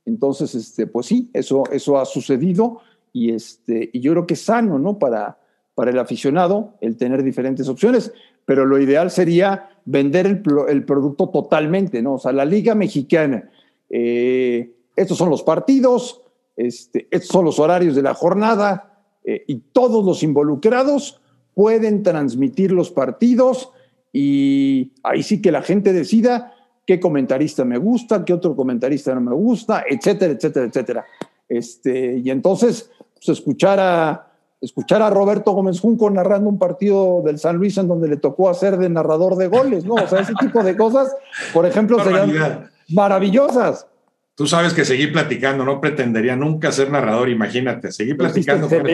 Entonces, 0.05 0.55
este, 0.55 0.87
pues 0.87 1.05
sí, 1.05 1.29
eso, 1.33 1.63
eso 1.71 1.99
ha 1.99 2.05
sucedido 2.05 2.81
y, 3.13 3.31
este, 3.31 3.89
y 3.93 3.99
yo 3.99 4.11
creo 4.11 4.27
que 4.27 4.33
es 4.35 4.41
sano, 4.41 4.79
¿no? 4.79 4.99
Para, 4.99 5.39
para 5.75 5.91
el 5.91 5.99
aficionado 5.99 6.75
el 6.81 6.97
tener 6.97 7.23
diferentes 7.23 7.67
opciones, 7.69 8.11
pero 8.45 8.65
lo 8.65 8.79
ideal 8.79 9.11
sería 9.11 9.69
vender 9.85 10.25
el, 10.25 10.43
el 10.67 10.85
producto 10.85 11.29
totalmente, 11.29 12.01
¿no? 12.01 12.15
O 12.15 12.19
sea, 12.19 12.31
la 12.31 12.45
Liga 12.45 12.75
Mexicana, 12.75 13.49
eh, 13.89 14.73
estos 14.95 15.17
son 15.17 15.29
los 15.29 15.43
partidos, 15.43 16.21
este, 16.55 17.07
estos 17.09 17.29
son 17.29 17.45
los 17.45 17.59
horarios 17.59 17.95
de 17.95 18.01
la 18.01 18.13
jornada 18.13 19.03
eh, 19.23 19.43
y 19.47 19.55
todos 19.71 20.03
los 20.05 20.23
involucrados 20.23 21.21
pueden 21.53 22.03
transmitir 22.03 22.71
los 22.71 22.91
partidos 22.91 23.71
y 24.11 24.91
ahí 25.03 25.23
sí 25.23 25.41
que 25.41 25.51
la 25.51 25.61
gente 25.61 25.93
decida 25.93 26.53
qué 26.85 26.99
comentarista 26.99 27.63
me 27.65 27.77
gusta, 27.77 28.25
qué 28.25 28.33
otro 28.33 28.55
comentarista 28.55 29.13
no 29.13 29.21
me 29.21 29.33
gusta, 29.33 29.83
etcétera, 29.87 30.33
etcétera, 30.33 30.65
etcétera. 30.65 31.05
Este, 31.47 32.17
y 32.17 32.29
entonces, 32.29 32.91
pues, 33.23 33.37
escuchar 33.37 33.79
a, 33.79 34.27
escuchar 34.61 35.01
a 35.01 35.09
Roberto 35.09 35.51
Gómez 35.51 35.79
Junco 35.79 36.09
narrando 36.09 36.49
un 36.49 36.59
partido 36.59 37.21
del 37.23 37.39
San 37.39 37.57
Luis 37.57 37.77
en 37.77 37.87
donde 37.87 38.07
le 38.07 38.17
tocó 38.17 38.49
hacer 38.49 38.77
de 38.77 38.89
narrador 38.89 39.35
de 39.35 39.47
goles, 39.47 39.85
¿no? 39.85 39.95
O 39.95 40.07
sea, 40.07 40.19
ese 40.19 40.33
tipo 40.39 40.63
de 40.63 40.75
cosas, 40.75 41.15
por 41.53 41.65
ejemplo, 41.65 42.03
serían 42.03 42.69
maravillosas. 42.89 43.87
Tú 44.35 44.47
sabes 44.47 44.73
que 44.73 44.85
seguí 44.85 45.07
platicando, 45.07 45.65
no 45.65 45.81
pretendería 45.81 46.35
nunca 46.35 46.71
ser 46.71 46.89
narrador, 46.89 47.29
imagínate, 47.29 47.91
seguí 47.91 48.13
platicando. 48.13 48.69
Con 48.69 48.87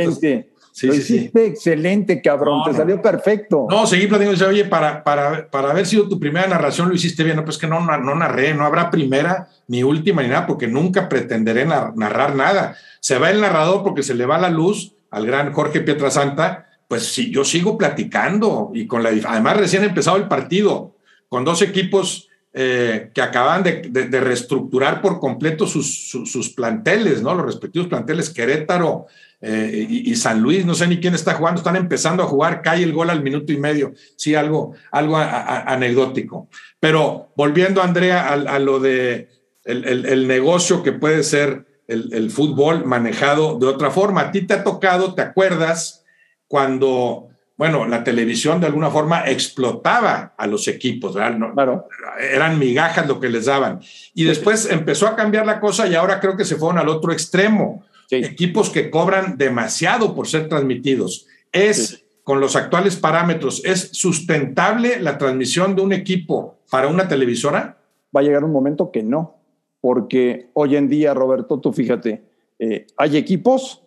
Sí, 0.76 0.92
sí, 1.02 1.32
excelente, 1.34 2.22
cabrón, 2.22 2.64
te 2.66 2.74
salió 2.74 3.02
perfecto. 3.02 3.66
No, 3.70 3.88
seguí 3.88 4.08
platicando, 4.08 4.46
oye, 4.46 4.66
para, 4.66 5.06
para, 5.06 5.50
para 5.50 5.72
haber 5.72 5.86
sido 5.86 6.10
tu 6.10 6.20
primera 6.20 6.48
narración 6.48 6.90
lo 6.90 6.96
hiciste 6.96 7.24
bien, 7.24 7.38
no, 7.38 7.46
pues 7.46 7.58
que 7.58 7.66
no, 7.66 7.80
no 7.80 8.14
narré, 8.14 8.54
no 8.54 8.66
habrá 8.66 8.92
primera 8.92 9.48
ni 9.70 9.84
última 9.84 10.22
ni 10.22 10.28
nada, 10.28 10.46
porque 10.46 10.68
nunca 10.68 11.08
pretenderé 11.08 11.66
narrar 11.66 12.36
nada. 12.36 12.76
Se 13.00 13.18
va 13.18 13.32
el 13.32 13.40
narrador 13.40 13.84
porque 13.84 14.04
se 14.04 14.16
le 14.16 14.26
va 14.26 14.38
la 14.38 14.50
luz 14.50 14.92
al 15.12 15.26
gran 15.26 15.54
Jorge 15.54 15.80
Pietrasanta, 15.80 16.66
pues 16.90 17.04
sí, 17.04 17.32
yo 17.32 17.46
sigo 17.46 17.78
platicando 17.78 18.72
y 18.74 18.86
con 18.86 19.02
la... 19.02 19.12
Además, 19.30 19.56
recién 19.56 19.86
empezado 19.86 20.18
el 20.18 20.28
partido, 20.28 20.98
con 21.30 21.46
dos 21.46 21.62
equipos 21.62 22.28
eh, 22.54 23.12
que 23.14 23.22
acaban 23.22 23.64
de, 23.64 23.82
de, 23.90 24.20
reestructurar 24.20 25.02
por 25.02 25.22
completo 25.22 25.68
sus, 25.68 26.10
sus, 26.10 26.32
sus, 26.32 26.50
planteles, 26.50 27.22
¿no? 27.22 27.34
Los 27.34 27.46
respectivos 27.46 27.88
planteles, 27.88 28.30
Querétaro 28.30 29.08
eh, 29.48 29.86
y, 29.88 30.16
San 30.16 30.42
Luis, 30.42 30.66
no 30.66 30.74
sé 30.74 30.88
ni 30.88 31.00
quién 31.00 31.14
está 31.14 31.36
jugando, 31.36 31.60
están 31.60 31.76
empezando 31.76 32.24
a 32.24 32.26
jugar, 32.26 32.64
cae 32.64 32.82
el 32.82 32.94
gol 32.94 33.12
al 33.12 33.22
minuto 33.22 33.54
y 33.54 33.58
medio, 33.58 33.94
sí, 34.16 34.34
algo, 34.34 34.74
algo 34.92 35.18
anecdótico. 35.18 36.50
Pero 36.80 37.32
volviendo, 37.36 37.84
Andrea, 37.84 38.28
a, 38.28 38.58
lo 38.58 38.80
de 38.80 39.30
el, 39.64 40.28
negocio 40.28 40.82
que 40.82 40.94
puede 40.94 41.22
ser 41.22 41.68
el, 41.88 42.32
fútbol 42.32 42.86
manejado 42.86 43.60
de 43.60 43.68
otra 43.68 43.92
forma. 43.92 44.22
A 44.22 44.32
ti 44.32 44.42
te 44.42 44.56
ha 44.56 44.64
tocado, 44.64 45.14
¿te 45.14 45.22
acuerdas? 45.22 46.04
Cuando, 46.48 47.28
bueno, 47.56 47.86
la 47.86 48.04
televisión 48.04 48.60
de 48.60 48.66
alguna 48.66 48.90
forma 48.90 49.30
explotaba 49.30 50.34
a 50.36 50.48
los 50.48 50.68
equipos, 50.68 51.14
¿verdad? 51.14 51.84
Eran 52.20 52.58
migajas 52.58 53.08
lo 53.08 53.20
que 53.20 53.30
les 53.30 53.46
daban. 53.46 53.80
Y 54.16 54.24
después 54.24 54.68
empezó 54.72 55.06
a 55.06 55.16
cambiar 55.16 55.46
la 55.46 55.60
cosa 55.60 55.86
y 55.86 55.94
ahora 55.94 56.20
creo 56.20 56.36
que 56.36 56.46
se 56.46 56.56
fueron 56.56 56.80
al 56.80 56.90
otro 56.90 57.12
extremo 57.12 57.86
equipos 58.10 58.70
que 58.70 58.90
cobran 58.90 59.38
demasiado 59.38 60.16
por 60.16 60.28
ser 60.28 60.48
transmitidos. 60.50 61.28
Es, 61.52 62.06
con 62.24 62.40
los 62.40 62.56
actuales 62.56 62.96
parámetros, 62.96 63.64
¿es 63.66 63.90
sustentable 63.94 65.00
la 65.00 65.18
transmisión 65.18 65.76
de 65.76 65.82
un 65.82 65.94
equipo 65.94 66.58
para 66.70 66.88
una 66.88 67.08
televisora? 67.08 67.78
Va 68.16 68.22
a 68.22 68.24
llegar 68.24 68.44
un 68.44 68.52
momento 68.52 68.92
que 68.92 69.04
no, 69.04 69.38
porque 69.82 70.50
hoy 70.54 70.76
en 70.76 70.88
día, 70.88 71.14
Roberto, 71.14 71.60
tú 71.60 71.72
fíjate, 71.72 72.24
eh, 72.60 72.88
hay 72.98 73.18
equipos 73.18 73.84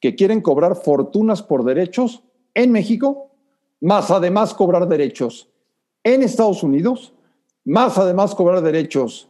que 0.00 0.14
quieren 0.14 0.40
cobrar 0.40 0.76
fortunas 0.76 1.42
por 1.42 1.64
derechos 1.64 2.22
en 2.54 2.72
México, 2.72 3.30
más 3.80 4.10
además 4.10 4.54
cobrar 4.54 4.88
derechos 4.88 5.48
en 6.02 6.22
Estados 6.22 6.62
Unidos, 6.62 7.12
más 7.64 7.98
además 7.98 8.34
cobrar 8.34 8.62
derechos 8.62 9.28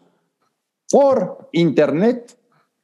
por 0.90 1.48
Internet, 1.52 2.36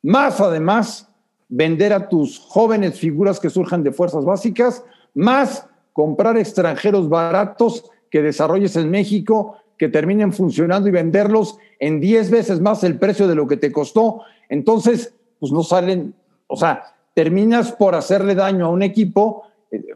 más 0.03 0.40
además 0.40 1.09
vender 1.48 1.92
a 1.92 2.09
tus 2.09 2.38
jóvenes 2.38 2.98
figuras 2.98 3.40
que 3.40 3.50
surjan 3.50 3.82
de 3.82 3.92
fuerzas 3.92 4.24
básicas, 4.24 4.85
más 5.14 5.66
comprar 5.92 6.37
extranjeros 6.37 7.09
baratos 7.09 7.90
que 8.11 8.22
desarrolles 8.22 8.76
en 8.76 8.90
México, 8.90 9.56
que 9.78 9.88
terminen 9.88 10.32
funcionando 10.32 10.88
y 10.88 10.92
venderlos 10.92 11.59
en 11.78 12.00
10 12.00 12.30
veces 12.30 12.61
más 12.61 12.82
el 12.85 12.98
precio 12.98 13.28
de 13.28 13.35
lo 13.35 13.46
que 13.46 13.56
te 13.56 13.72
costó. 13.72 14.22
Entonces, 14.48 15.14
pues 15.38 15.52
no 15.52 15.62
salen, 15.62 16.14
o 16.46 16.56
sea, 16.56 16.94
terminas 17.14 17.72
por 17.72 17.94
hacerle 17.94 18.35
daño 18.35 18.66
a 18.66 18.70
un 18.70 18.82
equipo. 18.82 19.44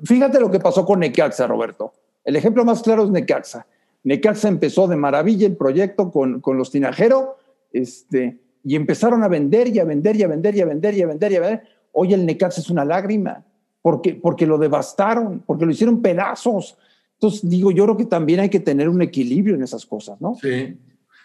Fíjate 0.04 0.40
lo 0.40 0.50
que 0.50 0.60
pasó 0.60 0.84
con 0.84 1.00
Necaxa, 1.00 1.46
Roberto. 1.46 1.92
El 2.24 2.36
ejemplo 2.36 2.64
más 2.64 2.82
claro 2.82 3.04
es 3.04 3.10
Necaxa. 3.10 3.66
Necaxa 4.04 4.48
empezó 4.48 4.86
de 4.88 4.96
maravilla 4.96 5.46
el 5.46 5.56
proyecto 5.56 6.10
con, 6.10 6.40
con 6.40 6.56
los 6.56 6.70
Tinajero, 6.70 7.36
este, 7.72 8.38
y 8.64 8.76
empezaron 8.76 9.22
a 9.22 9.28
vender 9.28 9.68
y 9.68 9.78
a 9.78 9.84
vender 9.84 10.16
y 10.16 10.22
a 10.22 10.28
vender 10.28 10.54
y 10.54 10.60
a 10.60 10.66
vender 10.66 10.94
y 10.94 11.02
a 11.02 11.06
vender 11.06 11.32
y 11.32 11.36
a 11.36 11.40
vender. 11.40 11.62
Hoy 11.92 12.14
el 12.14 12.26
Necaxa 12.26 12.60
es 12.60 12.70
una 12.70 12.84
lágrima 12.84 13.44
porque, 13.82 14.14
porque 14.14 14.46
lo 14.46 14.58
devastaron, 14.58 15.42
porque 15.46 15.64
lo 15.64 15.72
hicieron 15.72 16.02
pedazos. 16.02 16.76
Entonces, 17.14 17.48
digo, 17.48 17.70
yo 17.70 17.84
creo 17.84 17.96
que 17.96 18.04
también 18.06 18.40
hay 18.40 18.48
que 18.48 18.60
tener 18.60 18.88
un 18.88 19.02
equilibrio 19.02 19.54
en 19.54 19.62
esas 19.62 19.86
cosas, 19.86 20.20
¿no? 20.20 20.36
Sí. 20.40 20.76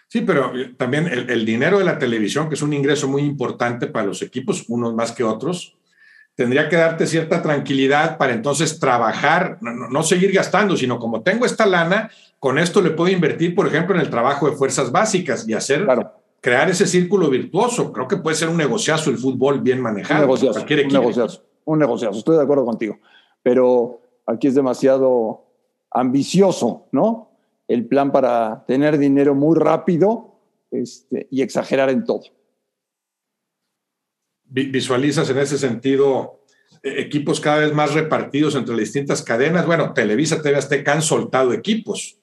Sí, 0.08 0.20
pero 0.20 0.52
también 0.76 1.08
el, 1.08 1.44
dinero 1.44 1.80
de 1.80 1.84
la 1.84 1.98
televisión, 1.98 2.48
que 2.48 2.54
es 2.54 2.62
un 2.62 2.72
ingreso 2.72 3.08
muy 3.08 3.22
importante 3.22 3.88
para 3.88 4.06
los 4.06 4.22
equipos, 4.22 4.64
unos 4.68 4.94
más 4.94 5.10
que 5.10 5.24
otros, 5.24 5.76
tendría 6.36 6.68
que 6.68 6.76
darte 6.76 7.08
cierta 7.08 7.42
tranquilidad 7.42 8.16
para 8.16 8.32
entonces 8.32 8.78
trabajar, 8.78 9.58
no, 9.60 10.02
seguir 10.04 10.30
gastando, 10.30 10.76
sino 10.76 11.00
como 11.00 11.22
tengo 11.22 11.44
esta 11.44 11.66
lana, 11.66 12.08
con 12.38 12.56
esto 12.56 12.80
le 12.82 12.90
puedo 12.90 13.12
invertir, 13.12 13.56
por 13.56 13.66
ejemplo, 13.66 13.96
en 13.96 14.00
el 14.00 14.08
trabajo 14.08 14.48
de 14.48 14.56
fuerzas 14.56 14.92
básicas 14.92 15.48
y 15.48 15.54
hacer 15.54 15.82
claro 15.82 16.12
crear 16.40 16.68
ese 16.68 16.86
círculo 16.86 17.30
virtuoso. 17.30 17.92
Creo 17.92 18.08
que 18.08 18.16
puede 18.16 18.36
ser 18.36 18.48
un 18.48 18.56
negociazo 18.56 19.10
el 19.10 19.18
fútbol 19.18 19.60
bien 19.60 19.80
manejado. 19.80 20.20
Un 20.20 20.26
negociazo, 20.26 20.60
un 20.60 20.92
negociazo, 20.92 21.42
un 21.64 21.78
negociazo, 21.78 22.18
estoy 22.18 22.36
de 22.36 22.42
acuerdo 22.42 22.64
contigo. 22.64 22.98
Pero 23.42 24.00
aquí 24.26 24.48
es 24.48 24.54
demasiado 24.54 25.44
ambicioso, 25.90 26.86
¿no? 26.92 27.30
El 27.68 27.86
plan 27.86 28.12
para 28.12 28.64
tener 28.66 28.98
dinero 28.98 29.34
muy 29.34 29.58
rápido 29.58 30.38
este, 30.70 31.26
y 31.30 31.42
exagerar 31.42 31.90
en 31.90 32.04
todo. 32.04 32.22
¿Visualizas 34.48 35.28
en 35.30 35.38
ese 35.38 35.58
sentido 35.58 36.36
equipos 36.82 37.40
cada 37.40 37.58
vez 37.58 37.72
más 37.72 37.94
repartidos 37.94 38.54
entre 38.54 38.74
las 38.74 38.84
distintas 38.84 39.22
cadenas. 39.22 39.66
Bueno, 39.66 39.92
Televisa, 39.92 40.40
TV 40.40 40.56
Azteca 40.56 40.92
han 40.92 41.02
soltado 41.02 41.52
equipos. 41.52 42.18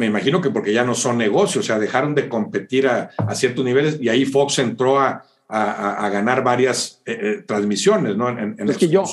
Me 0.00 0.06
imagino 0.06 0.40
que 0.40 0.48
porque 0.48 0.72
ya 0.72 0.82
no 0.82 0.94
son 0.94 1.18
negocios, 1.18 1.62
o 1.62 1.66
sea, 1.66 1.78
dejaron 1.78 2.14
de 2.14 2.26
competir 2.26 2.88
a, 2.88 3.10
ciertos 3.34 3.62
niveles 3.62 4.00
y 4.00 4.08
ahí 4.08 4.24
Fox 4.24 4.58
entró 4.58 4.98
a, 4.98 5.26
ganar 5.46 6.42
varias 6.42 7.02
eh, 7.04 7.18
eh, 7.20 7.42
transmisiones, 7.46 8.16
¿no? 8.16 8.30
En, 8.30 8.56
es 8.66 8.78
que 8.78 8.88
yo, 8.88 9.04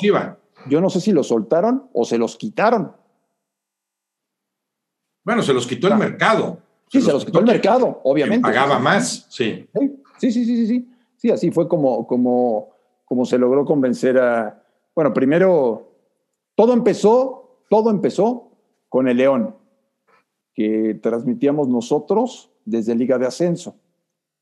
yo 0.69 0.79
no 0.79 0.89
sé 0.89 1.01
si 1.01 1.11
los 1.11 1.27
soltaron 1.27 1.89
o 1.91 2.05
se 2.05 2.17
los 2.17 2.37
quitaron. 2.37 2.93
Bueno, 5.25 5.41
se 5.41 5.53
los 5.53 5.67
quitó 5.67 5.87
el 5.87 5.93
ah. 5.93 5.97
mercado. 5.97 6.59
Sí, 6.87 7.01
se, 7.01 7.11
los 7.11 7.25
quitó, 7.25 7.39
el 7.39 7.45
mercado, 7.45 7.99
obviamente. 8.05 8.43
Pagaba 8.43 8.79
más, 8.79 9.27
sí. 9.29 9.67
Sí, 10.19 10.31
sí, 10.31 10.45
sí, 10.45 10.45
sí, 10.45 10.67
sí. 10.67 10.89
Sí, 11.17 11.31
así 11.31 11.51
fue 11.51 11.67
como, 11.67 12.07
como, 12.07 12.69
como 13.03 13.25
se 13.25 13.37
logró 13.37 13.65
convencer 13.65 14.17
a, 14.19 14.63
bueno, 14.95 15.13
primero, 15.13 15.91
todo 16.55 16.71
empezó, 16.71 17.65
todo 17.69 17.89
empezó 17.89 18.51
con 18.87 19.09
el 19.09 19.17
León, 19.17 19.53
que 20.57 20.95
transmitíamos 20.95 21.67
nosotros 21.67 22.49
desde 22.65 22.95
Liga 22.95 23.19
de 23.19 23.27
Ascenso. 23.27 23.75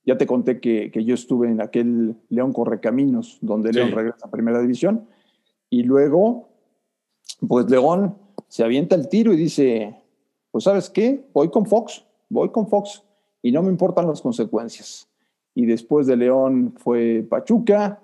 Ya 0.05 0.17
te 0.17 0.25
conté 0.25 0.61
que, 0.61 0.89
yo 1.03 1.13
estuve 1.13 1.49
en 1.49 1.59
aquel 1.59 2.15
León 2.29 2.53
Correcaminos, 2.53 3.37
donde 3.41 3.73
León 3.73 3.91
regresa 3.91 4.25
a 4.25 4.31
Primera 4.31 4.61
División. 4.61 5.09
Y 5.69 5.83
luego, 5.83 6.47
pues 7.45 7.69
León 7.69 8.15
se 8.47 8.63
avienta 8.63 8.95
el 8.95 9.09
tiro 9.09 9.33
y 9.33 9.35
dice, 9.35 9.93
pues 10.51 10.63
sabes 10.63 10.89
qué, 10.89 11.25
voy 11.33 11.49
con 11.49 11.65
Fox, 11.65 12.05
voy 12.29 12.47
con 12.49 12.69
Fox 12.69 13.03
y 13.41 13.51
no 13.51 13.61
me 13.61 13.69
importan 13.69 14.07
las 14.07 14.21
consecuencias. 14.21 15.09
Y 15.53 15.65
después 15.65 16.07
de 16.07 16.15
León 16.15 16.75
fue 16.77 17.27
Pachuca 17.29 18.01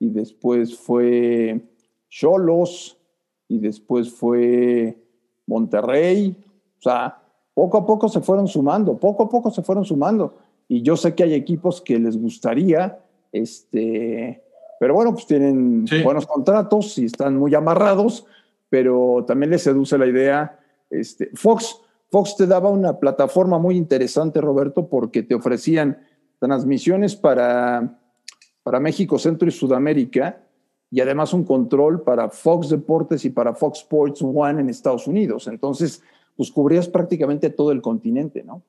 y 0.00 0.10
después 0.10 0.76
fue 0.76 1.60
Cholos 2.08 2.98
y 3.46 3.60
después 3.60 4.10
fue 4.12 5.00
Monterrey. 5.46 6.36
O 6.78 6.82
sea, 6.82 7.21
poco 7.54 7.78
a 7.78 7.86
poco 7.86 8.08
se 8.08 8.20
fueron 8.20 8.48
sumando, 8.48 8.96
poco 8.96 9.24
a 9.24 9.28
poco 9.28 9.50
se 9.50 9.62
fueron 9.62 9.84
sumando. 9.84 10.34
Y 10.68 10.82
yo 10.82 10.96
sé 10.96 11.14
que 11.14 11.24
hay 11.24 11.34
equipos 11.34 11.80
que 11.80 11.98
les 11.98 12.20
gustaría, 12.20 12.98
este, 13.30 14.42
pero 14.80 14.94
bueno, 14.94 15.12
pues 15.12 15.26
tienen 15.26 15.84
buenos 16.02 16.26
contratos 16.26 16.96
y 16.98 17.06
están 17.06 17.36
muy 17.36 17.54
amarrados, 17.54 18.26
pero 18.68 19.24
también 19.26 19.50
les 19.50 19.62
seduce 19.62 19.98
la 19.98 20.06
idea. 20.06 20.58
Este, 20.88 21.30
Fox, 21.34 21.80
Fox 22.10 22.36
te 22.36 22.46
daba 22.46 22.70
una 22.70 22.98
plataforma 22.98 23.58
muy 23.58 23.76
interesante, 23.76 24.40
Roberto, 24.40 24.88
porque 24.88 25.22
te 25.22 25.34
ofrecían 25.34 25.98
transmisiones 26.38 27.16
para, 27.16 28.00
para 28.62 28.80
México, 28.80 29.18
Centro 29.18 29.48
y 29.48 29.52
Sudamérica 29.52 30.42
y 30.90 31.00
además 31.00 31.32
un 31.32 31.44
control 31.44 32.02
para 32.02 32.28
Fox 32.28 32.68
Deportes 32.68 33.24
y 33.24 33.30
para 33.30 33.54
Fox 33.54 33.80
Sports 33.80 34.22
One 34.22 34.60
en 34.60 34.68
Estados 34.68 35.06
Unidos. 35.06 35.48
Entonces, 35.48 36.02
pues 36.36 36.50
cubrías 36.50 36.88
prácticamente 36.88 37.50
todo 37.50 37.72
el 37.72 37.82
continente, 37.82 38.42
¿no? 38.42 38.62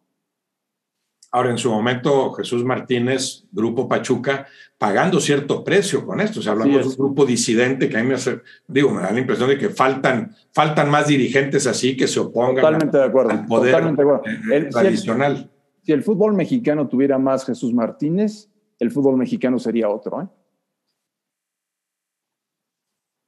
Ahora, 1.32 1.50
en 1.50 1.58
su 1.58 1.72
momento, 1.72 2.32
Jesús 2.34 2.64
Martínez, 2.64 3.46
Grupo 3.52 3.88
Pachuca, 3.90 4.46
pagando 4.78 5.20
cierto 5.20 5.64
precio 5.64 6.06
con 6.06 6.22
esto. 6.22 6.40
O 6.40 6.44
sea, 6.44 6.52
hablamos 6.52 6.82
de 6.82 6.88
un 6.90 6.96
grupo 6.96 7.26
disidente 7.26 7.90
que 7.90 7.98
a 7.98 8.04
mí 8.04 8.08
me 8.08 8.14
hace, 8.14 8.42
digo, 8.68 8.92
me 8.92 9.02
da 9.02 9.12
la 9.12 9.20
impresión 9.20 9.50
de 9.50 9.58
que 9.58 9.70
faltan, 9.70 10.36
faltan 10.52 10.92
más 10.92 11.08
dirigentes 11.08 11.66
así 11.66 11.98
que 11.98 12.08
se 12.08 12.20
opongan 12.20 12.58
totalmente 12.58 12.98
de 12.98 13.04
acuerdo, 13.04 13.32
al 13.32 13.46
poder 13.48 13.72
totalmente 13.72 14.04
de 14.04 14.10
acuerdo. 14.10 14.54
Eh, 14.54 14.70
tradicional. 14.70 15.50
si 15.82 15.92
el 15.92 16.04
fútbol 16.04 16.34
mexicano 16.34 16.88
tuviera 16.88 17.18
más 17.18 17.46
Jesús 17.46 17.74
Martínez, 17.74 18.52
el 18.78 18.92
fútbol 18.92 19.18
mexicano 19.18 19.58
sería 19.58 19.90
otro, 19.90 20.22
¿eh? 20.22 20.28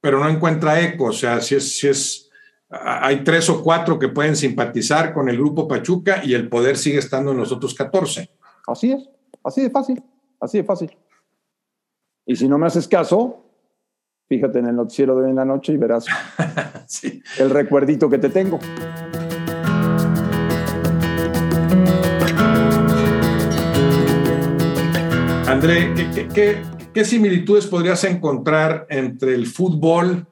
pero 0.06 0.20
no 0.20 0.28
encuentra 0.28 0.80
eco. 0.80 1.06
O 1.06 1.12
sea, 1.12 1.40
si 1.40 1.56
es, 1.56 1.78
si 1.78 1.88
es, 1.88 2.25
hay 2.68 3.22
tres 3.22 3.48
o 3.48 3.62
cuatro 3.62 3.98
que 3.98 4.08
pueden 4.08 4.36
simpatizar 4.36 5.12
con 5.12 5.28
el 5.28 5.36
grupo 5.36 5.68
Pachuca 5.68 6.22
y 6.24 6.34
el 6.34 6.48
poder 6.48 6.76
sigue 6.76 6.98
estando 6.98 7.30
en 7.30 7.38
los 7.38 7.52
otros 7.52 7.74
14. 7.74 8.30
Así 8.66 8.92
es, 8.92 9.08
así 9.44 9.62
de 9.62 9.70
fácil, 9.70 10.02
así 10.40 10.58
de 10.58 10.64
fácil. 10.64 10.96
Y 12.26 12.34
si 12.34 12.48
no 12.48 12.58
me 12.58 12.66
haces 12.66 12.88
caso, 12.88 13.44
fíjate 14.28 14.58
en 14.58 14.66
el 14.66 14.76
noticiero 14.76 15.16
de 15.16 15.24
hoy 15.24 15.30
en 15.30 15.36
la 15.36 15.44
noche 15.44 15.72
y 15.72 15.76
verás 15.76 16.06
el 17.38 17.50
recuerdito 17.50 18.10
que 18.10 18.18
te 18.18 18.30
tengo. 18.30 18.58
André, 25.46 25.94
¿qué, 25.94 26.28
qué, 26.34 26.62
¿Qué 26.96 27.04
similitudes 27.04 27.66
podrías 27.66 28.02
encontrar 28.04 28.86
entre 28.88 29.34
el 29.34 29.46
fútbol, 29.46 30.26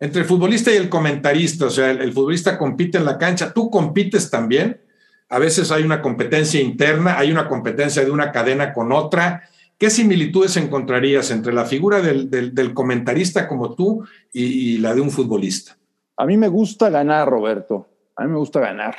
entre 0.00 0.22
el 0.22 0.28
futbolista 0.28 0.72
y 0.72 0.76
el 0.76 0.88
comentarista? 0.88 1.66
O 1.66 1.70
sea, 1.70 1.90
el, 1.90 2.12
futbolista 2.12 2.58
compite 2.58 2.98
en 2.98 3.04
la 3.04 3.18
cancha, 3.18 3.52
tú 3.52 3.70
compites 3.70 4.30
también. 4.30 4.80
A 5.28 5.38
veces 5.38 5.70
hay 5.70 5.82
una 5.82 6.00
competencia 6.00 6.60
interna, 6.60 7.18
hay 7.18 7.30
una 7.30 7.48
competencia 7.48 8.04
de 8.04 8.10
una 8.10 8.32
cadena 8.32 8.72
con 8.72 8.92
otra. 8.92 9.42
¿Qué 9.76 9.90
similitudes 9.90 10.56
encontrarías 10.56 11.30
entre 11.30 11.52
la 11.52 11.64
figura 11.64 12.00
del, 12.00 12.74
comentarista 12.74 13.46
como 13.46 13.74
tú 13.74 14.04
y, 14.32 14.78
la 14.78 14.94
de 14.94 15.00
un 15.00 15.10
futbolista? 15.10 15.76
A 16.16 16.26
mí 16.26 16.36
me 16.36 16.48
gusta 16.48 16.90
ganar, 16.90 17.28
Roberto. 17.28 17.86
A 18.16 18.24
mí 18.24 18.30
me 18.30 18.38
gusta 18.38 18.60
ganar. 18.60 18.96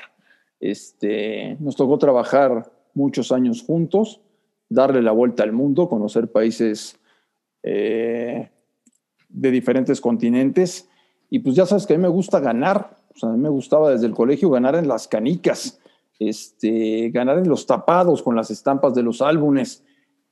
Este, 0.60 1.58
nos 1.60 1.76
tocó 1.76 1.98
trabajar 1.98 2.72
muchos 2.94 3.32
años 3.32 3.64
juntos, 3.64 4.22
darle 4.70 5.02
la 5.02 5.12
vuelta 5.12 5.44
al 5.44 5.52
mundo, 5.52 5.90
conocer 5.90 6.32
países 6.32 6.98
eh, 7.64 8.50
de 9.30 9.52
diferentes 9.52 10.02
continentes. 10.02 10.89
Y 11.30 11.40
pues 11.40 11.56
ya 11.56 11.66
sabes 11.66 11.86
que 11.86 11.94
a 11.94 11.98
mí 11.98 12.02
me 12.02 12.10
gusta 12.10 12.40
ganar. 12.40 12.98
a 13.22 13.28
mí 13.28 13.38
me 13.38 13.50
gustaba 13.50 13.92
desde 13.92 14.08
el 14.08 14.14
colegio 14.14 14.50
ganar 14.50 14.76
en 14.76 14.88
las 14.88 15.08
canicas, 15.08 15.80
este, 16.20 17.10
ganar 17.12 17.38
en 17.38 17.48
los 17.48 17.66
tapados 17.66 18.24
con 18.24 18.36
las 18.36 18.50
estampas 18.52 18.94
de 18.96 19.04
los 19.04 19.22
álbumes. 19.22 19.84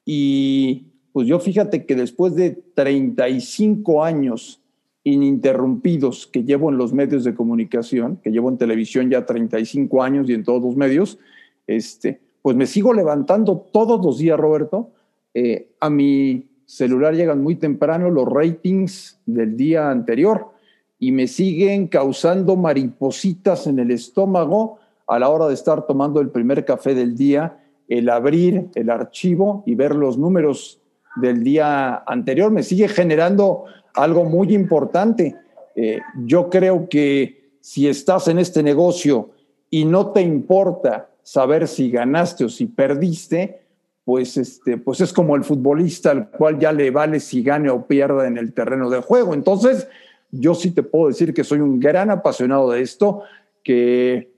Y 0.05 0.87
pues 1.13 1.27
yo 1.27 1.39
fíjate 1.39 1.85
que 1.85 1.95
después 1.95 2.35
de 2.35 2.51
35 2.51 4.03
años 4.03 4.61
ininterrumpidos 5.03 6.27
que 6.27 6.43
llevo 6.43 6.69
en 6.69 6.77
los 6.77 6.93
medios 6.93 7.23
de 7.23 7.33
comunicación, 7.33 8.17
que 8.17 8.31
llevo 8.31 8.49
en 8.49 8.57
televisión 8.57 9.09
ya 9.09 9.25
35 9.25 10.03
años 10.03 10.29
y 10.29 10.33
en 10.33 10.43
todos 10.43 10.61
los 10.61 10.75
medios, 10.75 11.17
este, 11.65 12.19
pues 12.41 12.57
me 12.57 12.65
sigo 12.65 12.93
levantando 12.93 13.57
todos 13.71 14.03
los 14.03 14.17
días, 14.17 14.37
Roberto, 14.37 14.91
eh, 15.33 15.69
a 15.79 15.89
mi 15.89 16.47
celular 16.65 17.15
llegan 17.15 17.41
muy 17.41 17.55
temprano 17.55 18.09
los 18.09 18.27
ratings 18.27 19.19
del 19.25 19.55
día 19.55 19.89
anterior 19.89 20.56
y 20.99 21.11
me 21.11 21.27
siguen 21.27 21.87
causando 21.87 22.55
maripositas 22.55 23.67
en 23.67 23.79
el 23.79 23.91
estómago 23.91 24.79
a 25.07 25.19
la 25.19 25.29
hora 25.29 25.47
de 25.47 25.53
estar 25.53 25.85
tomando 25.85 26.19
el 26.19 26.29
primer 26.29 26.65
café 26.65 26.95
del 26.95 27.15
día, 27.15 27.59
el 27.87 28.09
abrir 28.09 28.69
el 28.75 28.89
archivo 28.89 29.63
y 29.65 29.75
ver 29.75 29.95
los 29.95 30.17
números 30.17 30.81
del 31.15 31.43
día 31.43 32.03
anterior 32.05 32.51
me 32.51 32.63
sigue 32.63 32.87
generando 32.87 33.65
algo 33.93 34.25
muy 34.25 34.53
importante. 34.53 35.35
Eh, 35.75 35.99
yo 36.25 36.49
creo 36.49 36.87
que 36.89 37.51
si 37.61 37.87
estás 37.87 38.27
en 38.27 38.39
este 38.39 38.63
negocio 38.63 39.31
y 39.69 39.85
no 39.85 40.11
te 40.11 40.21
importa 40.21 41.09
saber 41.23 41.67
si 41.67 41.91
ganaste 41.91 42.45
o 42.45 42.49
si 42.49 42.65
perdiste, 42.65 43.61
pues, 44.05 44.37
este, 44.37 44.77
pues 44.77 45.01
es 45.01 45.11
como 45.11 45.35
el 45.35 45.43
futbolista 45.43 46.11
al 46.11 46.29
cual 46.29 46.59
ya 46.59 46.71
le 46.71 46.91
vale 46.91 47.19
si 47.19 47.43
gane 47.43 47.69
o 47.69 47.85
pierda 47.85 48.25
en 48.25 48.37
el 48.37 48.53
terreno 48.53 48.89
de 48.89 49.01
juego. 49.01 49.33
Entonces, 49.33 49.87
yo 50.31 50.55
sí 50.55 50.71
te 50.71 50.83
puedo 50.83 51.07
decir 51.07 51.33
que 51.33 51.43
soy 51.43 51.59
un 51.59 51.79
gran 51.79 52.09
apasionado 52.09 52.71
de 52.71 52.81
esto, 52.81 53.21
que, 53.63 54.31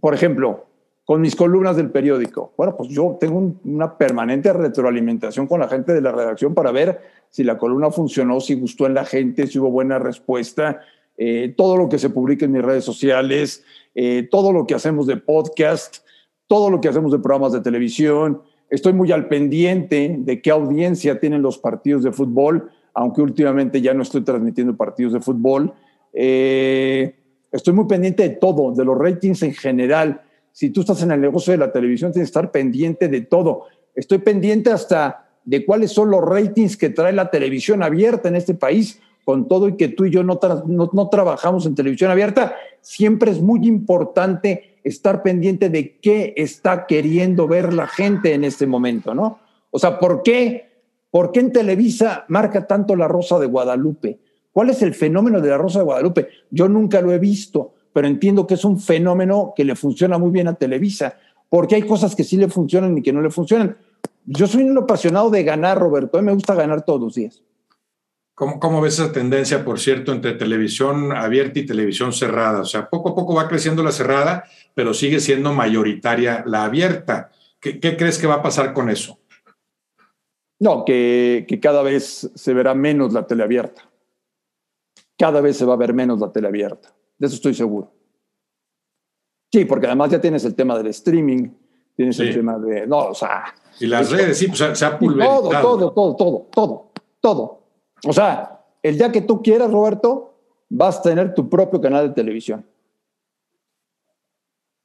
por 0.00 0.14
ejemplo, 0.14 0.66
con 1.04 1.20
mis 1.20 1.36
columnas 1.36 1.76
del 1.76 1.90
periódico, 1.90 2.52
bueno, 2.56 2.76
pues 2.76 2.88
yo 2.90 3.16
tengo 3.20 3.54
una 3.64 3.96
permanente 3.96 4.52
retroalimentación 4.52 5.46
con 5.46 5.60
la 5.60 5.68
gente 5.68 5.92
de 5.92 6.00
la 6.00 6.12
redacción 6.12 6.54
para 6.54 6.72
ver 6.72 7.00
si 7.30 7.44
la 7.44 7.58
columna 7.58 7.90
funcionó, 7.90 8.40
si 8.40 8.54
gustó 8.54 8.86
en 8.86 8.94
la 8.94 9.04
gente, 9.04 9.46
si 9.46 9.58
hubo 9.58 9.70
buena 9.70 9.98
respuesta, 9.98 10.80
eh, 11.16 11.54
todo 11.56 11.76
lo 11.76 11.88
que 11.88 11.98
se 11.98 12.10
publica 12.10 12.44
en 12.44 12.52
mis 12.52 12.62
redes 12.62 12.84
sociales, 12.84 13.64
eh, 13.94 14.26
todo 14.30 14.52
lo 14.52 14.66
que 14.66 14.74
hacemos 14.74 15.06
de 15.06 15.16
podcast, 15.16 15.98
todo 16.48 16.70
lo 16.70 16.80
que 16.80 16.88
hacemos 16.88 17.12
de 17.12 17.18
programas 17.18 17.52
de 17.52 17.60
televisión, 17.60 18.42
Estoy 18.68 18.92
muy 18.92 19.12
al 19.12 19.28
pendiente 19.28 20.16
de 20.18 20.42
qué 20.42 20.50
audiencia 20.50 21.20
tienen 21.20 21.42
los 21.42 21.58
partidos 21.58 22.02
de 22.02 22.12
fútbol, 22.12 22.70
aunque 22.96 23.20
últimamente 23.20 23.82
ya 23.82 23.92
no 23.92 24.02
estoy 24.02 24.22
transmitiendo 24.22 24.74
partidos 24.74 25.12
de 25.12 25.20
fútbol. 25.20 25.72
Eh, 26.14 27.14
estoy 27.52 27.74
muy 27.74 27.84
pendiente 27.84 28.22
de 28.22 28.30
todo, 28.30 28.72
de 28.72 28.86
los 28.86 28.96
ratings 28.96 29.42
en 29.42 29.52
general. 29.52 30.22
Si 30.50 30.70
tú 30.70 30.80
estás 30.80 31.02
en 31.02 31.10
el 31.10 31.20
negocio 31.20 31.52
de 31.52 31.58
la 31.58 31.70
televisión, 31.70 32.10
tienes 32.10 32.28
que 32.28 32.38
estar 32.38 32.50
pendiente 32.50 33.08
de 33.08 33.20
todo. 33.20 33.64
Estoy 33.94 34.18
pendiente 34.18 34.70
hasta 34.70 35.28
de 35.44 35.66
cuáles 35.66 35.92
son 35.92 36.10
los 36.10 36.22
ratings 36.22 36.78
que 36.78 36.88
trae 36.88 37.12
la 37.12 37.30
televisión 37.30 37.82
abierta 37.82 38.30
en 38.30 38.36
este 38.36 38.54
país, 38.54 38.98
con 39.26 39.46
todo 39.46 39.68
y 39.68 39.76
que 39.76 39.88
tú 39.88 40.06
y 40.06 40.10
yo 40.10 40.22
no, 40.22 40.40
no 40.66 41.08
trabajamos 41.10 41.66
en 41.66 41.74
televisión 41.74 42.10
abierta. 42.10 42.56
Siempre 42.80 43.30
es 43.30 43.42
muy 43.42 43.66
importante 43.66 44.78
estar 44.84 45.22
pendiente 45.22 45.68
de 45.68 45.98
qué 45.98 46.32
está 46.34 46.86
queriendo 46.86 47.46
ver 47.46 47.74
la 47.74 47.88
gente 47.88 48.32
en 48.32 48.44
este 48.44 48.66
momento, 48.66 49.14
¿no? 49.14 49.38
O 49.70 49.78
sea, 49.78 49.98
¿por 49.98 50.22
qué? 50.22 50.65
¿Por 51.16 51.32
qué 51.32 51.40
en 51.40 51.50
Televisa 51.50 52.26
marca 52.28 52.66
tanto 52.66 52.94
la 52.94 53.08
Rosa 53.08 53.38
de 53.38 53.46
Guadalupe? 53.46 54.20
¿Cuál 54.52 54.68
es 54.68 54.82
el 54.82 54.92
fenómeno 54.92 55.40
de 55.40 55.48
la 55.48 55.56
Rosa 55.56 55.78
de 55.78 55.86
Guadalupe? 55.86 56.28
Yo 56.50 56.68
nunca 56.68 57.00
lo 57.00 57.10
he 57.10 57.18
visto, 57.18 57.72
pero 57.90 58.06
entiendo 58.06 58.46
que 58.46 58.52
es 58.52 58.66
un 58.66 58.78
fenómeno 58.78 59.54
que 59.56 59.64
le 59.64 59.76
funciona 59.76 60.18
muy 60.18 60.30
bien 60.30 60.46
a 60.46 60.52
Televisa, 60.52 61.16
porque 61.48 61.76
hay 61.76 61.84
cosas 61.84 62.14
que 62.14 62.22
sí 62.22 62.36
le 62.36 62.50
funcionan 62.50 62.98
y 62.98 63.02
que 63.02 63.14
no 63.14 63.22
le 63.22 63.30
funcionan. 63.30 63.78
Yo 64.26 64.46
soy 64.46 64.64
un 64.64 64.76
apasionado 64.76 65.30
de 65.30 65.42
ganar, 65.42 65.78
Roberto, 65.78 66.18
a 66.18 66.20
mí 66.20 66.26
me 66.26 66.34
gusta 66.34 66.54
ganar 66.54 66.84
todos 66.84 67.00
los 67.00 67.14
días. 67.14 67.42
¿Cómo, 68.34 68.60
¿Cómo, 68.60 68.82
ves 68.82 68.98
esa 68.98 69.10
tendencia, 69.10 69.64
por 69.64 69.80
cierto, 69.80 70.12
entre 70.12 70.34
televisión 70.34 71.12
abierta 71.12 71.60
y 71.60 71.64
televisión 71.64 72.12
cerrada? 72.12 72.60
O 72.60 72.66
sea, 72.66 72.90
poco 72.90 73.12
a 73.12 73.14
poco 73.14 73.34
va 73.34 73.48
creciendo 73.48 73.82
la 73.82 73.92
cerrada, 73.92 74.44
pero 74.74 74.92
sigue 74.92 75.20
siendo 75.20 75.54
mayoritaria 75.54 76.44
la 76.46 76.64
abierta. 76.64 77.30
¿Qué, 77.58 77.80
qué 77.80 77.96
crees 77.96 78.18
que 78.18 78.26
va 78.26 78.34
a 78.34 78.42
pasar 78.42 78.74
con 78.74 78.90
eso? 78.90 79.18
No, 80.58 80.84
que, 80.84 81.44
que, 81.48 81.60
cada 81.60 81.82
vez 81.82 82.30
se 82.34 82.54
verá 82.54 82.74
menos 82.74 83.12
la 83.12 83.26
tele 83.26 83.42
abierta. 83.42 83.82
Cada 85.18 85.40
vez 85.40 85.56
se 85.56 85.64
va 85.64 85.74
a 85.74 85.78
ver 85.78 85.92
menos 85.92 86.18
la 86.18 86.32
tele 86.32 86.48
abierta. 86.48 86.94
De 87.18 87.26
eso 87.26 87.36
estoy 87.36 87.54
seguro. 87.54 87.92
Sí, 89.52 89.64
porque 89.64 89.86
además 89.86 90.10
ya 90.10 90.20
tienes 90.20 90.44
el 90.44 90.54
tema 90.54 90.76
del 90.76 90.88
streaming, 90.88 91.48
tienes 91.94 92.18
el 92.20 92.34
tema 92.34 92.58
de. 92.58 92.86
No, 92.86 93.08
o 93.08 93.14
sea. 93.14 93.54
Y 93.80 93.86
las 93.86 94.10
redes, 94.10 94.38
sí, 94.38 94.48
pues 94.48 94.78
se 94.78 94.84
ha 94.84 94.98
pulverizado. 94.98 95.48
Todo, 95.48 95.92
todo, 95.92 95.92
todo, 95.92 96.14
todo, 96.16 96.46
todo, 96.50 96.92
todo. 97.20 97.62
O 98.04 98.12
sea, 98.12 98.64
el 98.82 98.98
día 98.98 99.12
que 99.12 99.22
tú 99.22 99.42
quieras, 99.42 99.70
Roberto, 99.70 100.34
vas 100.68 100.98
a 100.98 101.02
tener 101.02 101.34
tu 101.34 101.48
propio 101.48 101.80
canal 101.80 102.08
de 102.08 102.14
televisión. 102.14 102.66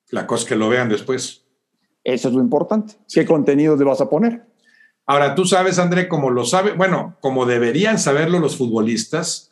La 0.09 0.27
cosa 0.27 0.43
es 0.43 0.49
que 0.49 0.55
lo 0.55 0.69
vean 0.69 0.89
después. 0.89 1.45
Eso 2.03 2.27
es 2.27 2.33
lo 2.33 2.41
importante. 2.41 2.95
¿Qué 3.11 3.25
contenido 3.25 3.75
le 3.75 3.83
vas 3.83 4.01
a 4.01 4.09
poner? 4.09 4.45
Ahora, 5.11 5.35
tú 5.35 5.43
sabes, 5.43 5.77
André, 5.77 6.07
como 6.07 6.29
lo 6.29 6.45
sabe, 6.45 6.71
bueno, 6.71 7.17
como 7.19 7.45
deberían 7.45 7.99
saberlo 7.99 8.39
los 8.39 8.55
futbolistas, 8.55 9.51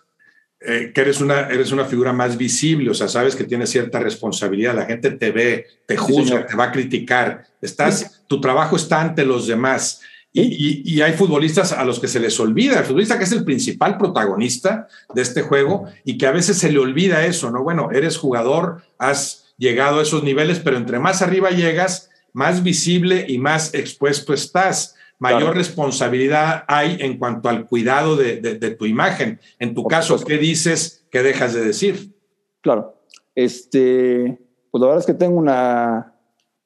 eh, 0.61 0.93
que 0.95 1.01
eres 1.01 1.19
una, 1.19 1.49
eres 1.49 1.73
una 1.73 1.83
figura 1.83 2.13
más 2.13 2.37
visible, 2.37 2.89
o 2.89 2.93
sea, 2.93 3.09
sabes 3.09 3.35
que 3.35 3.43
tienes 3.43 3.69
cierta 3.69 3.99
responsabilidad, 3.99 4.73
la 4.73 4.85
gente 4.85 5.11
te 5.11 5.31
ve, 5.31 5.65
te 5.85 5.97
juzga, 5.97 6.45
te 6.45 6.55
va 6.55 6.63
a 6.63 6.71
criticar, 6.71 7.43
estás, 7.61 8.23
tu 8.27 8.39
trabajo 8.39 8.77
está 8.77 9.01
ante 9.01 9.25
los 9.25 9.47
demás. 9.47 9.99
Y, 10.31 10.81
y, 10.89 11.01
hay 11.01 11.11
futbolistas 11.11 11.73
a 11.73 11.83
los 11.83 11.99
que 11.99 12.07
se 12.07 12.21
les 12.21 12.39
olvida, 12.39 12.79
el 12.79 12.85
futbolista 12.85 13.17
que 13.17 13.25
es 13.25 13.31
el 13.33 13.43
principal 13.43 13.97
protagonista 13.97 14.87
de 15.13 15.21
este 15.21 15.41
juego 15.41 15.87
y 16.05 16.17
que 16.17 16.25
a 16.25 16.31
veces 16.31 16.57
se 16.57 16.71
le 16.71 16.79
olvida 16.79 17.25
eso, 17.25 17.51
¿no? 17.51 17.63
Bueno, 17.63 17.89
eres 17.91 18.15
jugador, 18.15 18.81
has 18.97 19.53
llegado 19.57 19.99
a 19.99 20.03
esos 20.03 20.23
niveles, 20.23 20.59
pero 20.59 20.77
entre 20.77 20.99
más 20.99 21.21
arriba 21.21 21.49
llegas, 21.49 22.11
más 22.31 22.63
visible 22.63 23.25
y 23.27 23.39
más 23.39 23.73
expuesto 23.73 24.33
estás 24.33 24.95
mayor 25.19 25.41
claro. 25.41 25.53
responsabilidad 25.53 26.63
hay 26.67 26.97
en 26.99 27.17
cuanto 27.17 27.49
al 27.49 27.67
cuidado 27.67 28.15
de, 28.15 28.41
de, 28.41 28.57
de 28.57 28.71
tu 28.71 28.85
imagen. 28.85 29.39
En 29.59 29.73
tu 29.75 29.83
Por 29.83 29.91
caso, 29.91 30.17
supuesto. 30.17 30.27
¿qué 30.27 30.37
dices? 30.37 31.05
¿Qué 31.11 31.21
dejas 31.21 31.53
de 31.53 31.63
decir? 31.65 32.13
Claro. 32.61 32.95
Este, 33.35 34.39
pues 34.71 34.81
la 34.81 34.87
verdad 34.87 34.99
es 35.01 35.05
que 35.05 35.13
tengo 35.13 35.37
una 35.37 36.13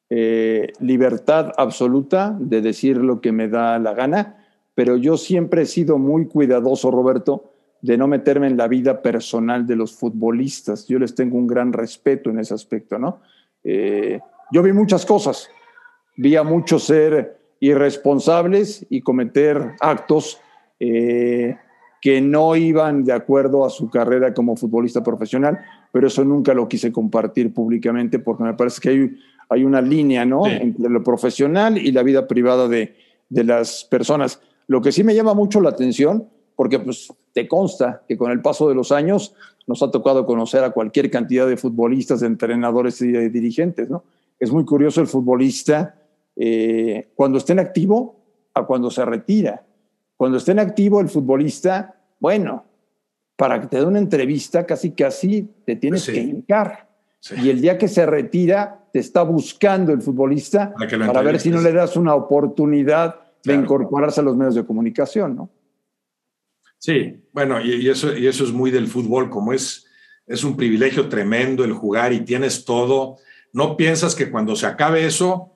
eh, 0.10 0.72
libertad 0.80 1.52
absoluta 1.58 2.36
de 2.40 2.62
decir 2.62 2.98
lo 2.98 3.22
que 3.22 3.32
me 3.32 3.48
da 3.48 3.80
la 3.80 3.94
gana, 3.94 4.46
pero 4.76 4.98
yo 4.98 5.18
siempre 5.18 5.64
he 5.64 5.66
sido 5.66 5.98
muy 5.98 6.28
cuidadoso, 6.28 6.92
Roberto, 6.92 7.52
de 7.82 7.98
no 7.98 8.08
meterme 8.08 8.48
en 8.48 8.58
la 8.58 8.68
vida 8.68 9.02
personal 9.02 9.68
de 9.68 9.76
los 9.76 9.94
futbolistas. 9.94 10.88
Yo 10.88 11.00
les 11.00 11.16
tengo 11.16 11.38
un 11.38 11.48
gran 11.48 11.74
respeto 11.74 12.30
en 12.30 12.40
ese 12.40 12.54
aspecto, 12.54 12.98
¿no? 12.98 13.22
Eh, 13.64 14.20
yo 14.52 14.64
vi 14.64 14.72
muchas 14.72 15.06
cosas. 15.06 15.50
Vi 16.16 16.36
a 16.36 16.44
muchos 16.44 16.84
ser 16.86 17.43
irresponsables 17.64 18.86
y 18.90 19.00
cometer 19.00 19.76
actos 19.80 20.38
eh, 20.82 21.56
que 22.02 22.20
no 22.20 22.58
iban 22.58 23.06
de 23.06 23.14
acuerdo 23.14 23.64
a 23.64 23.70
su 23.70 23.90
carrera 23.90 24.34
como 24.34 24.58
futbolista 24.58 25.02
profesional, 25.02 25.60
pero 25.90 26.08
eso 26.08 26.26
nunca 26.26 26.54
lo 26.54 26.68
quise 26.68 26.92
compartir 26.92 27.54
públicamente 27.54 28.20
porque 28.20 28.44
me 28.44 28.54
parece 28.54 28.82
que 28.82 28.90
hay, 28.90 29.16
hay 29.48 29.64
una 29.64 29.80
línea 29.80 30.26
¿no? 30.26 30.44
Sí. 30.44 30.52
entre 30.60 30.90
lo 30.90 31.02
profesional 31.06 31.78
y 31.78 31.94
la 31.94 32.04
vida 32.04 32.28
privada 32.28 32.68
de, 32.68 32.98
de, 33.30 33.44
las 33.46 33.86
personas. 33.86 34.42
Lo 34.68 34.82
que 34.82 34.92
sí 34.92 35.06
me 35.06 35.16
llama 35.16 35.34
mucho 35.34 35.62
la 35.62 35.70
atención, 35.70 36.28
porque 36.58 36.80
pues 36.80 37.14
te 37.32 37.48
consta 37.48 38.04
que 38.10 38.18
con 38.18 38.30
el 38.30 38.42
paso 38.42 38.68
de 38.68 38.76
los 38.76 38.92
años 38.92 39.36
nos 39.68 39.82
ha 39.82 39.90
tocado 39.90 40.26
conocer 40.26 40.66
a 40.66 40.72
cualquier 40.72 41.10
cantidad 41.10 41.48
de 41.48 41.56
futbolistas, 41.56 42.20
de 42.20 42.28
entrenadores 42.28 43.02
y 43.02 43.14
de 43.14 43.30
dirigentes. 43.30 43.90
¿no? 43.90 44.04
Es 44.38 44.52
muy 44.52 44.66
curioso 44.66 45.00
el 45.00 45.08
futbolista 45.08 45.96
eh, 46.36 47.12
cuando 47.16 47.38
esté 47.38 47.54
en 47.54 47.60
activo 47.60 48.24
a 48.54 48.66
cuando 48.66 48.90
se 48.92 49.06
retira. 49.06 49.66
Cuando 50.16 50.38
esté 50.38 50.52
en 50.52 50.60
activo 50.60 51.02
el 51.02 51.10
futbolista, 51.10 51.96
bueno, 52.20 52.66
para 53.36 53.60
que 53.60 53.68
te 53.68 53.78
dé 53.78 53.86
una 53.86 54.00
entrevista 54.00 54.66
casi 54.66 54.92
casi 54.92 55.50
te 55.66 55.76
tienes 55.76 56.04
sí. 56.04 56.14
que 56.14 56.20
hincar. 56.20 56.90
Sí. 57.20 57.36
Y 57.42 57.50
el 57.50 57.62
día 57.62 57.78
que 57.78 57.88
se 57.88 58.06
retira, 58.06 58.86
te 58.92 59.00
está 59.00 59.24
buscando 59.24 59.92
el 59.92 60.02
futbolista 60.02 60.74
para, 60.74 61.08
para 61.08 61.22
ver 61.22 61.40
si 61.40 61.50
no 61.50 61.62
le 61.62 61.72
das 61.72 61.96
una 61.96 62.14
oportunidad 62.16 63.16
claro. 63.16 63.32
de 63.42 63.54
incorporarse 63.56 64.20
a 64.20 64.24
los 64.24 64.36
medios 64.36 64.56
de 64.56 64.66
comunicación, 64.66 65.36
¿no? 65.36 65.50
Sí, 66.78 67.24
bueno, 67.32 67.62
y, 67.62 67.76
y, 67.76 67.90
eso, 67.90 68.16
y 68.16 68.28
eso 68.28 68.44
es 68.44 68.52
muy 68.52 68.70
del 68.70 68.88
fútbol, 68.88 69.30
como 69.30 69.54
es, 69.54 69.88
es 70.28 70.44
un 70.44 70.58
privilegio 70.58 71.08
tremendo 71.08 71.64
el 71.64 71.72
jugar 71.72 72.12
y 72.12 72.22
tienes 72.22 72.66
todo. 72.66 73.18
No 73.54 73.78
piensas 73.78 74.16
que 74.16 74.30
cuando 74.30 74.56
se 74.56 74.66
acabe 74.66 75.06
eso, 75.06 75.53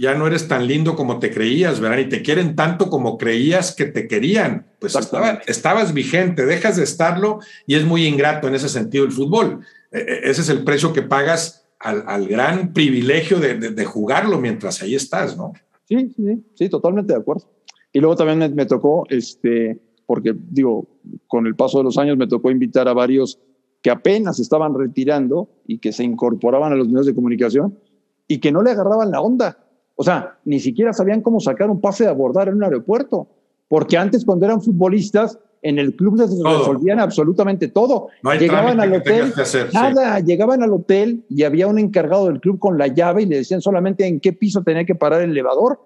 ya 0.00 0.14
no 0.14 0.26
eres 0.26 0.48
tan 0.48 0.66
lindo 0.66 0.96
como 0.96 1.18
te 1.18 1.30
creías, 1.30 1.78
¿verdad? 1.78 1.98
Y 1.98 2.08
te 2.08 2.22
quieren 2.22 2.56
tanto 2.56 2.88
como 2.88 3.18
creías 3.18 3.74
que 3.74 3.84
te 3.84 4.08
querían. 4.08 4.64
Pues 4.78 4.96
estaba, 4.96 5.42
estabas 5.46 5.92
vigente, 5.92 6.46
dejas 6.46 6.78
de 6.78 6.84
estarlo 6.84 7.40
y 7.66 7.74
es 7.74 7.84
muy 7.84 8.06
ingrato 8.06 8.48
en 8.48 8.54
ese 8.54 8.70
sentido 8.70 9.04
el 9.04 9.12
fútbol. 9.12 9.60
E, 9.92 9.98
e, 9.98 10.30
ese 10.30 10.40
es 10.40 10.48
el 10.48 10.64
precio 10.64 10.94
que 10.94 11.02
pagas 11.02 11.68
al, 11.78 12.04
al 12.06 12.26
gran 12.26 12.72
privilegio 12.72 13.38
de, 13.40 13.58
de, 13.58 13.70
de, 13.72 13.84
jugarlo 13.84 14.40
mientras 14.40 14.80
ahí 14.80 14.94
estás, 14.94 15.36
¿no? 15.36 15.52
Sí, 15.84 16.10
sí, 16.16 16.44
sí, 16.54 16.68
totalmente 16.70 17.12
de 17.12 17.18
acuerdo. 17.18 17.44
Y 17.92 18.00
luego 18.00 18.16
también 18.16 18.38
me, 18.38 18.48
me 18.48 18.64
tocó, 18.64 19.04
este, 19.10 19.78
porque 20.06 20.34
digo, 20.34 20.88
con 21.26 21.46
el 21.46 21.56
paso 21.56 21.76
de 21.76 21.84
los 21.84 21.98
años 21.98 22.16
me 22.16 22.26
tocó 22.26 22.50
invitar 22.50 22.88
a 22.88 22.94
varios 22.94 23.38
que 23.82 23.90
apenas 23.90 24.40
estaban 24.40 24.72
retirando 24.72 25.50
y 25.66 25.76
que 25.76 25.92
se 25.92 26.04
incorporaban 26.04 26.72
a 26.72 26.76
los 26.76 26.88
medios 26.88 27.04
de 27.04 27.14
comunicación 27.14 27.78
y 28.26 28.38
que 28.38 28.50
no 28.50 28.62
le 28.62 28.70
agarraban 28.70 29.10
la 29.10 29.20
onda 29.20 29.66
o 30.00 30.02
sea, 30.02 30.38
ni 30.46 30.60
siquiera 30.60 30.94
sabían 30.94 31.20
cómo 31.20 31.40
sacar 31.40 31.68
un 31.68 31.78
pase 31.78 32.04
de 32.04 32.08
abordar 32.08 32.48
en 32.48 32.54
un 32.54 32.64
aeropuerto. 32.64 33.28
Porque 33.68 33.98
antes, 33.98 34.24
cuando 34.24 34.46
eran 34.46 34.62
futbolistas, 34.62 35.38
en 35.60 35.78
el 35.78 35.94
club 35.94 36.16
todo. 36.16 36.58
resolvían 36.58 37.00
absolutamente 37.00 37.68
todo. 37.68 38.08
No 38.22 38.34
llegaban 38.34 38.80
al 38.80 38.94
hotel, 38.94 39.30
hacer, 39.36 39.68
nada, 39.74 40.16
sí. 40.16 40.24
llegaban 40.24 40.62
al 40.62 40.72
hotel 40.72 41.26
y 41.28 41.42
había 41.42 41.66
un 41.66 41.78
encargado 41.78 42.28
del 42.28 42.40
club 42.40 42.58
con 42.58 42.78
la 42.78 42.86
llave 42.86 43.24
y 43.24 43.26
le 43.26 43.36
decían 43.36 43.60
solamente 43.60 44.06
en 44.06 44.20
qué 44.20 44.32
piso 44.32 44.62
tenía 44.62 44.86
que 44.86 44.94
parar 44.94 45.20
el 45.20 45.32
elevador. 45.32 45.78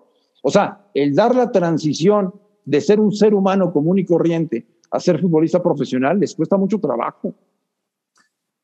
O 0.43 0.51
sea, 0.53 0.87
el 0.95 1.17
dar 1.17 1.35
la 1.35 1.51
transición 1.51 2.35
de 2.65 2.81
ser 2.81 3.01
un 3.01 3.11
ser 3.11 3.35
humano 3.35 3.73
común 3.73 3.99
y 3.99 4.05
corriente 4.05 4.65
a 4.93 5.01
ser 5.01 5.21
futbolista 5.21 5.61
profesional 5.61 6.21
les 6.21 6.37
cuesta 6.37 6.57
mucho 6.57 6.79
trabajo. 6.79 7.35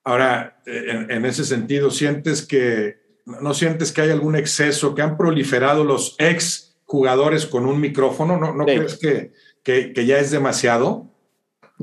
Ahora, 0.05 0.63
en, 0.65 1.11
en 1.11 1.27
ese 1.27 1.45
sentido, 1.45 1.91
¿sientes 1.91 2.47
que 2.47 3.00
¿No 3.41 3.55
sientes 3.55 3.93
que 3.93 4.03
hay 4.03 4.11
algún 4.11 4.37
exceso, 4.37 4.95
que 4.95 5.03
han 5.03 5.17
proliferado 5.17 5.85
los 5.85 6.17
ex 6.19 6.77
jugadores 6.85 7.47
con 7.47 7.67
un 7.67 7.81
micrófono? 7.81 8.37
¿No, 8.39 8.55
no 8.55 8.65
sí. 8.65 8.77
crees 8.77 8.99
que, 8.99 9.33
que, 9.63 9.93
que, 9.93 10.07
ya 10.07 10.19
es 10.19 10.31
demasiado? 10.31 11.07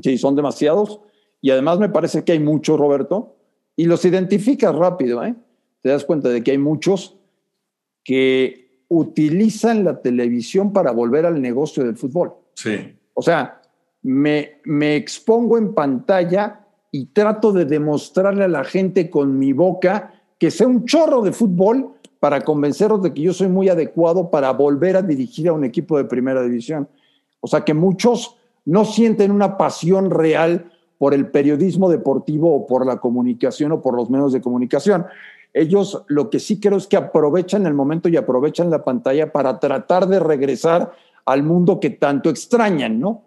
Sí, 0.02 0.18
son 0.18 0.36
demasiados. 0.36 1.00
Y 1.40 1.50
además 1.50 1.78
me 1.78 1.88
parece 1.88 2.24
que 2.24 2.32
hay 2.32 2.40
muchos, 2.40 2.78
Roberto, 2.78 3.36
y 3.76 3.84
los 3.84 4.04
identificas 4.04 4.74
rápido. 4.74 5.24
¿eh? 5.24 5.34
Te 5.80 5.88
das 5.88 6.04
cuenta 6.04 6.28
de 6.28 6.42
que 6.42 6.50
hay 6.50 6.58
muchos 6.58 7.16
que 8.04 8.84
utilizan 8.88 9.84
la 9.84 10.00
televisión 10.00 10.72
para 10.72 10.90
volver 10.92 11.26
al 11.26 11.40
negocio 11.40 11.84
del 11.84 11.96
fútbol. 11.96 12.34
Sí. 12.54 12.96
O 13.14 13.22
sea, 13.22 13.60
me, 14.02 14.60
me 14.64 14.96
expongo 14.96 15.58
en 15.58 15.74
pantalla 15.74 16.66
y 16.90 17.06
trato 17.06 17.52
de 17.52 17.64
demostrarle 17.64 18.44
a 18.44 18.48
la 18.48 18.64
gente 18.64 19.10
con 19.10 19.38
mi 19.38 19.52
boca 19.52 20.17
que 20.38 20.50
sea 20.50 20.66
un 20.66 20.84
chorro 20.84 21.22
de 21.22 21.32
fútbol 21.32 21.94
para 22.20 22.40
convenceros 22.40 23.02
de 23.02 23.12
que 23.12 23.22
yo 23.22 23.32
soy 23.32 23.48
muy 23.48 23.68
adecuado 23.68 24.30
para 24.30 24.52
volver 24.52 24.96
a 24.96 25.02
dirigir 25.02 25.48
a 25.48 25.52
un 25.52 25.64
equipo 25.64 25.96
de 25.96 26.04
primera 26.04 26.42
división. 26.42 26.88
O 27.40 27.46
sea 27.46 27.64
que 27.64 27.74
muchos 27.74 28.36
no 28.64 28.84
sienten 28.84 29.30
una 29.30 29.56
pasión 29.56 30.10
real 30.10 30.70
por 30.98 31.14
el 31.14 31.28
periodismo 31.28 31.88
deportivo 31.88 32.54
o 32.54 32.66
por 32.66 32.84
la 32.84 32.98
comunicación 32.98 33.72
o 33.72 33.80
por 33.80 33.94
los 33.94 34.10
medios 34.10 34.32
de 34.32 34.40
comunicación. 34.40 35.06
Ellos 35.54 36.04
lo 36.08 36.28
que 36.28 36.40
sí 36.40 36.60
creo 36.60 36.76
es 36.76 36.86
que 36.86 36.96
aprovechan 36.96 37.66
el 37.66 37.74
momento 37.74 38.08
y 38.08 38.16
aprovechan 38.16 38.68
la 38.70 38.84
pantalla 38.84 39.32
para 39.32 39.58
tratar 39.58 40.06
de 40.08 40.20
regresar 40.20 40.92
al 41.24 41.42
mundo 41.42 41.78
que 41.78 41.90
tanto 41.90 42.30
extrañan, 42.30 42.98
¿no? 43.00 43.22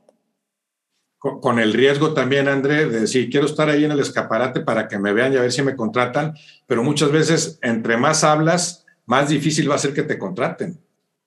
Con 1.21 1.59
el 1.59 1.71
riesgo 1.73 2.13
también, 2.13 2.47
André, 2.47 2.87
de 2.87 3.01
decir, 3.01 3.29
quiero 3.29 3.45
estar 3.45 3.69
ahí 3.69 3.85
en 3.85 3.91
el 3.91 3.99
escaparate 3.99 4.61
para 4.61 4.87
que 4.87 4.97
me 4.97 5.13
vean 5.13 5.31
y 5.31 5.37
a 5.37 5.41
ver 5.41 5.51
si 5.51 5.61
me 5.61 5.75
contratan, 5.75 6.33
pero 6.65 6.83
muchas 6.83 7.11
veces, 7.11 7.59
entre 7.61 7.95
más 7.95 8.23
hablas, 8.23 8.87
más 9.05 9.29
difícil 9.29 9.69
va 9.69 9.75
a 9.75 9.77
ser 9.77 9.93
que 9.93 10.01
te 10.01 10.17
contraten. 10.17 10.79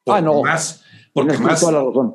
Ah, 0.06 0.20
no. 0.20 0.42
Más, 0.42 0.82
porque 1.12 1.38
más, 1.38 1.64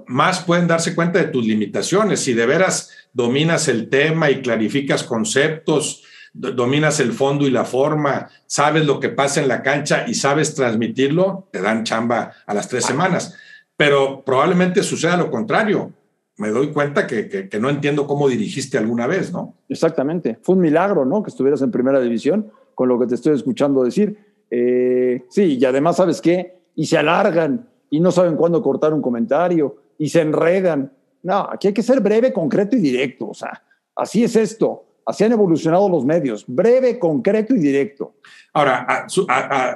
más 0.07 0.41
pueden 0.41 0.67
darse 0.67 0.93
cuenta 0.93 1.19
de 1.19 1.29
tus 1.29 1.45
limitaciones. 1.45 2.19
Si 2.19 2.33
de 2.33 2.45
veras 2.45 2.91
dominas 3.13 3.69
el 3.69 3.87
tema 3.87 4.29
y 4.29 4.41
clarificas 4.41 5.03
conceptos, 5.03 6.03
dominas 6.33 6.99
el 6.99 7.13
fondo 7.13 7.47
y 7.47 7.49
la 7.49 7.63
forma, 7.63 8.27
sabes 8.45 8.85
lo 8.85 8.99
que 8.99 9.07
pasa 9.07 9.39
en 9.39 9.47
la 9.47 9.63
cancha 9.63 10.03
y 10.05 10.15
sabes 10.15 10.53
transmitirlo, 10.53 11.47
te 11.53 11.61
dan 11.61 11.85
chamba 11.85 12.33
a 12.45 12.53
las 12.53 12.67
tres 12.67 12.83
semanas. 12.83 13.35
Pero 13.77 14.21
probablemente 14.25 14.83
suceda 14.83 15.15
lo 15.15 15.31
contrario. 15.31 15.93
Me 16.39 16.51
doy 16.51 16.71
cuenta 16.71 17.05
que, 17.05 17.49
no 17.59 17.69
entiendo 17.69 18.07
cómo 18.07 18.29
dirigiste 18.29 18.77
alguna 18.77 19.07
vez, 19.07 19.33
¿no? 19.33 19.55
Exactamente. 19.67 20.37
Fue 20.41 20.55
un 20.55 20.61
milagro, 20.61 21.03
¿no? 21.03 21.21
Que 21.21 21.29
estuvieras 21.29 21.61
en 21.61 21.69
primera 21.69 21.99
división, 21.99 22.49
con 22.75 22.87
lo 22.87 22.97
que 22.97 23.07
te 23.07 23.15
estoy 23.15 23.35
escuchando 23.35 23.83
decir. 23.83 24.17
Eh, 24.49 25.25
sí, 25.29 25.57
y 25.59 25.65
además, 25.65 25.97
¿sabes 25.97 26.21
qué? 26.21 26.61
Y 26.75 26.85
se 26.85 26.97
alargan 26.97 27.67
y 27.89 27.99
no 27.99 28.09
saben 28.11 28.37
cuándo 28.37 28.61
cortar 28.61 28.93
un 28.93 29.01
comentario 29.01 29.75
y 29.97 30.07
se 30.07 30.21
enredan. 30.21 30.93
No, 31.23 31.49
aquí 31.51 31.67
hay 31.67 31.73
que 31.73 31.83
ser 31.83 31.99
breve, 31.99 32.31
concreto 32.31 32.77
y 32.77 32.79
directo. 32.79 33.27
O 33.27 33.33
sea, 33.33 33.61
así 33.93 34.23
es 34.23 34.37
esto. 34.37 34.85
Así 35.05 35.25
han 35.25 35.33
evolucionado 35.33 35.89
los 35.89 36.05
medios, 36.05 36.45
breve, 36.47 36.99
concreto 36.99 37.53
y 37.53 37.59
directo. 37.59 38.13
Ahora, 38.53 39.07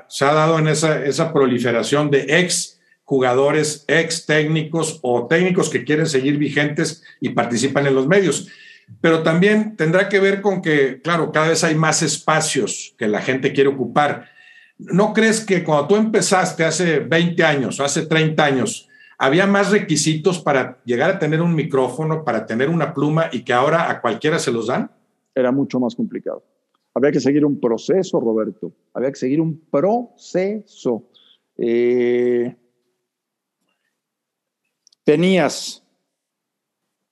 se 0.07 0.25
ha 0.25 0.33
dado 0.33 0.59
en 0.59 0.69
esa, 0.69 1.03
esa 1.03 1.33
proliferación 1.33 2.09
de 2.09 2.25
ex 2.39 2.72
jugadores, 3.13 3.85
ex 3.87 4.25
técnicos 4.25 4.99
o 5.03 5.27
técnicos 5.27 5.69
que 5.69 5.83
quieren 5.83 6.07
seguir 6.07 6.37
vigentes 6.37 7.03
y 7.21 7.29
participan 7.29 7.85
en 7.85 7.93
los 7.93 8.07
medios. 8.07 8.47
Pero 9.01 9.21
también 9.21 9.75
tendrá 9.77 10.09
que 10.09 10.19
ver 10.19 10.41
con 10.41 10.63
que, 10.63 10.99
claro, 11.01 11.31
cada 11.31 11.49
vez 11.49 11.63
hay 11.63 11.75
más 11.75 12.01
espacios 12.01 12.95
que 12.97 13.07
la 13.07 13.21
gente 13.21 13.53
quiere 13.53 13.69
ocupar. 13.69 14.25
¿No 14.79 15.13
crees 15.13 15.45
que 15.45 15.63
cuando 15.63 15.87
tú 15.87 15.95
empezaste 15.95 16.65
hace 16.65 16.99
20 16.99 17.43
años, 17.43 17.79
hace 17.79 18.07
30 18.07 18.43
años, 18.43 18.89
había 19.19 19.45
más 19.45 19.69
requisitos 19.69 20.39
para 20.39 20.81
llegar 20.83 21.11
a 21.11 21.19
tener 21.19 21.39
un 21.41 21.53
micrófono, 21.53 22.23
para 22.25 22.47
tener 22.47 22.69
una 22.69 22.95
pluma 22.95 23.29
y 23.31 23.43
que 23.43 23.53
ahora 23.53 23.91
a 23.91 24.01
cualquiera 24.01 24.39
se 24.39 24.51
los 24.51 24.67
dan? 24.67 24.89
era 25.35 25.51
mucho 25.51 25.79
más 25.79 25.95
complicado. 25.95 26.43
Había 26.93 27.11
que 27.11 27.19
seguir 27.19 27.45
un 27.45 27.59
proceso, 27.59 28.19
Roberto. 28.19 28.71
Había 28.93 29.09
que 29.09 29.15
seguir 29.15 29.41
un 29.41 29.59
proceso. 29.71 31.03
Eh, 31.57 32.55
tenías 35.03 35.83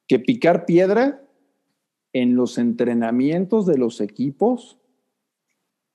que 0.07 0.19
picar 0.19 0.65
piedra 0.65 1.21
en 2.13 2.35
los 2.35 2.57
entrenamientos 2.57 3.65
de 3.65 3.77
los 3.77 4.01
equipos 4.01 4.77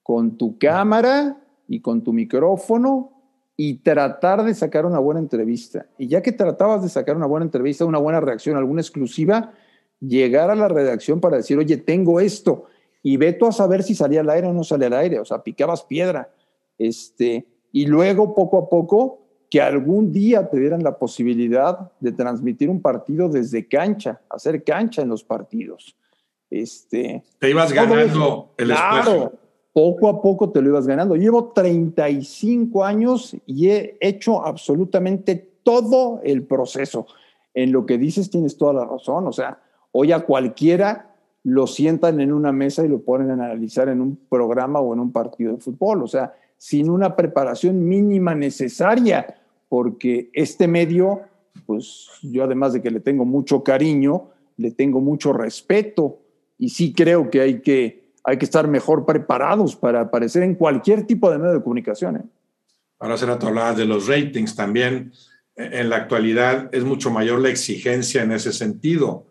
con 0.03 0.37
tu 0.37 0.59
cámara 0.59 1.43
y 1.69 1.81
con 1.81 2.03
tu 2.03 2.13
micrófono 2.13 3.13
y 3.57 3.79
tratar 3.79 4.45
de 4.45 4.55
sacar 4.55 4.87
una 4.87 4.99
buena 4.99 5.21
entrevista. 5.21 5.87
Y 5.99 6.09
ya 6.09 6.23
que 6.23 6.33
tratabas 6.33 6.83
de 6.83 6.89
sacar 6.89 7.17
una 7.17 7.27
buena 7.27 7.45
entrevista, 7.45 7.85
una 7.85 7.99
buena 7.99 8.21
reacción, 8.21 8.57
alguna 8.57 8.83
exclusiva, 8.83 9.53
llegar 10.01 10.51
a 10.51 10.55
la 10.55 10.69
redacción 10.69 11.21
para 11.21 11.39
decir, 11.39 11.59
oye, 11.59 11.77
tengo 11.79 12.21
esto, 12.21 12.67
y 13.03 13.17
ve 13.17 13.33
tú 13.33 13.47
a 13.47 13.53
saber 13.53 13.83
si 13.83 13.95
salía 13.95 14.21
al 14.21 14.31
aire 14.31 14.49
o 14.49 14.53
no 14.53 14.65
salía 14.65 14.89
al 14.89 14.95
aire, 14.95 15.21
o 15.21 15.25
sea, 15.25 15.43
picabas 15.43 15.85
piedra. 15.85 16.29
Este, 16.77 17.47
y 17.71 17.87
luego, 17.87 18.35
poco 18.35 18.59
a 18.59 18.69
poco, 18.69 19.26
que 19.51 19.61
algún 19.61 20.13
día 20.13 20.49
te 20.49 20.59
dieran 20.59 20.83
la 20.83 20.99
posibilidad 20.99 21.91
de 22.01 22.13
transmitir 22.13 22.69
un 22.69 22.81
partido 22.81 23.29
desde 23.29 23.67
cancha, 23.67 24.21
hacer 24.29 24.65
cancha 24.65 25.03
en 25.03 25.09
los 25.09 25.23
partidos. 25.23 25.97
Este, 26.51 27.23
te 27.39 27.51
ibas 27.51 27.73
ganando 27.73 28.51
el 28.57 28.67
Claro, 28.67 29.33
poco 29.73 30.09
a 30.09 30.23
poco 30.23 30.51
te 30.51 30.63
lo 30.63 30.71
ibas 30.71 30.87
ganando. 30.87 31.17
Llevo 31.17 31.53
35 31.53 32.85
años 32.85 33.37
y 33.47 33.69
he 33.69 33.97
hecho 34.01 34.45
absolutamente 34.45 35.37
todo 35.63 36.21
el 36.23 36.45
proceso. 36.45 37.07
En 37.55 37.73
lo 37.73 37.87
que 37.87 37.99
dices 37.99 38.31
tienes 38.31 38.57
toda 38.57 38.75
la 38.75 38.85
razón. 38.85 39.27
O 39.27 39.33
sea, 39.33 39.59
Hoy 39.99 40.13
a 40.13 40.21
cualquiera 40.21 41.15
lo 41.43 41.67
sientan 41.67 42.21
en 42.21 42.31
una 42.31 42.53
mesa 42.53 42.85
y 42.85 42.89
lo 42.89 43.01
ponen 43.01 43.31
a 43.31 43.33
analizar 43.33 43.89
en 43.89 44.03
un 44.03 44.17
programa 44.29 44.79
o 44.79 44.93
en 44.93 45.01
un 45.01 45.11
partido 45.11 45.55
de 45.55 45.59
fútbol, 45.59 46.03
o 46.03 46.07
sea, 46.07 46.35
sin 46.57 46.91
una 46.91 47.17
preparación 47.17 47.87
mínima 47.87 48.35
necesaria, 48.35 49.39
porque 49.69 50.31
este 50.33 50.69
medio, 50.69 51.23
pues 51.67 52.09
yo 52.23 52.45
además 52.45 52.73
de 52.73 52.83
que 52.83 52.91
le 52.91 53.01
tengo 53.01 53.25
mucho 53.25 53.63
cariño, 53.63 54.31
le 54.57 54.71
tengo 54.71 55.01
mucho 55.01 55.33
respeto 55.33 56.19
y 56.59 56.71
sí 56.71 56.93
creo 56.93 57.31
que 57.31 57.41
hay 57.41 57.61
que, 57.61 58.13
hay 58.25 58.39
que 58.39 58.45
estar 58.45 58.69
mejor 58.69 59.05
preparados 59.05 59.77
para 59.77 60.01
aparecer 60.03 60.43
en 60.43 60.55
cualquier 60.55 61.07
tipo 61.07 61.31
de 61.31 61.39
medio 61.39 61.55
de 61.55 61.63
comunicación. 61.63 62.17
¿eh? 62.17 62.25
Ahora 62.99 63.39
tú 63.39 63.47
hablabas 63.47 63.77
de 63.77 63.85
los 63.85 64.07
ratings 64.07 64.57
también. 64.57 65.13
En 65.55 65.89
la 65.91 65.97
actualidad 65.97 66.69
es 66.73 66.85
mucho 66.85 67.11
mayor 67.11 67.41
la 67.41 67.51
exigencia 67.51 68.23
en 68.23 68.33
ese 68.33 68.53
sentido. 68.53 69.27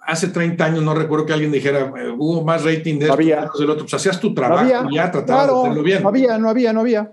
Hace 0.00 0.28
30 0.28 0.64
años 0.64 0.82
no 0.82 0.94
recuerdo 0.94 1.26
que 1.26 1.32
alguien 1.32 1.50
dijera, 1.50 1.92
eh, 1.96 2.10
hubo 2.16 2.44
más 2.44 2.64
rating 2.64 2.98
de 2.98 3.10
había. 3.10 3.50
del 3.58 3.70
otro. 3.70 3.84
Pues 3.84 3.94
hacías 3.94 4.20
tu 4.20 4.34
trabajo 4.34 4.88
y 4.90 4.94
ya 4.94 5.10
tratabas 5.10 5.46
de 5.46 5.58
hacerlo 5.58 5.82
bien. 5.82 6.02
No 6.02 6.08
había, 6.08 6.38
no 6.38 6.48
había, 6.48 6.72
no 6.72 6.80
había. 6.80 7.12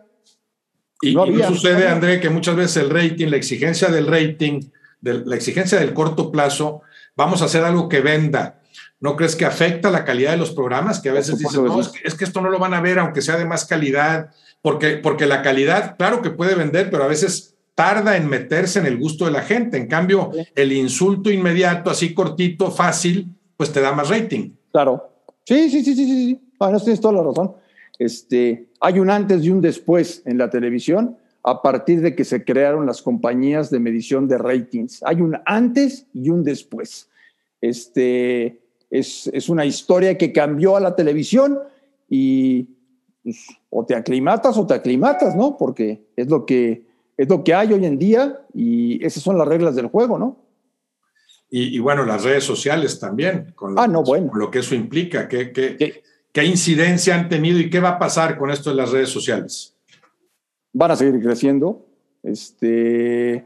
Y 1.01 1.15
no, 1.15 1.25
sucede, 1.47 1.87
André, 1.87 2.19
que 2.19 2.29
muchas 2.29 2.55
veces 2.55 2.77
el 2.77 2.89
rating, 2.89 3.27
la 3.27 3.35
exigencia 3.37 3.89
del 3.89 4.07
rating, 4.07 4.61
de, 5.01 5.25
la 5.25 5.35
exigencia 5.35 5.79
del 5.79 5.93
corto 5.93 6.31
plazo, 6.31 6.81
vamos 7.15 7.41
a 7.41 7.45
hacer 7.45 7.63
algo 7.63 7.89
que 7.89 7.99
venda. 7.99 8.61
¿No 8.99 9.17
crees 9.17 9.35
que 9.35 9.45
afecta 9.45 9.91
la 9.91 10.05
calidad 10.05 10.31
de 10.31 10.37
los 10.37 10.51
programas? 10.51 11.01
Que 11.01 11.09
a 11.09 11.13
veces 11.13 11.37
dicen, 11.37 11.65
no, 11.65 11.81
es 11.81 11.89
que, 11.89 12.07
es 12.07 12.15
que, 12.15 12.23
esto 12.23 12.39
no 12.39 12.49
lo 12.49 12.57
van 12.57 12.73
a 12.73 12.79
ver 12.79 12.99
aunque 12.99 13.21
sea 13.21 13.35
de 13.35 13.43
más 13.43 13.65
calidad, 13.65 14.29
porque, 14.61 14.95
porque 14.95 15.25
la 15.25 15.41
calidad, 15.41 15.97
claro 15.97 16.21
que 16.21 16.29
puede 16.29 16.55
vender, 16.55 16.89
pero 16.89 17.03
a 17.03 17.07
veces 17.07 17.52
tarda 17.75 18.17
en 18.17 18.27
meterse 18.27 18.79
en 18.79 18.85
el 18.85 18.97
gusto 18.97 19.25
de 19.25 19.31
la 19.31 19.41
gente. 19.41 19.77
En 19.77 19.87
cambio, 19.87 20.31
el 20.55 20.71
insulto 20.71 21.31
inmediato, 21.31 21.89
así 21.89 22.13
cortito, 22.13 22.71
fácil, 22.71 23.27
pues 23.57 23.71
te 23.71 23.81
da 23.81 23.93
más 23.93 24.09
rating. 24.09 24.51
Claro. 24.71 25.09
Sí, 25.45 25.69
sí, 25.69 25.83
sí, 25.83 25.95
sí, 25.95 26.05
sí. 26.05 26.39
Bueno, 26.59 26.79
tienes 26.79 27.01
toda 27.01 27.15
la 27.15 27.23
razón. 27.23 27.53
Este, 27.99 28.67
hay 28.79 28.99
un 28.99 29.09
antes 29.09 29.43
y 29.43 29.49
un 29.49 29.61
después 29.61 30.21
en 30.25 30.37
la 30.37 30.49
televisión 30.49 31.17
a 31.43 31.61
partir 31.61 32.01
de 32.01 32.15
que 32.15 32.23
se 32.23 32.43
crearon 32.43 32.85
las 32.85 33.01
compañías 33.01 33.69
de 33.69 33.79
medición 33.79 34.27
de 34.27 34.37
ratings. 34.37 35.03
Hay 35.03 35.21
un 35.21 35.37
antes 35.45 36.07
y 36.13 36.29
un 36.29 36.43
después. 36.43 37.09
Este, 37.59 38.61
es, 38.89 39.27
es 39.33 39.49
una 39.49 39.65
historia 39.65 40.17
que 40.17 40.31
cambió 40.31 40.77
a 40.77 40.79
la 40.79 40.95
televisión 40.95 41.59
y 42.09 42.67
pues, 43.23 43.45
o 43.69 43.85
te 43.85 43.95
aclimatas 43.95 44.57
o 44.57 44.65
te 44.65 44.73
aclimatas, 44.73 45.35
¿no? 45.35 45.57
Porque 45.57 46.05
es 46.15 46.29
lo 46.29 46.45
que 46.45 46.92
es 47.17 47.29
lo 47.29 47.43
que 47.43 47.53
hay 47.53 47.73
hoy 47.73 47.85
en 47.85 47.97
día 47.97 48.41
y 48.53 49.03
esas 49.05 49.23
son 49.23 49.37
las 49.37 49.47
reglas 49.47 49.75
del 49.75 49.87
juego, 49.87 50.17
¿no? 50.17 50.37
Y, 51.55 51.77
bueno, 51.77 52.03
las 52.03 52.23
redes 52.23 52.43
sociales 52.43 52.99
también, 52.99 53.53
con, 53.53 53.77
ah, 53.77 53.87
no, 53.87 54.01
bueno. 54.01 54.31
lo 54.33 54.49
que 54.49 54.59
eso 54.59 54.73
implica, 54.73 55.27
¿qué, 55.27 55.51
qué, 55.51 56.43
incidencia 56.43 57.13
han 57.13 57.29
tenido 57.29 57.59
y 57.59 57.69
qué 57.69 57.79
va 57.79 57.89
a 57.89 57.99
pasar 57.99 58.39
con 58.39 58.49
esto 58.49 58.71
de 58.71 58.75
las 58.77 58.91
redes 58.91 59.09
sociales? 59.09 59.75
Van 60.71 60.89
a 60.89 60.95
seguir 60.95 61.21
creciendo. 61.21 61.85
Este, 62.23 63.45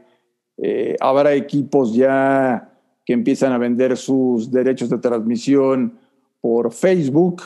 eh, 0.56 0.96
habrá 1.00 1.34
equipos 1.34 1.94
ya 1.94 2.72
que 3.04 3.12
empiezan 3.12 3.52
a 3.52 3.58
vender 3.58 3.94
sus 3.98 4.50
derechos 4.50 4.88
de 4.88 4.96
transmisión 4.96 5.98
por 6.40 6.72
Facebook 6.72 7.42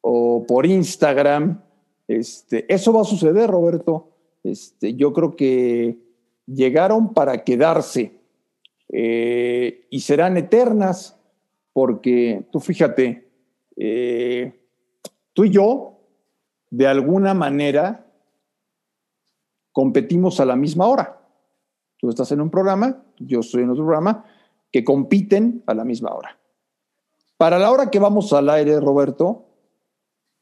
o 0.00 0.44
por 0.44 0.66
Instagram. 0.66 1.62
Este, 2.08 2.66
eso 2.72 2.92
va 2.92 3.02
a 3.02 3.04
suceder, 3.04 3.48
Roberto. 3.48 4.09
Este, 4.42 4.94
yo 4.94 5.12
creo 5.12 5.36
que 5.36 5.98
llegaron 6.46 7.12
para 7.12 7.44
quedarse 7.44 8.20
eh, 8.88 9.86
y 9.90 10.00
serán 10.00 10.36
eternas 10.36 11.20
porque 11.72 12.46
tú 12.50 12.60
fíjate, 12.60 13.30
eh, 13.76 14.60
tú 15.32 15.44
y 15.44 15.50
yo, 15.50 16.00
de 16.70 16.86
alguna 16.86 17.34
manera, 17.34 18.06
competimos 19.72 20.40
a 20.40 20.44
la 20.44 20.56
misma 20.56 20.86
hora. 20.86 21.20
Tú 21.98 22.08
estás 22.08 22.32
en 22.32 22.40
un 22.40 22.50
programa, 22.50 23.04
yo 23.18 23.40
estoy 23.40 23.62
en 23.62 23.70
otro 23.70 23.84
programa, 23.84 24.24
que 24.72 24.84
compiten 24.84 25.62
a 25.66 25.74
la 25.74 25.84
misma 25.84 26.12
hora. 26.14 26.38
Para 27.36 27.58
la 27.58 27.70
hora 27.70 27.90
que 27.90 27.98
vamos 27.98 28.32
al 28.32 28.50
aire, 28.50 28.80
Roberto, 28.80 29.46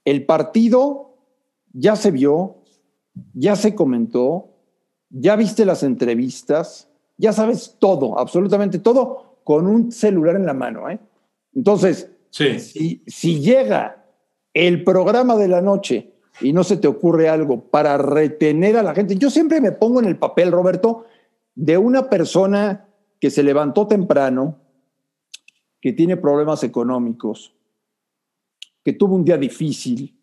el 0.05 0.25
partido 0.27 1.17
ya 1.73 1.97
se 1.97 2.11
vio, 2.11 2.58
ya 3.35 3.57
se 3.57 3.75
comentó, 3.75 4.51
ya 5.11 5.37
viste 5.37 5.65
las 5.65 5.83
entrevistas, 5.83 6.91
ya 7.17 7.33
sabes 7.33 7.77
todo, 7.79 8.19
absolutamente 8.19 8.79
todo, 8.79 9.41
con 9.45 9.67
un 9.67 9.93
celular 9.93 10.37
en 10.37 10.47
la 10.47 10.55
mano. 10.55 10.89
¿eh? 10.91 10.99
Entonces, 11.55 12.11
si, 12.31 13.03
si 13.07 13.41
llega 13.41 14.05
el 14.55 14.85
programa 14.85 15.37
de 15.37 15.49
la 15.49 15.63
noche 15.63 16.13
y 16.41 16.53
no 16.53 16.63
se 16.65 16.77
te 16.77 16.87
ocurre 16.87 17.29
algo 17.29 17.69
para 17.71 17.97
retener 17.99 18.77
a 18.77 18.83
la 18.83 18.95
gente, 18.95 19.17
yo 19.17 19.31
siempre 19.31 19.61
me 19.61 19.73
pongo 19.73 20.01
en 20.01 20.07
el 20.07 20.19
papel, 20.19 20.53
Roberto, 20.53 21.07
de 21.55 21.79
una 21.79 22.09
persona 22.09 22.89
que 23.21 23.31
se 23.31 23.43
levantó 23.43 23.87
temprano, 23.87 24.61
que 25.81 25.93
tiene 25.93 26.17
problemas 26.17 26.63
económicos, 26.63 27.55
que 28.85 28.93
tuvo 28.93 29.17
un 29.17 29.25
día 29.25 29.37
difícil, 29.37 30.17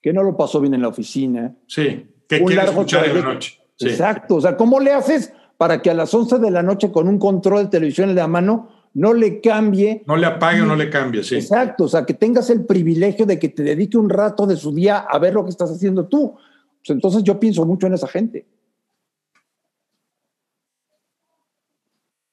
que 0.00 0.12
no 0.12 0.22
lo 0.22 0.36
pasó 0.36 0.60
bien 0.60 0.74
en 0.74 0.82
la 0.82 0.88
oficina. 0.88 1.54
Sí 1.66 2.06
que 2.28 2.42
quiere 2.42 2.64
escuchar 2.64 3.06
en 3.06 3.14
la 3.14 3.22
noche. 3.22 3.60
Exacto. 3.78 4.36
O 4.36 4.40
sea, 4.40 4.56
¿cómo 4.56 4.80
le 4.80 4.92
haces 4.92 5.32
para 5.56 5.80
que 5.80 5.90
a 5.90 5.94
las 5.94 6.12
11 6.12 6.38
de 6.38 6.50
la 6.50 6.62
noche 6.62 6.92
con 6.92 7.08
un 7.08 7.18
control 7.18 7.64
de 7.64 7.70
televisión 7.70 8.10
en 8.10 8.16
la 8.16 8.26
mano 8.26 8.70
no 8.96 9.12
le 9.12 9.42
cambie. 9.42 10.02
No 10.06 10.16
le 10.16 10.26
apague 10.26 10.62
o 10.62 10.64
no 10.64 10.74
le 10.74 10.88
cambie, 10.88 11.22
sí. 11.22 11.36
Exacto, 11.36 11.84
o 11.84 11.88
sea, 11.88 12.06
que 12.06 12.14
tengas 12.14 12.48
el 12.48 12.64
privilegio 12.64 13.26
de 13.26 13.38
que 13.38 13.50
te 13.50 13.62
dedique 13.62 13.98
un 13.98 14.08
rato 14.08 14.46
de 14.46 14.56
su 14.56 14.72
día 14.72 14.98
a 14.98 15.18
ver 15.18 15.34
lo 15.34 15.44
que 15.44 15.50
estás 15.50 15.70
haciendo 15.70 16.06
tú. 16.06 16.34
Pues 16.34 16.90
entonces 16.90 17.22
yo 17.22 17.38
pienso 17.38 17.66
mucho 17.66 17.86
en 17.86 17.94
esa 17.94 18.08
gente. 18.08 18.46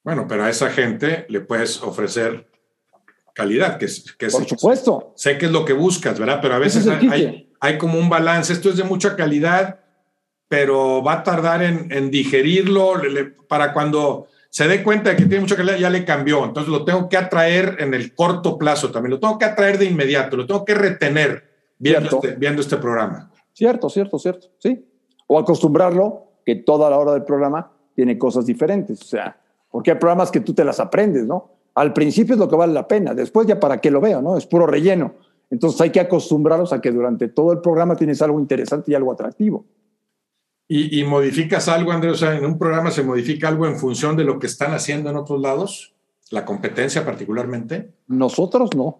Bueno, 0.06 0.26
pero 0.26 0.46
a 0.46 0.50
esa 0.50 0.70
gente 0.70 1.26
le 1.28 1.42
puedes 1.42 1.82
ofrecer 1.84 2.48
calidad, 3.34 3.78
que, 3.78 3.88
que 4.18 4.28
Por 4.28 4.48
supuesto. 4.48 5.14
Sé 5.18 5.38
que 5.38 5.48
es 5.48 5.52
lo 5.52 5.66
que 5.66 5.74
buscas, 5.74 6.18
¿verdad? 6.18 6.40
Pero 6.42 6.54
a 6.54 6.60
veces 6.60 6.88
hay, 6.88 7.52
hay, 7.60 7.78
como 7.78 8.00
un 8.00 8.10
balance. 8.10 8.54
Esto 8.54 8.70
es 8.70 8.78
de 8.78 8.84
mucha 8.86 9.18
calidad, 9.18 9.83
pero 10.54 11.02
va 11.02 11.14
a 11.14 11.24
tardar 11.24 11.64
en, 11.64 12.12
digerirlo 12.12 12.94
para 13.48 13.74
cuando 13.74 14.28
se 14.52 14.68
dé 14.68 14.84
cuenta 14.84 15.10
de 15.10 15.16
que 15.16 15.26
tiene 15.26 15.40
mucha 15.40 15.56
calidad, 15.56 15.78
ya 15.78 15.90
le 15.90 16.06
cambió. 16.06 16.46
Entonces 16.46 16.72
lo 16.72 16.86
tengo 16.86 17.10
que 17.10 17.18
atraer 17.18 17.78
en 17.80 17.96
el 17.96 18.14
corto 18.14 18.56
plazo 18.56 18.92
también. 18.92 19.10
Lo 19.10 19.20
tengo 19.20 19.40
que 19.40 19.46
atraer 19.46 19.80
de 19.80 19.86
inmediato, 19.86 20.38
lo 20.38 20.46
tengo 20.46 20.64
que 20.64 20.76
retener 20.76 21.44
viendo, 21.80 22.18
este, 22.18 22.36
viendo 22.36 22.62
este 22.62 22.78
programa. 22.78 23.32
Cierto, 23.52 23.90
cierto, 23.90 24.20
cierto. 24.20 24.50
Sí. 24.60 24.86
O 25.26 25.40
acostumbrarlo 25.40 26.28
que 26.46 26.58
toda 26.58 26.88
la 26.88 27.00
hora 27.00 27.14
del 27.14 27.24
programa 27.24 27.72
tiene 27.96 28.20
cosas 28.20 28.46
diferentes. 28.46 29.02
O 29.02 29.06
sea, 29.06 29.36
porque 29.72 29.90
hay 29.90 29.98
programas 29.98 30.30
que 30.30 30.42
tú 30.42 30.54
te 30.54 30.64
las 30.64 30.80
aprendes, 30.80 31.26
¿no? 31.26 31.50
Al 31.74 31.94
principio 31.94 32.36
es 32.36 32.40
lo 32.40 32.48
que 32.48 32.56
vale 32.56 32.74
la 32.74 32.88
pena, 32.88 33.16
después 33.16 33.48
ya 33.48 33.60
para 33.60 33.82
qué 33.82 33.90
lo 33.90 34.02
veo, 34.02 34.22
¿no? 34.22 34.38
Es 34.38 34.46
puro 34.46 34.68
relleno. 34.68 35.16
Entonces 35.50 35.82
hay 35.82 35.90
que 35.90 36.00
acostumbrarlos 36.00 36.74
a 36.74 36.80
que 36.80 36.92
durante 36.92 37.28
todo 37.28 37.54
el 37.54 37.60
programa 37.60 37.96
tienes 37.96 38.22
algo 38.22 38.40
interesante 38.40 38.92
y 38.92 38.94
algo 38.94 39.12
atractivo. 39.12 39.66
¿Y, 40.76 41.04
modificas 41.04 41.68
algo, 41.68 41.92
Andrés? 41.92 42.14
O 42.14 42.16
sea, 42.16 42.36
en 42.36 42.44
un 42.46 42.58
programa 42.58 42.90
se 42.90 43.04
modifica 43.04 43.48
algo 43.48 43.68
en 43.68 43.78
función 43.78 44.18
de 44.18 44.24
lo 44.24 44.40
que 44.40 44.48
están 44.48 44.74
haciendo 44.74 45.12
en 45.12 45.18
otros 45.18 45.40
lados, 45.40 45.94
la 46.32 46.46
competencia 46.46 47.06
particularmente. 47.06 47.92
Nosotros 48.08 48.72
no. 48.76 48.98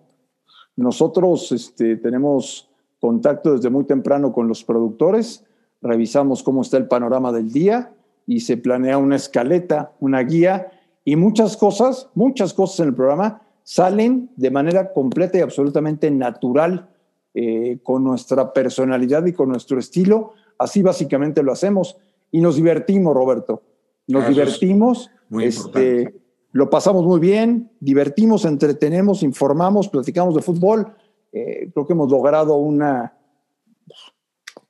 Nosotros 0.76 1.52
este, 1.52 1.96
tenemos 1.96 2.70
contacto 3.00 3.56
desde 3.56 3.72
muy 3.72 3.86
temprano 3.86 4.32
con 4.32 4.48
los 4.48 4.64
productores, 4.64 5.46
revisamos 5.82 6.44
cómo 6.44 6.62
está 6.62 6.78
el 6.78 6.88
panorama 6.88 7.32
del 7.32 7.52
día 7.52 7.92
y 8.28 8.42
se 8.42 8.58
planea 8.58 9.00
una 9.00 9.16
escaleta, 9.16 9.94
una 10.00 10.22
guía 10.22 10.72
y 11.04 11.16
muchas 11.16 11.58
cosas, 11.58 12.08
muchas 12.14 12.54
cosas 12.54 12.82
en 12.82 12.90
el 12.90 12.94
programa 12.94 13.42
salen 13.64 14.30
de 14.36 14.52
manera 14.52 14.94
completa 14.94 15.40
y 15.40 15.42
absolutamente 15.42 16.12
natural 16.12 16.88
eh, 17.34 17.80
con 17.82 18.04
nuestra 18.04 18.54
personalidad 18.54 19.26
y 19.26 19.34
con 19.34 19.50
nuestro 19.50 19.80
estilo. 19.80 20.34
Así 20.64 20.82
básicamente 20.82 21.44
lo 21.44 21.52
hacemos 21.52 21.98
y 22.32 22.42
nos 22.42 22.56
divertimos, 22.56 23.14
Roberto. 23.14 23.64
Nos 24.08 24.28
divertimos, 24.28 25.10
este, 25.40 26.14
lo 26.52 26.70
pasamos 26.70 27.06
muy 27.06 27.20
bien, 27.20 27.72
divertimos, 27.80 28.46
entretenemos, 28.46 29.24
informamos, 29.24 29.88
platicamos 29.88 30.36
de 30.36 30.42
fútbol. 30.42 30.94
Eh, 31.32 31.70
creo 31.74 31.88
que 31.88 31.94
hemos 31.94 32.12
logrado 32.12 32.56
una, 32.56 33.14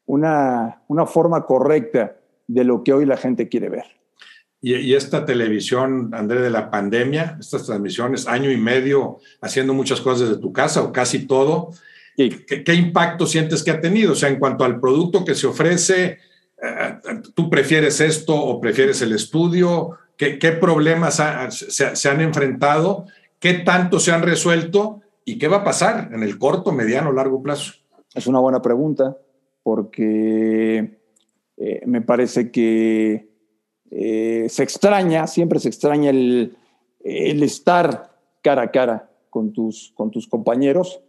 una, 0.06 0.82
una 0.88 1.06
forma 1.06 1.46
correcta 1.46 2.18
de 2.48 2.64
lo 2.64 2.84
que 2.84 2.94
hoy 2.94 3.06
la 3.06 3.18
gente 3.18 3.50
quiere 3.50 3.70
ver. 3.70 3.86
Y, 4.66 4.94
esta 4.94 5.26
televisión, 5.26 6.12
André, 6.14 6.40
de 6.40 6.50
la 6.50 6.72
pandemia, 6.72 7.36
estas 7.38 7.66
transmisiones, 7.66 8.30
año 8.30 8.50
y 8.50 8.56
medio 8.56 9.20
haciendo 9.42 9.74
muchas 9.74 10.00
cosas 10.00 10.30
desde 10.30 10.42
tu 10.42 10.54
casa 10.54 10.82
o 10.84 10.94
casi 10.94 11.28
todo, 11.28 11.72
¿qué, 12.16 12.74
impacto 12.74 13.26
sientes 13.26 13.64
que 13.64 13.72
ha 13.72 13.82
tenido? 13.82 14.14
O 14.14 14.16
sea, 14.16 14.30
en 14.30 14.40
cuanto 14.40 14.64
al 14.64 14.80
producto 14.80 15.26
que 15.26 15.36
se 15.36 15.48
ofrece, 15.48 16.20
eh, 16.62 17.00
¿tú 17.34 17.50
prefieres 17.50 18.00
esto 18.02 18.36
o 18.36 18.60
prefieres 18.60 19.02
el 19.02 19.14
estudio? 19.14 19.92
¿Qué, 20.18 20.58
problemas 20.60 21.22
se, 21.50 21.96
se 21.96 22.10
han 22.10 22.22
enfrentado? 22.22 23.06
¿Qué 23.40 23.56
tanto 23.56 24.00
se 24.00 24.12
han 24.12 24.22
resuelto? 24.22 25.02
¿Y 25.26 25.38
qué 25.38 25.48
va 25.48 25.58
a 25.58 25.64
pasar 25.64 26.10
en 26.14 26.24
el 26.24 26.38
corto, 26.38 26.72
mediano, 26.72 27.12
largo 27.12 27.42
plazo? 27.42 27.74
Es 28.14 28.28
una 28.28 28.40
buena 28.40 28.62
pregunta, 28.62 29.18
porque 29.64 30.98
eh, 31.58 31.82
me 31.86 32.02
parece 32.02 32.52
que 32.52 33.28
eh, 33.90 34.48
se 34.50 34.64
extraña, 34.64 35.28
siempre 35.28 35.60
se 35.60 35.70
extraña 35.70 36.10
el, 36.10 36.56
estar 37.04 38.12
cara 38.42 38.64
a 38.64 38.72
cara 38.72 39.10
con 39.30 39.54
tus, 39.54 39.92
con 39.96 40.12
tus 40.12 40.28
compañeros 40.28 41.02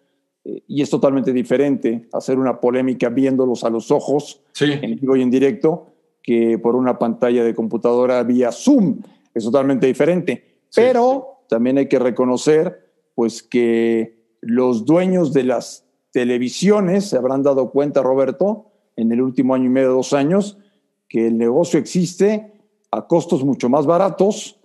eh, 0.44 0.62
y 0.68 0.82
es 0.82 0.90
totalmente 0.90 1.32
diferente 1.32 2.08
hacer 2.12 2.38
una 2.38 2.60
polémica 2.60 3.08
viéndolos 3.08 3.64
a 3.64 3.70
los 3.70 3.90
ojos 3.90 4.42
en 4.60 4.96
vivo 4.96 5.16
y 5.16 5.22
en 5.22 5.30
directo 5.30 5.86
que 6.22 6.58
por 6.58 6.74
una 6.74 6.98
pantalla 6.98 7.44
de 7.44 7.54
computadora 7.54 8.22
vía 8.22 8.50
Zoom. 8.50 9.00
Es 9.34 9.44
totalmente 9.44 9.86
diferente. 9.86 10.44
Pero 10.74 11.44
también 11.48 11.78
hay 11.78 11.88
que 11.88 11.98
reconocer 11.98 12.90
pues 13.14 13.42
que 13.42 14.16
los 14.40 14.84
dueños 14.84 15.32
de 15.32 15.44
las 15.44 15.84
televisiones 16.12 17.04
se 17.06 17.16
habrán 17.16 17.42
dado 17.42 17.70
cuenta, 17.70 18.02
Roberto, 18.02 18.70
en 18.96 19.12
el 19.12 19.20
último 19.20 19.54
año 19.54 19.66
y 19.66 19.70
medio, 19.70 19.90
dos 19.90 20.12
años, 20.12 20.58
que 21.08 21.26
el 21.26 21.38
negocio 21.38 21.78
existe 21.78 22.52
a 22.90 23.06
costos 23.06 23.44
mucho 23.44 23.68
más 23.68 23.86
baratos, 23.86 24.58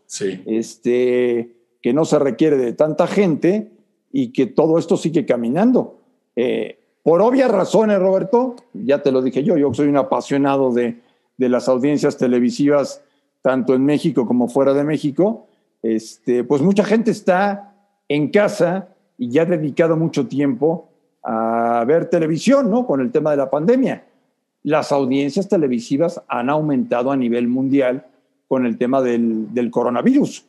este, 0.46 1.56
que 1.82 1.94
no 1.94 2.06
se 2.06 2.20
requiere 2.20 2.58
de 2.58 2.74
tanta 2.74 3.08
gente 3.08 3.72
y 4.12 4.32
que 4.32 4.46
todo 4.46 4.78
esto 4.78 4.98
sigue 4.98 5.26
caminando. 5.26 6.00
Eh, 6.36 6.80
por 7.04 7.22
obvias 7.22 7.50
razones, 7.50 8.00
Roberto, 8.00 8.56
ya 8.74 9.02
te 9.02 9.12
lo 9.12 9.22
dije 9.22 9.44
yo, 9.44 9.58
yo 9.58 9.74
soy 9.74 9.88
un 9.88 9.98
apasionado 9.98 10.72
de, 10.72 11.00
las 11.38 11.70
audiencias 11.70 12.18
televisivas, 12.18 13.02
tanto 13.42 13.74
en 13.74 13.86
México 13.86 14.26
como 14.26 14.50
fuera 14.50 14.74
de 14.74 14.84
México, 14.84 15.48
este, 15.82 16.44
pues 16.44 16.62
mucha 16.62 16.84
gente 16.84 17.12
está 17.12 17.74
en 18.10 18.30
casa 18.30 18.90
y 19.18 19.30
ya 19.30 19.44
ha 19.44 19.46
dedicado 19.46 19.96
mucho 19.96 20.28
tiempo 20.28 20.90
a 21.24 21.86
ver 21.88 22.10
televisión, 22.10 22.70
¿no? 22.70 22.86
Con 22.86 23.00
el 23.00 23.12
tema 23.12 23.32
de 23.32 23.38
la 23.38 23.50
pandemia 23.50 24.04
las 24.64 24.92
audiencias 24.92 25.48
televisivas 25.48 26.22
han 26.28 26.50
aumentado 26.50 27.12
a 27.12 27.18
nivel 27.18 27.48
mundial 27.48 28.06
con 28.48 28.66
el 28.66 28.78
tema 28.78 29.02
del, 29.02 29.70
coronavirus, 29.72 30.46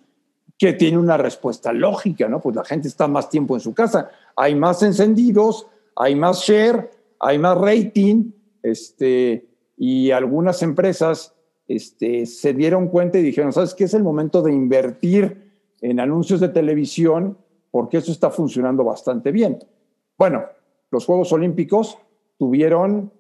que 0.61 0.74
tiene 0.74 0.98
una 0.98 1.16
respuesta 1.16 1.72
lógica, 1.72 2.28
¿no? 2.28 2.38
Pues 2.42 2.54
la 2.54 2.64
gente 2.64 2.86
está 2.86 3.08
más 3.08 3.30
tiempo 3.30 3.54
en 3.54 3.61
su 3.61 3.72
casa, 3.72 4.11
hay 4.36 4.54
más 4.54 4.82
encendidos, 4.82 5.66
hay 5.96 6.14
más 6.14 6.42
share, 6.42 6.90
hay 7.18 7.38
más 7.38 7.56
rating, 7.56 8.30
este, 8.62 9.48
y 9.78 10.11
algunas 10.11 10.62
empresas 10.62 11.34
este, 11.66 12.26
se 12.26 12.52
dieron 12.52 12.88
cuenta 12.88 13.18
y 13.18 13.22
dijeron, 13.22 13.54
¿sabes 13.54 13.74
qué? 13.74 13.84
Es 13.84 13.94
el 13.94 14.02
momento 14.02 14.42
de 14.42 14.52
invertir 14.52 15.50
en 15.80 15.98
anuncios 15.98 16.40
de 16.40 16.50
televisión 16.50 17.38
porque 17.70 17.96
eso 17.96 18.12
está 18.12 18.28
funcionando 18.28 18.84
bastante 18.84 19.32
bien. 19.32 19.58
Bueno, 20.18 20.44
los 20.90 21.06
Juegos 21.06 21.32
Olímpicos 21.32 21.96
tuvieron 22.36 23.11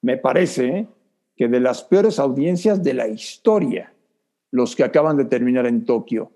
me 0.00 0.18
parece 0.18 0.86
que 1.34 1.48
de 1.48 1.60
las 1.60 1.82
peores 1.82 2.18
audiencias 2.18 2.82
de 2.82 2.92
la 2.92 3.08
historia, 3.08 3.94
los 4.50 4.76
que 4.76 4.84
acaban 4.84 5.16
de 5.16 5.24
terminar 5.24 5.66
en 5.66 5.84
Tokio. 5.84 6.30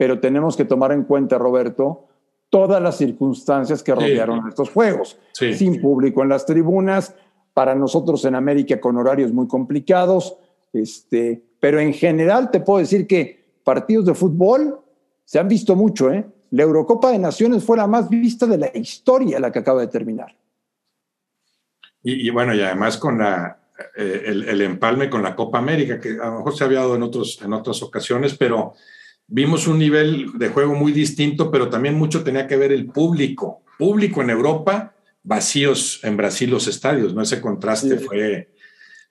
Pero 0.00 0.18
tenemos 0.18 0.56
que 0.56 0.64
tomar 0.64 0.92
en 0.92 1.04
cuenta, 1.04 1.36
Roberto, 1.36 2.06
todas 2.48 2.80
las 2.82 2.96
circunstancias 2.96 3.82
que 3.82 3.94
rodearon 3.94 4.48
estos 4.48 4.70
Juegos. 4.70 5.18
Sin 5.34 5.78
público 5.78 6.22
en 6.22 6.30
las 6.30 6.46
tribunas, 6.46 7.14
para 7.52 7.74
nosotros 7.74 8.24
en 8.24 8.34
América 8.34 8.80
con 8.80 8.96
horarios 8.96 9.30
muy 9.30 9.46
complicados, 9.46 10.38
este, 10.72 11.42
pero 11.60 11.80
en 11.80 11.92
general 11.92 12.50
te 12.50 12.60
puedo 12.60 12.78
decir 12.78 13.06
que 13.06 13.44
partidos 13.62 14.06
de 14.06 14.14
fútbol 14.14 14.80
se 15.26 15.38
han 15.38 15.48
visto 15.48 15.76
mucho. 15.76 16.10
¿eh? 16.10 16.24
La 16.52 16.62
Eurocopa 16.62 17.10
de 17.10 17.18
Naciones 17.18 17.62
fue 17.62 17.76
la 17.76 17.86
más 17.86 18.08
vista 18.08 18.46
de 18.46 18.56
la 18.56 18.70
historia, 18.72 19.38
la 19.38 19.52
que 19.52 19.58
acaba 19.58 19.82
de 19.82 19.88
terminar. 19.88 20.34
Y, 22.02 22.30
bueno, 22.30 22.54
y 22.54 22.62
además 22.62 22.96
con 22.96 23.18
la, 23.18 23.68
eh, 23.98 24.22
el, 24.28 24.62
empalme 24.62 25.10
con 25.10 25.22
la 25.22 25.36
Copa 25.36 25.58
América, 25.58 26.00
que 26.00 26.12
a 26.12 26.30
lo 26.30 26.38
mejor 26.38 26.56
se 26.56 26.64
había 26.64 26.78
dado 26.78 26.96
en, 26.96 27.02
otros, 27.02 27.38
en 27.42 27.52
otras 27.52 27.82
ocasiones, 27.82 28.34
pero 28.34 28.72
vimos 29.30 29.66
un 29.66 29.78
nivel 29.78 30.32
de 30.38 30.48
juego 30.48 30.74
muy 30.74 30.92
distinto, 30.92 31.50
pero 31.50 31.70
también 31.70 31.94
mucho 31.94 32.22
tenía 32.22 32.46
que 32.46 32.56
ver 32.56 32.72
el 32.72 32.86
público. 32.86 33.62
Público 33.78 34.20
en 34.20 34.30
Europa, 34.30 34.94
vacíos 35.22 36.00
en 36.02 36.16
Brasil 36.16 36.50
los 36.50 36.66
estadios, 36.66 37.14
¿no? 37.14 37.22
Ese 37.22 37.40
contraste 37.40 37.96
fue, 37.96 38.50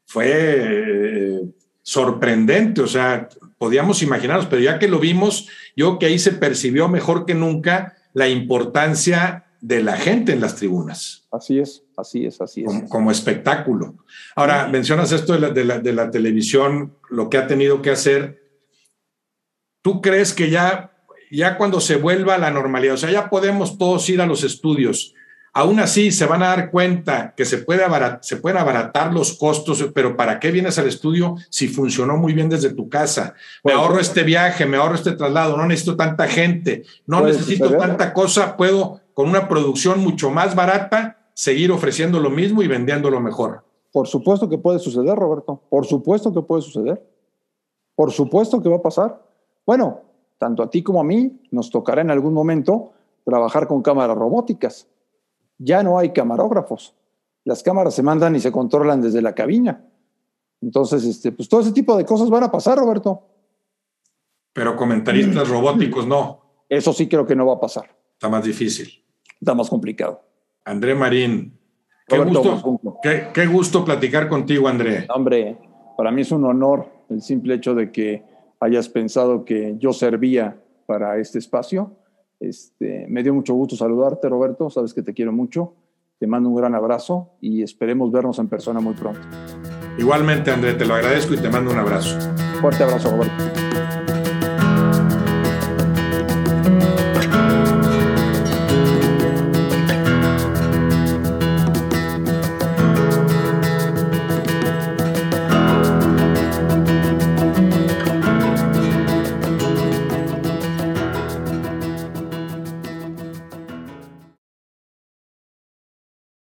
fue 0.06 0.26
eh, 0.28 1.42
sorprendente, 1.82 2.82
o 2.82 2.88
sea, 2.88 3.30
podíamos 3.58 4.04
imaginarnos, 4.04 4.46
pero 4.46 4.62
ya 4.62 4.78
que 4.78 4.88
lo 4.88 5.00
vimos, 5.00 5.48
yo 5.76 5.98
que 5.98 6.06
ahí 6.06 6.20
se 6.20 6.34
percibió 6.34 6.88
mejor 6.88 7.26
que 7.26 7.34
nunca 7.34 7.96
la 8.14 8.28
importancia 8.28 9.46
de 9.62 9.84
la 9.84 9.98
gente 9.98 10.32
en 10.32 10.42
las 10.42 10.56
tribunas. 10.56 11.28
Así 11.32 11.60
es, 11.60 11.84
así 11.98 12.26
es, 12.26 12.40
así 12.42 12.64
es. 12.64 12.90
Como, 12.90 13.12
espectáculo. 13.12 13.98
Ahora, 14.36 14.68
mencionas 14.68 15.12
esto 15.12 15.38
de 15.38 15.94
la, 15.94 16.12
televisión, 16.12 16.96
lo 17.10 17.30
que 17.30 17.38
ha 17.38 17.48
tenido 17.48 17.82
que 17.82 17.92
hacer. 17.92 18.49
¿Tú 19.82 20.02
crees 20.02 20.34
que 20.34 20.50
ya, 20.50 20.92
ya 21.32 21.58
cuando 21.58 21.80
se 21.80 21.96
vuelva 21.96 22.36
a 22.36 22.40
la 22.40 22.52
normalidad, 22.52 22.96
o 22.96 22.98
sea, 22.98 23.12
ya 23.12 23.30
podemos 23.30 23.78
todos 23.78 24.10
ir 24.10 24.22
a 24.22 24.26
los 24.26 24.44
estudios, 24.44 25.14
Aún 25.52 25.80
así, 25.80 26.12
se 26.12 26.26
van 26.26 26.44
a 26.44 26.50
dar 26.50 26.70
cuenta 26.70 27.34
que 27.36 27.44
se, 27.44 27.58
puede 27.58 27.84
se 28.22 28.38
pueden 28.38 28.60
abaratar 28.60 29.12
los 29.12 29.38
costos, 29.38 29.84
pero 29.94 30.16
¿para 30.16 30.40
qué 30.40 30.52
vienes 30.52 30.78
al 30.78 30.88
estudio 30.88 31.36
si 31.50 31.68
funcionó 31.68 32.18
muy 32.18 32.34
bien 32.34 32.50
desde 32.50 32.74
tu 32.74 32.88
casa? 32.88 33.34
Me 33.64 33.74
ahorro 33.74 34.00
este 34.00 34.24
viaje, 34.24 34.66
me 34.66 34.78
ahorro 34.78 34.96
este 34.96 35.14
traslado, 35.14 35.58
no 35.58 35.66
necesito 35.66 35.96
tanta 35.96 36.28
gente, 36.28 36.84
no 37.08 37.22
necesito 37.22 37.76
tanta 37.78 38.14
cosa, 38.14 38.56
puedo 38.58 39.02
con 39.14 39.28
una 39.28 39.48
producción 39.48 40.00
mucho 40.02 40.30
más 40.30 40.56
barata 40.56 41.32
seguir 41.34 41.72
ofreciendo 41.72 42.20
lo 42.20 42.30
mismo 42.30 42.62
y 42.62 42.68
vendiendo 42.68 43.10
lo 43.10 43.20
mejor. 43.20 43.66
Por 43.92 44.08
supuesto 44.08 44.48
que 44.48 44.60
puede 44.60 44.78
suceder, 44.78 45.16
Roberto. 45.16 45.64
Por 45.70 45.86
supuesto 45.86 46.32
que 46.32 46.42
puede 46.42 46.62
suceder. 46.62 47.04
Por 47.96 48.12
supuesto 48.12 48.62
que 48.62 48.70
va 48.70 48.78
a 48.78 48.82
pasar. 48.82 49.29
Bueno, 49.70 50.02
tanto 50.40 50.64
a 50.64 50.70
ti 50.72 50.82
como 50.82 51.00
a 51.00 51.04
mí 51.04 51.42
nos 51.52 51.70
tocará 51.70 52.02
en 52.02 52.10
algún 52.10 52.34
momento 52.34 52.94
trabajar 53.24 53.68
con 53.68 53.84
cámaras 53.84 54.18
robóticas 54.18 54.88
ya 55.60 55.84
no 55.84 56.00
hay 56.00 56.12
camarógrafos. 56.12 56.96
Las 57.44 57.62
cámaras 57.62 57.94
se 57.94 58.02
mandan 58.02 58.36
y 58.36 58.40
se 58.40 58.52
controlan 58.52 59.00
desde 59.00 59.22
la 59.22 59.36
cabina. 59.36 59.86
Entonces, 60.60 61.06
este, 61.06 61.32
pues 61.32 61.48
todo 61.48 61.62
ese 61.62 61.72
tipo 61.72 61.96
de 61.96 62.04
cosas 62.04 62.32
van 62.32 62.46
a 62.46 62.52
pasar, 62.52 62.80
Roberto. 62.80 63.22
Pero 64.54 64.76
comentaristas 64.76 65.48
robóticos 65.48 66.08
no. 66.08 66.64
Eso 66.68 66.92
sí 66.92 67.08
creo 67.08 67.28
que 67.28 67.36
no 67.36 67.46
va 67.46 67.54
a 67.54 67.60
pasar. 67.60 67.96
Está 68.14 68.28
más 68.28 68.44
difícil. 68.44 69.06
Está 69.40 69.54
más 69.54 69.70
complicado. 69.70 70.24
André 70.66 70.96
Marín, 70.96 71.60
qué, 72.08 72.18
gusto, 72.18 73.00
qué, 73.04 73.46
gusto 73.46 73.86
platicar 73.86 74.28
contigo, 74.30 74.68
André. 74.68 75.06
Hombre, 75.14 75.60
para 75.96 76.10
mí 76.10 76.22
es 76.24 76.32
un 76.32 76.44
honor 76.46 76.88
el 77.12 77.22
simple 77.22 77.54
hecho 77.54 77.76
de 77.76 77.92
que 77.92 78.29
hayas 78.60 78.90
pensado 78.90 79.46
que 79.46 79.76
yo 79.78 79.94
servía 79.94 80.62
para 80.86 81.18
este 81.18 81.40
espacio 81.40 81.96
este, 82.40 83.06
me 83.10 83.22
dio 83.22 83.34
mucho 83.34 83.54
gusto 83.54 83.76
saludarte, 83.76 84.30
Roberto. 84.30 84.70
Sabes 84.70 84.94
que 84.94 85.02
te 85.02 85.14
quiero 85.14 85.32
mucho. 85.32 85.74
Te 86.20 86.28
mando 86.28 86.50
un 86.50 86.56
gran 86.56 86.76
abrazo 86.76 87.32
y 87.40 87.64
esperemos 87.64 88.12
vernos 88.12 88.40
en 88.40 88.48
persona 88.48 88.80
muy 88.80 88.94
pronto. 88.94 89.22
Igualmente, 89.98 90.52
André, 90.52 90.74
te 90.74 90.86
lo 90.86 90.96
agradezco 90.96 91.34
y 91.34 91.38
te 91.38 91.50
mando 91.50 91.72
un 91.72 91.78
abrazo. 91.78 92.18
Fuerte 92.62 92.84
abrazo, 92.84 93.12
Roberto. 93.12 93.69